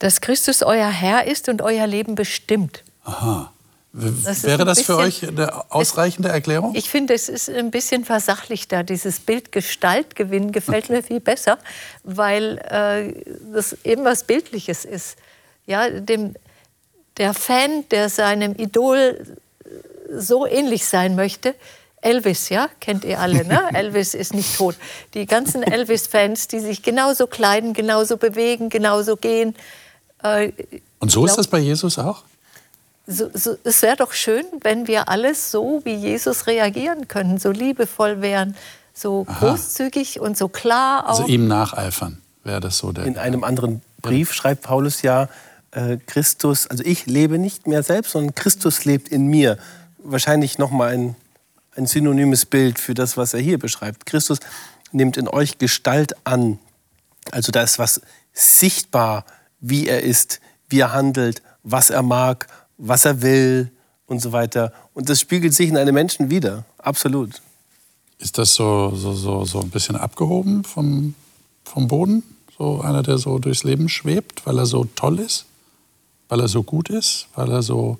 Dass 0.02 0.20
Christus 0.20 0.64
euer 0.64 0.90
Herr 0.90 1.28
ist 1.28 1.48
und 1.48 1.62
euer 1.62 1.86
Leben 1.86 2.16
bestimmt. 2.16 2.82
Aha. 3.04 3.52
Das 3.92 4.42
Wäre 4.42 4.64
das 4.64 4.78
bisschen, 4.78 4.96
für 4.96 5.00
euch 5.00 5.28
eine 5.28 5.70
ausreichende 5.70 6.28
Erklärung? 6.28 6.74
Ich 6.74 6.90
finde, 6.90 7.14
es 7.14 7.28
ist 7.28 7.48
ein 7.48 7.70
bisschen 7.70 8.04
versachlichter. 8.04 8.82
Dieses 8.82 9.20
Bild 9.20 9.52
Gestaltgewinn 9.52 10.50
gefällt 10.50 10.90
mir 10.90 11.04
viel 11.04 11.20
besser, 11.20 11.56
weil 12.02 12.58
äh, 12.58 13.14
das 13.52 13.76
eben 13.84 14.04
was 14.04 14.24
Bildliches 14.24 14.84
ist. 14.84 15.18
ja, 15.66 15.88
dem, 15.88 16.34
der 17.18 17.32
Fan, 17.32 17.84
der 17.90 18.08
seinem 18.08 18.56
Idol 18.56 19.36
so 20.10 20.46
ähnlich 20.46 20.84
sein 20.84 21.14
möchte, 21.14 21.54
Elvis, 22.00 22.48
ja, 22.48 22.68
kennt 22.80 23.04
ihr 23.04 23.20
alle, 23.20 23.44
ne? 23.44 23.70
Elvis 23.74 24.14
ist 24.14 24.34
nicht 24.34 24.56
tot. 24.56 24.74
Die 25.14 25.26
ganzen 25.26 25.62
Elvis-Fans, 25.62 26.48
die 26.48 26.58
sich 26.58 26.82
genauso 26.82 27.28
kleiden, 27.28 27.72
genauso 27.72 28.16
bewegen, 28.16 28.68
genauso 28.68 29.16
gehen. 29.16 29.54
Äh, 30.22 30.52
Und 30.98 31.10
so 31.10 31.24
ist 31.24 31.36
das 31.36 31.48
bei 31.48 31.58
Jesus 31.58 31.98
auch? 31.98 32.22
So, 33.06 33.30
so, 33.34 33.56
es 33.64 33.82
wäre 33.82 33.96
doch 33.96 34.12
schön, 34.12 34.44
wenn 34.60 34.86
wir 34.86 35.08
alles 35.08 35.50
so 35.50 35.80
wie 35.84 35.94
Jesus 35.94 36.46
reagieren 36.46 37.08
können, 37.08 37.38
so 37.38 37.50
liebevoll 37.50 38.22
wären, 38.22 38.56
so 38.94 39.26
Aha. 39.28 39.50
großzügig 39.50 40.20
und 40.20 40.38
so 40.38 40.48
klar. 40.48 41.06
Also 41.08 41.22
auch. 41.22 41.24
Also 41.24 41.34
ihm 41.34 41.48
nacheifern 41.48 42.22
wäre 42.44 42.60
das 42.60 42.78
so 42.78 42.92
der. 42.92 43.04
In 43.04 43.18
einem 43.18 43.42
anderen 43.42 43.82
Brief 44.00 44.32
schreibt 44.32 44.62
Paulus 44.62 45.02
ja, 45.02 45.28
äh, 45.72 45.96
Christus, 46.06 46.68
also 46.68 46.84
ich 46.84 47.06
lebe 47.06 47.38
nicht 47.38 47.66
mehr 47.66 47.82
selbst, 47.82 48.12
sondern 48.12 48.34
Christus 48.34 48.84
lebt 48.84 49.08
in 49.08 49.26
mir. 49.26 49.58
Wahrscheinlich 49.98 50.58
noch 50.58 50.70
mal 50.70 50.92
ein 50.92 51.16
ein 51.76 51.86
synonymes 51.86 52.46
Bild 52.46 52.78
für 52.78 52.94
das, 52.94 53.16
was 53.16 53.34
er 53.34 53.40
hier 53.40 53.58
beschreibt. 53.58 54.06
Christus 54.06 54.40
nimmt 54.92 55.16
in 55.16 55.28
euch 55.28 55.58
Gestalt 55.58 56.14
an. 56.24 56.58
Also 57.30 57.52
da 57.52 57.62
ist 57.62 57.78
was 57.78 58.00
sichtbar, 58.32 59.24
wie 59.62 59.86
er 59.86 60.02
ist, 60.02 60.40
wie 60.68 60.80
er 60.80 60.92
handelt, 60.92 61.40
was 61.62 61.88
er 61.88 62.02
mag, 62.02 62.48
was 62.76 63.06
er 63.06 63.22
will 63.22 63.70
und 64.06 64.20
so 64.20 64.32
weiter. 64.32 64.72
Und 64.92 65.08
das 65.08 65.20
spiegelt 65.20 65.54
sich 65.54 65.70
in 65.70 65.78
einem 65.78 65.94
Menschen 65.94 66.28
wieder. 66.28 66.64
Absolut. 66.78 67.40
Ist 68.18 68.36
das 68.36 68.54
so, 68.54 68.92
so, 68.94 69.14
so, 69.14 69.44
so 69.46 69.60
ein 69.60 69.70
bisschen 69.70 69.96
abgehoben 69.96 70.64
vom, 70.64 71.14
vom 71.64 71.88
Boden? 71.88 72.22
So 72.58 72.82
einer, 72.82 73.02
der 73.02 73.16
so 73.18 73.38
durchs 73.38 73.64
Leben 73.64 73.88
schwebt, 73.88 74.44
weil 74.44 74.58
er 74.58 74.66
so 74.66 74.84
toll 74.84 75.18
ist? 75.18 75.46
Weil 76.28 76.40
er 76.40 76.48
so 76.48 76.62
gut 76.62 76.90
ist? 76.90 77.28
Weil 77.34 77.50
er 77.50 77.62
so 77.62 77.98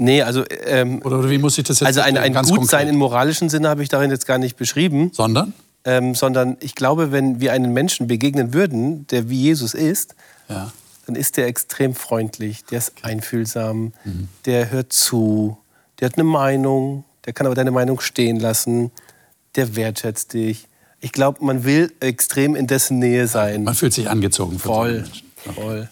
Nee, 0.00 0.22
also. 0.22 0.44
Ähm, 0.64 1.02
oder, 1.04 1.28
wie 1.28 1.38
muss 1.38 1.58
ich 1.58 1.64
das 1.64 1.80
jetzt 1.80 1.88
Also 1.88 2.00
ein, 2.02 2.16
ein 2.16 2.32
Gutsein 2.32 2.86
im 2.86 2.96
moralischen 2.96 3.48
Sinne 3.48 3.68
habe 3.68 3.82
ich 3.82 3.88
darin 3.88 4.12
jetzt 4.12 4.26
gar 4.26 4.38
nicht 4.38 4.56
beschrieben. 4.56 5.10
Sondern? 5.12 5.54
Ähm, 5.84 6.14
sondern 6.14 6.56
ich 6.60 6.76
glaube, 6.76 7.10
wenn 7.10 7.40
wir 7.40 7.52
einen 7.52 7.72
Menschen 7.72 8.06
begegnen 8.06 8.54
würden, 8.54 9.08
der 9.08 9.28
wie 9.28 9.42
Jesus 9.42 9.74
ist, 9.74 10.14
ja. 10.48 10.72
Dann 11.08 11.16
ist 11.16 11.38
der 11.38 11.46
extrem 11.46 11.94
freundlich, 11.94 12.66
der 12.66 12.78
ist 12.78 12.92
einfühlsam, 13.02 13.94
mhm. 14.04 14.28
der 14.44 14.70
hört 14.70 14.92
zu, 14.92 15.56
der 15.98 16.10
hat 16.10 16.16
eine 16.16 16.24
Meinung, 16.24 17.04
der 17.24 17.32
kann 17.32 17.46
aber 17.46 17.54
deine 17.54 17.70
Meinung 17.70 17.98
stehen 18.00 18.38
lassen, 18.38 18.90
der 19.56 19.74
wertschätzt 19.74 20.34
dich. 20.34 20.68
Ich 21.00 21.12
glaube, 21.12 21.42
man 21.42 21.64
will 21.64 21.90
extrem 22.00 22.54
in 22.54 22.66
dessen 22.66 22.98
Nähe 22.98 23.26
sein. 23.26 23.64
Man 23.64 23.74
fühlt 23.74 23.94
sich 23.94 24.10
angezogen 24.10 24.58
von 24.58 24.74
Voll. 24.74 25.04
Jawohl. 25.46 25.88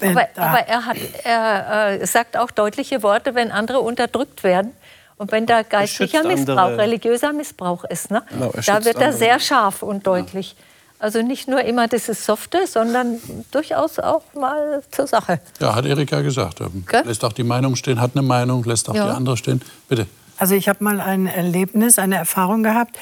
aber, 0.00 0.28
aber 0.36 0.58
er, 0.68 0.86
hat, 0.86 0.96
er 1.24 2.00
äh, 2.00 2.06
sagt 2.06 2.36
auch 2.36 2.52
deutliche 2.52 3.02
Worte, 3.02 3.34
wenn 3.34 3.50
andere 3.50 3.80
unterdrückt 3.80 4.44
werden. 4.44 4.70
Und 5.16 5.32
wenn 5.32 5.46
da 5.46 5.62
geistlicher 5.62 6.22
Missbrauch, 6.22 6.56
andere. 6.56 6.78
religiöser 6.78 7.32
Missbrauch 7.32 7.84
ist, 7.84 8.10
ne? 8.10 8.22
Genau, 8.30 8.52
da 8.52 8.84
wird 8.84 8.96
er 8.96 9.08
andere. 9.08 9.12
sehr 9.12 9.40
scharf 9.40 9.82
und 9.82 10.06
deutlich. 10.06 10.54
Ja. 10.56 10.64
Also 11.00 11.22
nicht 11.22 11.48
nur 11.48 11.62
immer 11.64 11.88
dieses 11.88 12.26
Softe, 12.26 12.66
sondern 12.66 13.18
durchaus 13.50 13.98
auch 13.98 14.22
mal 14.34 14.82
zur 14.90 15.06
Sache. 15.06 15.40
Ja, 15.58 15.74
hat 15.74 15.86
Erika 15.86 16.20
gesagt. 16.20 16.60
Okay? 16.60 17.02
Lässt 17.04 17.24
auch 17.24 17.32
die 17.32 17.42
Meinung 17.42 17.74
stehen, 17.74 18.00
hat 18.00 18.10
eine 18.14 18.22
Meinung, 18.22 18.62
lässt 18.64 18.88
auch 18.90 18.94
ja. 18.94 19.06
die 19.06 19.16
andere 19.16 19.38
stehen. 19.38 19.62
Bitte. 19.88 20.06
Also 20.36 20.54
ich 20.54 20.68
habe 20.68 20.84
mal 20.84 21.00
ein 21.00 21.26
Erlebnis, 21.26 21.98
eine 21.98 22.16
Erfahrung 22.16 22.62
gehabt. 22.62 22.98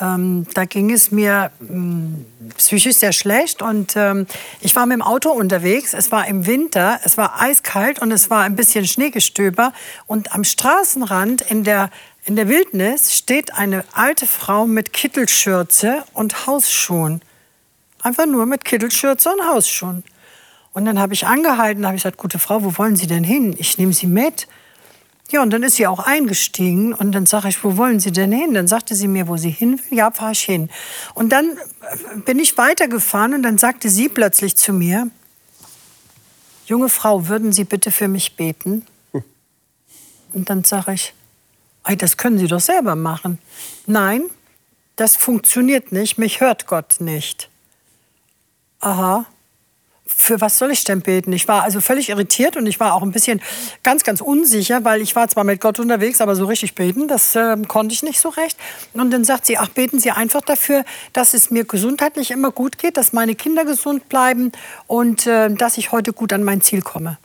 Ähm, 0.00 0.46
da 0.54 0.64
ging 0.64 0.90
es 0.90 1.10
mir 1.10 1.50
ähm, 1.60 2.24
psychisch 2.56 2.96
sehr 2.96 3.12
schlecht 3.12 3.62
und 3.62 3.96
ähm, 3.96 4.26
ich 4.60 4.74
war 4.76 4.84
mit 4.86 4.96
dem 4.96 5.02
Auto 5.02 5.30
unterwegs. 5.30 5.94
Es 5.94 6.10
war 6.10 6.26
im 6.26 6.46
Winter, 6.46 7.00
es 7.04 7.16
war 7.16 7.40
eiskalt 7.40 7.98
und 8.00 8.12
es 8.12 8.30
war 8.30 8.42
ein 8.42 8.56
bisschen 8.56 8.86
Schneegestöber. 8.86 9.72
Und 10.06 10.34
am 10.34 10.44
Straßenrand 10.44 11.42
in 11.42 11.64
der 11.64 11.90
in 12.24 12.36
der 12.36 12.48
Wildnis 12.48 13.16
steht 13.16 13.54
eine 13.54 13.84
alte 13.92 14.26
Frau 14.26 14.66
mit 14.66 14.92
Kittelschürze 14.92 16.04
und 16.12 16.46
Hausschuhen. 16.46 17.20
Einfach 18.02 18.26
nur 18.26 18.46
mit 18.46 18.64
Kittelschürze 18.64 19.30
und 19.30 19.46
Hausschuhen. 19.46 20.04
Und 20.72 20.84
dann 20.84 20.98
habe 20.98 21.14
ich 21.14 21.26
angehalten, 21.26 21.86
habe 21.86 21.96
ich 21.96 22.02
gesagt, 22.02 22.18
gute 22.18 22.38
Frau, 22.38 22.62
wo 22.64 22.76
wollen 22.78 22.96
Sie 22.96 23.06
denn 23.06 23.24
hin? 23.24 23.54
Ich 23.58 23.78
nehme 23.78 23.92
Sie 23.92 24.06
mit. 24.06 24.48
Ja, 25.30 25.42
und 25.42 25.50
dann 25.50 25.62
ist 25.62 25.76
sie 25.76 25.86
auch 25.86 26.00
eingestiegen 26.00 26.92
und 26.92 27.12
dann 27.12 27.24
sage 27.24 27.48
ich, 27.48 27.64
wo 27.64 27.78
wollen 27.78 28.00
Sie 28.00 28.12
denn 28.12 28.32
hin? 28.32 28.52
Dann 28.52 28.68
sagte 28.68 28.94
sie 28.94 29.08
mir, 29.08 29.28
wo 29.28 29.38
sie 29.38 29.50
hin 29.50 29.80
will. 29.88 29.98
Ja, 29.98 30.10
fahre 30.10 30.32
ich 30.32 30.42
hin. 30.42 30.68
Und 31.14 31.30
dann 31.30 31.56
äh, 31.56 32.18
bin 32.18 32.38
ich 32.38 32.58
weitergefahren 32.58 33.32
und 33.32 33.42
dann 33.42 33.56
sagte 33.56 33.88
sie 33.88 34.10
plötzlich 34.10 34.56
zu 34.56 34.74
mir, 34.74 35.10
junge 36.66 36.90
Frau, 36.90 37.28
würden 37.28 37.52
Sie 37.52 37.64
bitte 37.64 37.90
für 37.90 38.08
mich 38.08 38.36
beten? 38.36 38.84
Und 40.34 40.50
dann 40.50 40.64
sage 40.64 40.92
ich, 40.92 41.14
Ey, 41.84 41.96
das 41.96 42.16
können 42.16 42.38
Sie 42.38 42.46
doch 42.46 42.60
selber 42.60 42.94
machen. 42.94 43.38
Nein, 43.86 44.22
das 44.96 45.16
funktioniert 45.16 45.90
nicht, 45.92 46.18
mich 46.18 46.40
hört 46.40 46.66
Gott 46.66 46.96
nicht. 47.00 47.48
Aha, 48.82 49.26
für 50.04 50.40
was 50.40 50.58
soll 50.58 50.72
ich 50.72 50.82
denn 50.82 51.00
beten? 51.00 51.32
Ich 51.32 51.46
war 51.48 51.62
also 51.62 51.80
völlig 51.80 52.08
irritiert 52.08 52.56
und 52.56 52.66
ich 52.66 52.80
war 52.80 52.94
auch 52.94 53.02
ein 53.02 53.12
bisschen 53.12 53.40
ganz, 53.84 54.02
ganz 54.02 54.20
unsicher, 54.20 54.84
weil 54.84 55.00
ich 55.00 55.14
war 55.14 55.28
zwar 55.28 55.44
mit 55.44 55.60
Gott 55.60 55.78
unterwegs, 55.78 56.20
aber 56.20 56.34
so 56.34 56.46
richtig 56.46 56.74
beten, 56.74 57.06
das 57.06 57.36
äh, 57.36 57.56
konnte 57.68 57.94
ich 57.94 58.02
nicht 58.02 58.18
so 58.18 58.28
recht. 58.28 58.58
Und 58.92 59.12
dann 59.12 59.24
sagt 59.24 59.46
sie, 59.46 59.56
ach, 59.56 59.68
beten 59.68 60.00
Sie 60.00 60.10
einfach 60.10 60.40
dafür, 60.40 60.84
dass 61.12 61.32
es 61.32 61.50
mir 61.50 61.64
gesundheitlich 61.64 62.32
immer 62.32 62.50
gut 62.50 62.76
geht, 62.76 62.96
dass 62.96 63.12
meine 63.12 63.36
Kinder 63.36 63.64
gesund 63.64 64.08
bleiben 64.08 64.52
und 64.88 65.26
äh, 65.26 65.48
dass 65.54 65.78
ich 65.78 65.92
heute 65.92 66.12
gut 66.12 66.32
an 66.32 66.42
mein 66.42 66.60
Ziel 66.60 66.82
komme. 66.82 67.18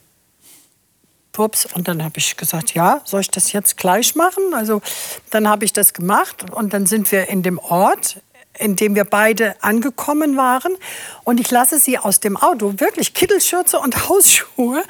Pups. 1.37 1.67
Und 1.67 1.87
dann 1.87 2.03
habe 2.03 2.17
ich 2.17 2.35
gesagt, 2.35 2.73
ja, 2.73 3.01
soll 3.03 3.21
ich 3.21 3.29
das 3.29 3.51
jetzt 3.51 3.77
gleich 3.77 4.15
machen? 4.15 4.55
Also 4.55 4.81
dann 5.29 5.47
habe 5.47 5.65
ich 5.65 5.73
das 5.73 5.93
gemacht 5.93 6.49
und 6.51 6.73
dann 6.73 6.87
sind 6.87 7.11
wir 7.11 7.29
in 7.29 7.43
dem 7.43 7.59
Ort 7.59 8.21
in 8.57 8.75
dem 8.75 8.95
wir 8.95 9.05
beide 9.05 9.55
angekommen 9.61 10.37
waren. 10.37 10.75
Und 11.23 11.39
ich 11.39 11.51
lasse 11.51 11.79
sie 11.79 11.97
aus 11.97 12.19
dem 12.19 12.37
Auto, 12.37 12.75
wirklich 12.77 13.13
Kittelschürze 13.13 13.79
und 13.79 14.09
Hausschuhe, 14.09 14.83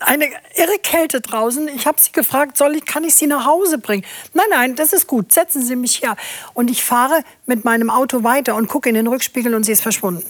eine 0.00 0.26
irre 0.56 0.78
Kälte 0.82 1.20
draußen. 1.20 1.68
Ich 1.68 1.86
habe 1.86 2.00
sie 2.00 2.12
gefragt, 2.12 2.56
soll 2.56 2.76
ich, 2.76 2.84
kann 2.84 3.04
ich 3.04 3.14
sie 3.14 3.26
nach 3.26 3.46
Hause 3.46 3.78
bringen? 3.78 4.04
Nein, 4.34 4.46
nein, 4.50 4.76
das 4.76 4.92
ist 4.92 5.06
gut, 5.06 5.32
setzen 5.32 5.62
Sie 5.62 5.76
mich 5.76 6.02
her. 6.02 6.16
Und 6.54 6.70
ich 6.70 6.82
fahre 6.82 7.22
mit 7.46 7.64
meinem 7.64 7.90
Auto 7.90 8.24
weiter 8.24 8.56
und 8.56 8.68
gucke 8.68 8.88
in 8.88 8.94
den 8.94 9.06
Rückspiegel 9.06 9.54
und 9.54 9.64
sie 9.64 9.72
ist 9.72 9.82
verschwunden. 9.82 10.26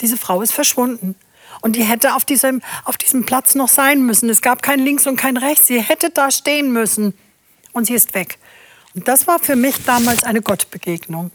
Diese 0.00 0.16
Frau 0.16 0.42
ist 0.42 0.52
verschwunden. 0.52 1.14
Und 1.62 1.76
die 1.76 1.84
hätte 1.84 2.14
auf 2.14 2.24
diesem, 2.24 2.62
auf 2.84 2.98
diesem 2.98 3.24
Platz 3.24 3.54
noch 3.54 3.68
sein 3.68 4.02
müssen. 4.04 4.28
Es 4.28 4.42
gab 4.42 4.62
kein 4.62 4.80
Links 4.80 5.06
und 5.06 5.16
kein 5.16 5.36
Rechts. 5.36 5.68
Sie 5.68 5.80
hätte 5.80 6.10
da 6.10 6.30
stehen 6.30 6.70
müssen. 6.72 7.14
Und 7.72 7.86
sie 7.86 7.94
ist 7.94 8.14
weg. 8.14 8.38
Das 9.04 9.26
war 9.26 9.38
für 9.38 9.56
mich 9.56 9.84
damals 9.84 10.24
eine 10.24 10.40
Gottbegegnung. 10.40 11.30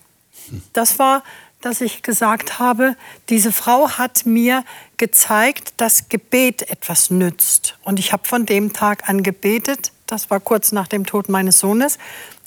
Das 0.73 0.97
war, 0.97 1.23
dass 1.61 1.79
ich 1.79 2.01
gesagt 2.01 2.57
habe, 2.57 2.95
diese 3.29 3.51
Frau 3.51 3.89
hat 3.91 4.25
mir 4.25 4.65
gezeigt, 4.97 5.73
dass 5.77 6.09
Gebet 6.09 6.69
etwas 6.71 7.11
nützt. 7.11 7.77
Und 7.83 7.99
ich 7.99 8.13
habe 8.13 8.27
von 8.27 8.47
dem 8.47 8.73
Tag 8.73 9.07
an 9.07 9.21
gebetet. 9.21 9.91
Das 10.07 10.31
war 10.31 10.39
kurz 10.39 10.71
nach 10.71 10.87
dem 10.87 11.05
Tod 11.05 11.29
meines 11.29 11.59
Sohnes. 11.59 11.99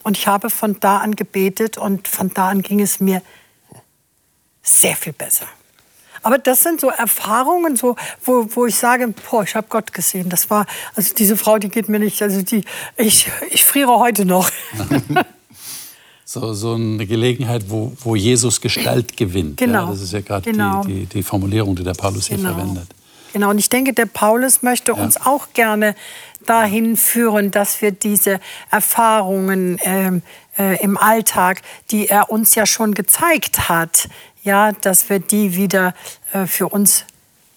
Und 0.03 0.19
ich 0.19 0.27
habe 0.27 0.51
von 0.51 0.81
da 0.81 0.99
an 0.99 1.15
gebetet 1.15 1.79
und 1.79 2.09
von 2.09 2.35
da 2.35 2.49
an 2.49 2.63
ging 2.63 2.81
es 2.81 2.99
mir 2.99 3.23
sehr 4.63 4.97
viel 4.97 5.13
besser. 5.13 5.47
Aber 6.25 6.39
das 6.39 6.63
sind 6.63 6.81
so 6.81 6.89
Erfahrungen, 6.89 7.77
so, 7.77 7.97
wo, 8.25 8.47
wo 8.55 8.67
ich 8.67 8.75
sage, 8.77 9.13
boah, 9.31 9.45
ich 9.45 9.55
habe 9.55 9.67
Gott 9.69 9.93
gesehen. 9.93 10.31
Das 10.31 10.49
war, 10.51 10.67
also 10.97 11.15
diese 11.15 11.37
Frau, 11.37 11.59
die 11.59 11.69
geht 11.69 11.89
mir 11.89 11.99
nicht, 11.99 12.23
also 12.23 12.43
die, 12.43 12.65
ich, 12.97 13.29
ich 13.51 13.65
friere 13.65 13.99
heute 13.99 14.25
noch. 14.25 14.51
so, 16.25 16.55
so 16.55 16.75
eine 16.75 17.07
Gelegenheit, 17.07 17.65
wo, 17.69 17.93
wo 18.01 18.17
Jesus 18.17 18.61
Gestalt 18.61 19.17
gewinnt. 19.17 19.59
Genau. 19.59 19.85
Ja, 19.85 19.91
das 19.91 20.01
ist 20.01 20.13
ja 20.13 20.21
gerade 20.23 20.51
genau. 20.51 20.83
die, 20.83 21.01
die, 21.01 21.07
die, 21.07 21.23
Formulierung, 21.23 21.77
die 21.77 21.85
der 21.85 21.95
Paulus 21.95 22.29
hier 22.29 22.39
genau. 22.39 22.55
verwendet. 22.55 22.89
Genau, 23.35 23.51
und 23.51 23.59
ich 23.59 23.69
denke, 23.69 23.93
der 23.93 24.07
Paulus 24.07 24.63
möchte 24.63 24.93
ja. 24.93 25.03
uns 25.03 25.21
auch 25.21 25.49
gerne 25.53 25.95
dahin 26.47 26.97
führen, 26.97 27.51
dass 27.51 27.83
wir 27.83 27.91
diese 27.91 28.41
Erfahrungen 28.71 29.79
ähm, 29.83 30.23
äh, 30.59 30.83
im 30.83 30.97
Alltag, 30.97 31.63
die 31.91 32.09
er 32.09 32.31
uns 32.31 32.55
ja 32.55 32.65
schon 32.65 32.95
gezeigt 32.95 33.69
hat, 33.69 34.09
ja, 34.45 34.73
dass 34.73 35.09
wir 35.09 35.19
die 35.19 35.57
wieder 35.57 35.95
äh, 36.33 36.47
für 36.47 36.69
uns, 36.69 37.05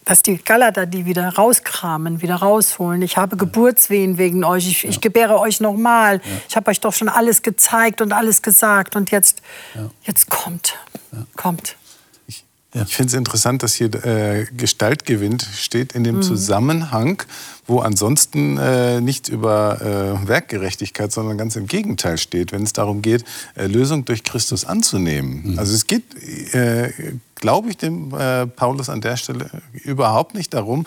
dass 0.06 0.24
die 0.24 0.38
Galater 0.38 0.86
die 0.86 1.06
wieder 1.06 1.28
rauskramen, 1.36 2.22
wieder 2.22 2.36
rausholen. 2.36 3.02
Ich 3.02 3.18
habe 3.18 3.36
Geburtswehen 3.38 4.18
wegen 4.18 4.44
euch, 4.44 4.68
ich, 4.68 4.84
ja. 4.84 4.90
ich 4.90 5.02
gebäre 5.02 5.40
euch 5.40 5.60
nochmal. 5.60 6.16
Ja. 6.16 6.22
Ich 6.50 6.56
habe 6.56 6.72
euch 6.72 6.80
doch 6.80 6.94
schon 6.94 7.10
alles 7.10 7.44
gezeigt 7.44 8.02
und 8.02 8.14
alles 8.14 8.42
gesagt 8.42 8.96
und 8.96 9.12
jetzt, 9.12 9.42
ja. 9.76 9.90
jetzt 10.04 10.30
kommt, 10.30 10.76
kommt. 11.36 11.76
Ich, 12.78 12.80
Ja. 12.80 12.84
Ich 12.84 12.96
finde 12.96 13.08
es 13.10 13.14
interessant, 13.14 13.64
dass 13.64 13.74
hier 13.74 13.94
äh, 14.06 14.46
Gestalt 14.56 15.06
gewinnt 15.06 15.48
steht 15.56 15.94
in 15.94 16.04
dem 16.04 16.18
mhm. 16.18 16.22
Zusammenhang, 16.22 17.24
wo 17.66 17.80
ansonsten 17.80 18.58
äh, 18.58 19.02
nicht 19.02 19.30
über 19.30 19.82
äh, 19.82 20.28
Werkgerechtigkeit, 20.28 21.12
sondern 21.12 21.38
ganz 21.38 21.56
im 21.56 21.68
Gegenteil 21.68 22.18
steht, 22.18 22.52
wenn 22.52 22.64
es 22.64 22.74
darum 22.74 23.02
geht, 23.02 23.26
Erlösung 23.56 24.06
durch 24.06 24.24
Christus 24.24 24.66
anzunehmen. 24.66 25.52
Mhm. 25.52 25.60
Also 25.60 25.74
es 25.74 25.88
geht, 25.88 26.04
äh, 26.54 26.92
glaube 27.36 27.70
ich, 27.70 27.78
dem 27.78 28.14
äh, 28.14 28.48
Paulus 28.48 28.90
an 28.90 29.02
der 29.02 29.18
Stelle 29.18 29.50
überhaupt 29.74 30.34
nicht 30.34 30.54
darum, 30.54 30.86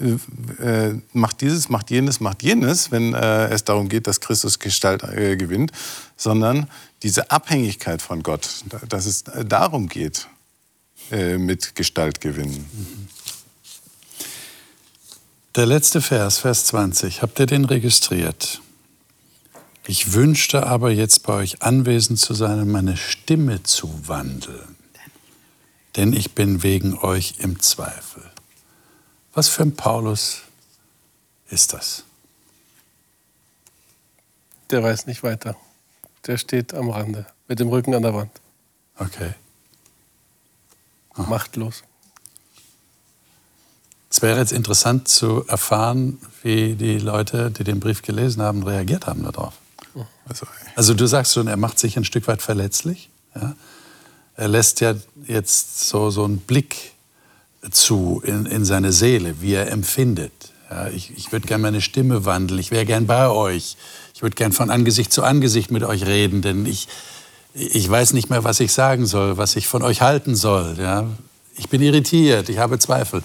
äh, 0.00 0.94
macht 1.12 1.40
dieses, 1.42 1.68
macht 1.68 1.90
jenes, 1.90 2.18
macht 2.18 2.42
jenes, 2.42 2.90
wenn 2.90 3.14
es 3.14 3.62
darum 3.62 3.88
geht, 3.88 4.06
dass 4.06 4.20
Christus 4.20 4.58
Gestalt 4.58 5.02
gewinnt, 5.02 5.70
sondern 6.16 6.66
diese 7.04 7.30
Abhängigkeit 7.30 8.02
von 8.02 8.22
Gott, 8.22 8.64
dass 8.88 9.06
es 9.06 9.24
darum 9.44 9.88
geht. 9.88 10.26
Äh, 11.10 11.38
mit 11.38 11.76
Gestalt 11.76 12.20
gewinnen. 12.20 13.08
Der 15.54 15.64
letzte 15.64 16.00
Vers, 16.00 16.38
Vers 16.38 16.64
20, 16.66 17.22
habt 17.22 17.38
ihr 17.38 17.46
den 17.46 17.64
registriert? 17.64 18.60
Ich 19.86 20.14
wünschte 20.14 20.66
aber 20.66 20.90
jetzt 20.90 21.22
bei 21.22 21.34
euch 21.34 21.62
anwesend 21.62 22.18
zu 22.18 22.34
sein 22.34 22.58
und 22.58 22.72
meine 22.72 22.96
Stimme 22.96 23.62
zu 23.62 24.08
wandeln, 24.08 24.76
denn 25.94 26.12
ich 26.12 26.34
bin 26.34 26.64
wegen 26.64 26.98
euch 26.98 27.36
im 27.38 27.60
Zweifel. 27.60 28.28
Was 29.32 29.48
für 29.48 29.62
ein 29.62 29.76
Paulus 29.76 30.42
ist 31.48 31.72
das? 31.72 32.02
Der 34.70 34.82
weiß 34.82 35.06
nicht 35.06 35.22
weiter. 35.22 35.56
Der 36.26 36.36
steht 36.36 36.74
am 36.74 36.90
Rande, 36.90 37.26
mit 37.46 37.60
dem 37.60 37.68
Rücken 37.68 37.94
an 37.94 38.02
der 38.02 38.12
Wand. 38.12 38.32
Okay. 38.98 39.34
Machtlos. 41.16 41.82
Es 44.10 44.22
wäre 44.22 44.38
jetzt 44.38 44.52
interessant 44.52 45.08
zu 45.08 45.44
erfahren, 45.46 46.18
wie 46.42 46.74
die 46.74 46.98
Leute, 46.98 47.50
die 47.50 47.64
den 47.64 47.80
Brief 47.80 48.02
gelesen 48.02 48.42
haben, 48.42 48.62
reagiert 48.62 49.06
haben 49.06 49.24
darauf. 49.24 49.54
Also, 50.28 50.46
also 50.74 50.94
du 50.94 51.06
sagst 51.06 51.34
schon, 51.34 51.46
er 51.46 51.56
macht 51.56 51.78
sich 51.78 51.96
ein 51.96 52.04
Stück 52.04 52.26
weit 52.26 52.42
verletzlich. 52.42 53.10
Ja? 53.34 53.54
Er 54.36 54.48
lässt 54.48 54.80
ja 54.80 54.94
jetzt 55.26 55.88
so, 55.88 56.10
so 56.10 56.24
einen 56.24 56.38
Blick 56.38 56.92
zu 57.70 58.22
in, 58.24 58.46
in 58.46 58.64
seine 58.64 58.92
Seele, 58.92 59.40
wie 59.40 59.54
er 59.54 59.70
empfindet. 59.70 60.32
Ja, 60.70 60.88
ich 60.88 61.16
ich 61.16 61.32
würde 61.32 61.46
gerne 61.46 61.62
meine 61.62 61.80
Stimme 61.80 62.24
wandeln, 62.24 62.58
ich 62.58 62.70
wäre 62.70 62.84
gern 62.84 63.06
bei 63.06 63.28
euch. 63.28 63.76
Ich 64.14 64.22
würde 64.22 64.34
gern 64.34 64.52
von 64.52 64.70
Angesicht 64.70 65.12
zu 65.12 65.22
Angesicht 65.22 65.70
mit 65.70 65.84
euch 65.84 66.06
reden, 66.06 66.42
denn 66.42 66.66
ich, 66.66 66.88
ich 67.56 67.88
weiß 67.88 68.12
nicht 68.12 68.28
mehr, 68.28 68.44
was 68.44 68.60
ich 68.60 68.72
sagen 68.72 69.06
soll, 69.06 69.38
was 69.38 69.56
ich 69.56 69.66
von 69.66 69.82
euch 69.82 70.02
halten 70.02 70.34
soll. 70.34 70.76
Ja? 70.78 71.06
Ich 71.56 71.68
bin 71.68 71.80
irritiert, 71.80 72.48
ich 72.48 72.58
habe 72.58 72.78
Zweifel. 72.78 73.22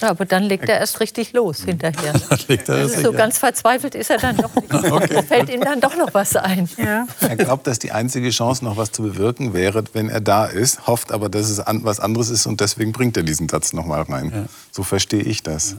Ja, 0.00 0.10
aber 0.10 0.24
dann 0.24 0.42
legt 0.42 0.68
er 0.68 0.80
erst 0.80 1.00
richtig 1.00 1.32
los 1.32 1.60
hinterher. 1.60 2.14
also 2.68 3.00
so 3.00 3.12
ganz 3.12 3.38
verzweifelt 3.38 3.94
ist 3.94 4.10
er 4.10 4.18
dann 4.18 4.36
doch 4.36 4.54
nicht. 4.54 4.72
okay. 4.92 5.22
Fällt 5.22 5.50
ihm 5.50 5.60
dann 5.60 5.80
doch 5.80 5.96
noch 5.96 6.12
was 6.14 6.34
ein. 6.34 6.68
Ja. 6.78 7.06
Er 7.20 7.36
glaubt, 7.36 7.66
dass 7.66 7.78
die 7.78 7.92
einzige 7.92 8.30
Chance, 8.30 8.64
noch 8.64 8.76
was 8.76 8.90
zu 8.90 9.02
bewirken, 9.02 9.54
wäre, 9.54 9.84
wenn 9.92 10.08
er 10.08 10.20
da 10.20 10.46
ist, 10.46 10.86
hofft 10.86 11.12
aber, 11.12 11.28
dass 11.28 11.48
es 11.48 11.62
was 11.66 12.00
anderes 12.00 12.30
ist 12.30 12.46
und 12.46 12.60
deswegen 12.60 12.92
bringt 12.92 13.16
er 13.16 13.22
diesen 13.22 13.48
Satz 13.48 13.72
noch 13.72 13.86
mal 13.86 14.02
rein. 14.02 14.32
Ja. 14.34 14.44
So 14.72 14.82
verstehe 14.82 15.22
ich 15.22 15.42
das. 15.42 15.72
Ja. 15.72 15.76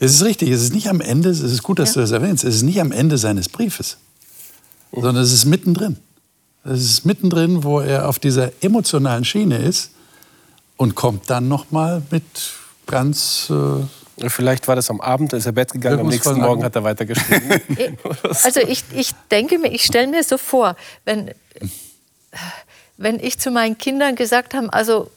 Es 0.00 0.14
ist 0.14 0.24
richtig, 0.24 0.50
es 0.50 0.62
ist 0.62 0.74
nicht 0.74 0.88
am 0.88 1.00
Ende, 1.00 1.28
es 1.28 1.40
ist 1.40 1.62
gut, 1.62 1.78
dass 1.78 1.92
du 1.92 2.00
das 2.00 2.10
erwähnst, 2.10 2.44
es 2.44 2.56
ist 2.56 2.62
nicht 2.62 2.80
am 2.80 2.92
Ende 2.92 3.18
seines 3.18 3.48
Briefes, 3.48 3.98
sondern 4.92 5.16
es 5.16 5.32
ist 5.32 5.44
mittendrin. 5.44 5.96
Es 6.68 6.82
ist 6.82 7.06
mittendrin, 7.06 7.64
wo 7.64 7.80
er 7.80 8.08
auf 8.08 8.18
dieser 8.18 8.52
emotionalen 8.62 9.24
Schiene 9.24 9.56
ist 9.58 9.90
und 10.76 10.94
kommt 10.94 11.30
dann 11.30 11.48
noch 11.48 11.70
mal 11.70 12.02
mit 12.10 12.24
ganz 12.86 13.50
äh, 13.50 13.84
Vielleicht 14.26 14.66
war 14.66 14.74
das 14.74 14.90
am 14.90 15.00
Abend, 15.00 15.32
ist 15.32 15.46
er 15.46 15.52
Bett 15.52 15.72
gegangen, 15.72 16.00
am 16.00 16.08
nächsten 16.08 16.40
Morgen 16.40 16.64
hat 16.64 16.74
er 16.74 16.82
weitergeschrieben. 16.82 17.60
also 18.42 18.60
ich, 18.60 18.82
ich 18.92 19.12
denke 19.30 19.58
mir, 19.58 19.70
ich 19.72 19.84
stelle 19.84 20.08
mir 20.08 20.24
so 20.24 20.38
vor, 20.38 20.74
wenn, 21.04 21.30
wenn 22.96 23.20
ich 23.20 23.38
zu 23.38 23.50
meinen 23.50 23.78
Kindern 23.78 24.16
gesagt 24.16 24.54
habe, 24.54 24.72
also 24.72 25.10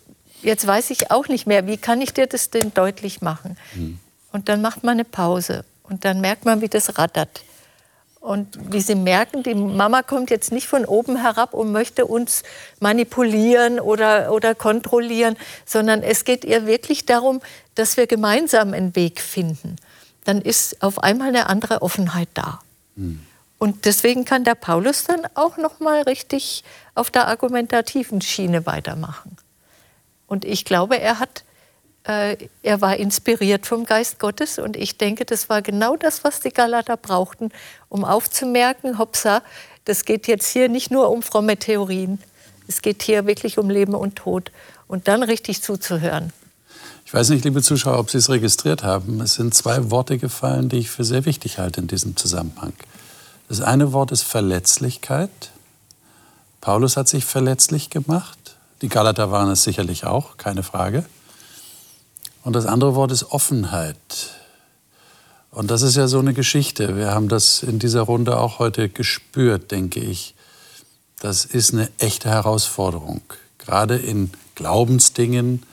jetzt 0.43 0.67
weiß 0.67 0.91
ich 0.91 1.09
auch 1.09 1.27
nicht 1.27 1.47
mehr, 1.47 1.65
wie 1.65 1.77
kann 1.77 1.99
ich 2.01 2.13
dir 2.13 2.27
das 2.27 2.51
denn 2.51 2.73
deutlich 2.73 3.21
machen? 3.21 3.57
Hm. 3.73 3.97
Und 4.31 4.49
dann 4.49 4.61
macht 4.61 4.83
man 4.83 4.93
eine 4.93 5.05
Pause 5.05 5.65
und 5.83 6.05
dann 6.05 6.21
merkt 6.21 6.45
man, 6.45 6.61
wie 6.61 6.69
das 6.69 6.97
rattert. 6.97 7.41
Und 8.21 8.59
wie 8.71 8.81
Sie 8.81 8.93
merken, 8.93 9.41
die 9.41 9.55
Mama 9.55 10.03
kommt 10.03 10.29
jetzt 10.29 10.51
nicht 10.51 10.67
von 10.67 10.85
oben 10.85 11.19
herab 11.19 11.55
und 11.55 11.71
möchte 11.71 12.05
uns 12.05 12.43
manipulieren 12.79 13.79
oder, 13.79 14.31
oder 14.31 14.53
kontrollieren, 14.53 15.35
sondern 15.65 16.03
es 16.03 16.23
geht 16.23 16.45
ihr 16.45 16.67
wirklich 16.67 17.07
darum, 17.07 17.41
dass 17.73 17.97
wir 17.97 18.05
gemeinsam 18.05 18.73
einen 18.73 18.95
Weg 18.95 19.21
finden. 19.21 19.75
Dann 20.23 20.39
ist 20.39 20.83
auf 20.83 21.01
einmal 21.01 21.29
eine 21.29 21.47
andere 21.47 21.81
Offenheit 21.81 22.29
da. 22.35 22.61
Mhm. 22.95 23.25
Und 23.57 23.85
deswegen 23.85 24.23
kann 24.23 24.43
der 24.43 24.55
Paulus 24.55 25.03
dann 25.03 25.21
auch 25.33 25.57
noch 25.57 25.79
mal 25.79 26.03
richtig 26.03 26.63
auf 26.93 27.09
der 27.09 27.27
argumentativen 27.27 28.21
Schiene 28.21 28.67
weitermachen. 28.67 29.35
Und 30.27 30.45
ich 30.45 30.63
glaube, 30.63 30.99
er 30.99 31.17
hat 31.17 31.43
er 32.03 32.81
war 32.81 32.97
inspiriert 32.97 33.67
vom 33.67 33.85
Geist 33.85 34.19
Gottes 34.19 34.57
und 34.57 34.75
ich 34.75 34.97
denke, 34.97 35.23
das 35.23 35.49
war 35.49 35.61
genau 35.61 35.95
das, 35.95 36.23
was 36.23 36.39
die 36.39 36.49
Galater 36.49 36.97
brauchten, 36.97 37.49
um 37.89 38.03
aufzumerken, 38.03 38.97
hoppsa, 38.97 39.43
das 39.85 40.05
geht 40.05 40.27
jetzt 40.27 40.47
hier 40.47 40.67
nicht 40.67 40.89
nur 40.89 41.11
um 41.11 41.21
fromme 41.21 41.57
Theorien, 41.57 42.19
es 42.67 42.81
geht 42.81 43.03
hier 43.03 43.27
wirklich 43.27 43.57
um 43.57 43.69
Leben 43.69 43.93
und 43.93 44.15
Tod 44.15 44.51
und 44.87 45.07
dann 45.07 45.21
richtig 45.21 45.61
zuzuhören. 45.61 46.33
Ich 47.05 47.13
weiß 47.13 47.29
nicht, 47.29 47.43
liebe 47.43 47.61
Zuschauer, 47.61 47.99
ob 47.99 48.09
Sie 48.09 48.17
es 48.17 48.29
registriert 48.29 48.83
haben. 48.83 49.19
Es 49.19 49.33
sind 49.33 49.53
zwei 49.53 49.91
Worte 49.91 50.17
gefallen, 50.17 50.69
die 50.69 50.77
ich 50.77 50.89
für 50.89 51.03
sehr 51.03 51.25
wichtig 51.25 51.57
halte 51.57 51.81
in 51.81 51.87
diesem 51.87 52.15
Zusammenhang. 52.15 52.73
Das 53.49 53.59
eine 53.59 53.91
Wort 53.91 54.13
ist 54.13 54.21
Verletzlichkeit. 54.21 55.29
Paulus 56.61 56.95
hat 56.95 57.09
sich 57.09 57.25
verletzlich 57.25 57.89
gemacht. 57.89 58.55
Die 58.81 58.87
Galater 58.87 59.29
waren 59.29 59.49
es 59.51 59.63
sicherlich 59.63 60.05
auch, 60.05 60.37
keine 60.37 60.63
Frage. 60.63 61.03
Und 62.43 62.53
das 62.53 62.65
andere 62.65 62.95
Wort 62.95 63.11
ist 63.11 63.31
Offenheit. 63.31 63.97
Und 65.51 65.69
das 65.69 65.81
ist 65.81 65.95
ja 65.95 66.07
so 66.07 66.19
eine 66.19 66.33
Geschichte. 66.33 66.95
Wir 66.95 67.11
haben 67.11 67.27
das 67.27 67.61
in 67.61 67.77
dieser 67.77 68.01
Runde 68.01 68.39
auch 68.39 68.59
heute 68.59 68.89
gespürt, 68.89 69.71
denke 69.71 69.99
ich. 69.99 70.33
Das 71.19 71.45
ist 71.45 71.73
eine 71.73 71.89
echte 71.99 72.29
Herausforderung. 72.29 73.21
Gerade 73.57 73.97
in 73.97 74.31
Glaubensdingen, 74.55 75.63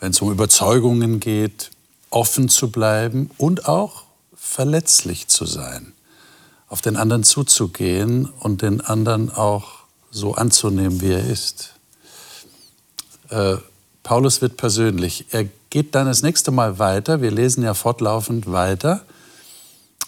wenn 0.00 0.10
es 0.10 0.20
um 0.20 0.32
Überzeugungen 0.32 1.20
geht, 1.20 1.70
offen 2.10 2.48
zu 2.48 2.70
bleiben 2.70 3.30
und 3.36 3.68
auch 3.68 4.04
verletzlich 4.34 5.28
zu 5.28 5.44
sein. 5.44 5.92
Auf 6.68 6.80
den 6.80 6.96
anderen 6.96 7.22
zuzugehen 7.22 8.26
und 8.40 8.62
den 8.62 8.80
anderen 8.80 9.30
auch 9.30 9.80
so 10.10 10.34
anzunehmen, 10.34 11.00
wie 11.00 11.12
er 11.12 11.24
ist. 11.24 11.74
Äh, 13.28 13.56
Paulus 14.02 14.40
wird 14.40 14.56
persönlich. 14.56 15.26
Er 15.30 15.48
geht 15.70 15.94
dann 15.94 16.06
das 16.06 16.22
nächste 16.22 16.50
Mal 16.50 16.78
weiter, 16.78 17.20
wir 17.20 17.30
lesen 17.30 17.62
ja 17.62 17.74
fortlaufend 17.74 18.50
weiter, 18.50 19.02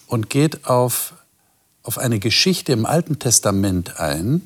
und 0.07 0.29
geht 0.29 0.67
auf, 0.67 1.15
auf 1.83 1.99
eine 1.99 2.19
Geschichte 2.19 2.73
im 2.73 2.85
Alten 2.85 3.19
Testament 3.19 4.01
ein, 4.01 4.43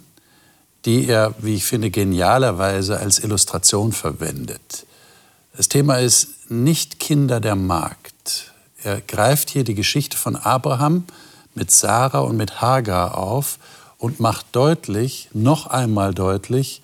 die 0.84 1.06
er, 1.06 1.34
wie 1.38 1.54
ich 1.54 1.64
finde, 1.64 1.90
genialerweise 1.90 2.98
als 2.98 3.18
Illustration 3.18 3.92
verwendet. 3.92 4.86
Das 5.56 5.68
Thema 5.68 5.98
ist 6.00 6.50
nicht 6.50 6.98
Kinder 7.00 7.40
der 7.40 7.56
Magd. 7.56 8.52
Er 8.82 9.00
greift 9.00 9.48
hier 9.48 9.64
die 9.64 9.74
Geschichte 9.74 10.16
von 10.16 10.36
Abraham 10.36 11.04
mit 11.54 11.70
Sarah 11.70 12.18
und 12.20 12.36
mit 12.36 12.60
Hagar 12.60 13.16
auf 13.16 13.58
und 13.96 14.20
macht 14.20 14.46
deutlich, 14.52 15.30
noch 15.32 15.68
einmal 15.68 16.12
deutlich, 16.12 16.82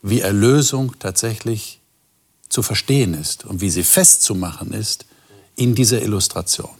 wie 0.00 0.20
Erlösung 0.20 0.98
tatsächlich 0.98 1.77
zu 2.48 2.62
verstehen 2.62 3.14
ist 3.14 3.44
und 3.44 3.60
wie 3.60 3.70
sie 3.70 3.82
festzumachen 3.82 4.72
ist 4.72 5.06
in 5.56 5.74
dieser 5.74 6.02
Illustration. 6.02 6.70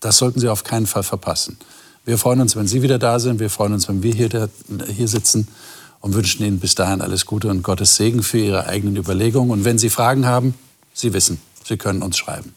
Das 0.00 0.18
sollten 0.18 0.40
Sie 0.40 0.48
auf 0.48 0.64
keinen 0.64 0.86
Fall 0.86 1.02
verpassen. 1.02 1.58
Wir 2.04 2.16
freuen 2.16 2.40
uns, 2.40 2.56
wenn 2.56 2.66
Sie 2.66 2.82
wieder 2.82 2.98
da 2.98 3.18
sind. 3.18 3.38
Wir 3.38 3.50
freuen 3.50 3.74
uns, 3.74 3.88
wenn 3.88 4.02
wir 4.02 4.14
hier, 4.14 4.48
hier 4.94 5.08
sitzen 5.08 5.48
und 6.00 6.14
wünschen 6.14 6.44
Ihnen 6.44 6.58
bis 6.58 6.74
dahin 6.74 7.02
alles 7.02 7.26
Gute 7.26 7.48
und 7.48 7.62
Gottes 7.62 7.96
Segen 7.96 8.22
für 8.22 8.38
Ihre 8.38 8.66
eigenen 8.66 8.96
Überlegungen. 8.96 9.50
Und 9.50 9.64
wenn 9.64 9.78
Sie 9.78 9.90
Fragen 9.90 10.26
haben, 10.26 10.54
Sie 10.94 11.12
wissen, 11.12 11.40
Sie 11.64 11.76
können 11.76 12.02
uns 12.02 12.16
schreiben. 12.16 12.54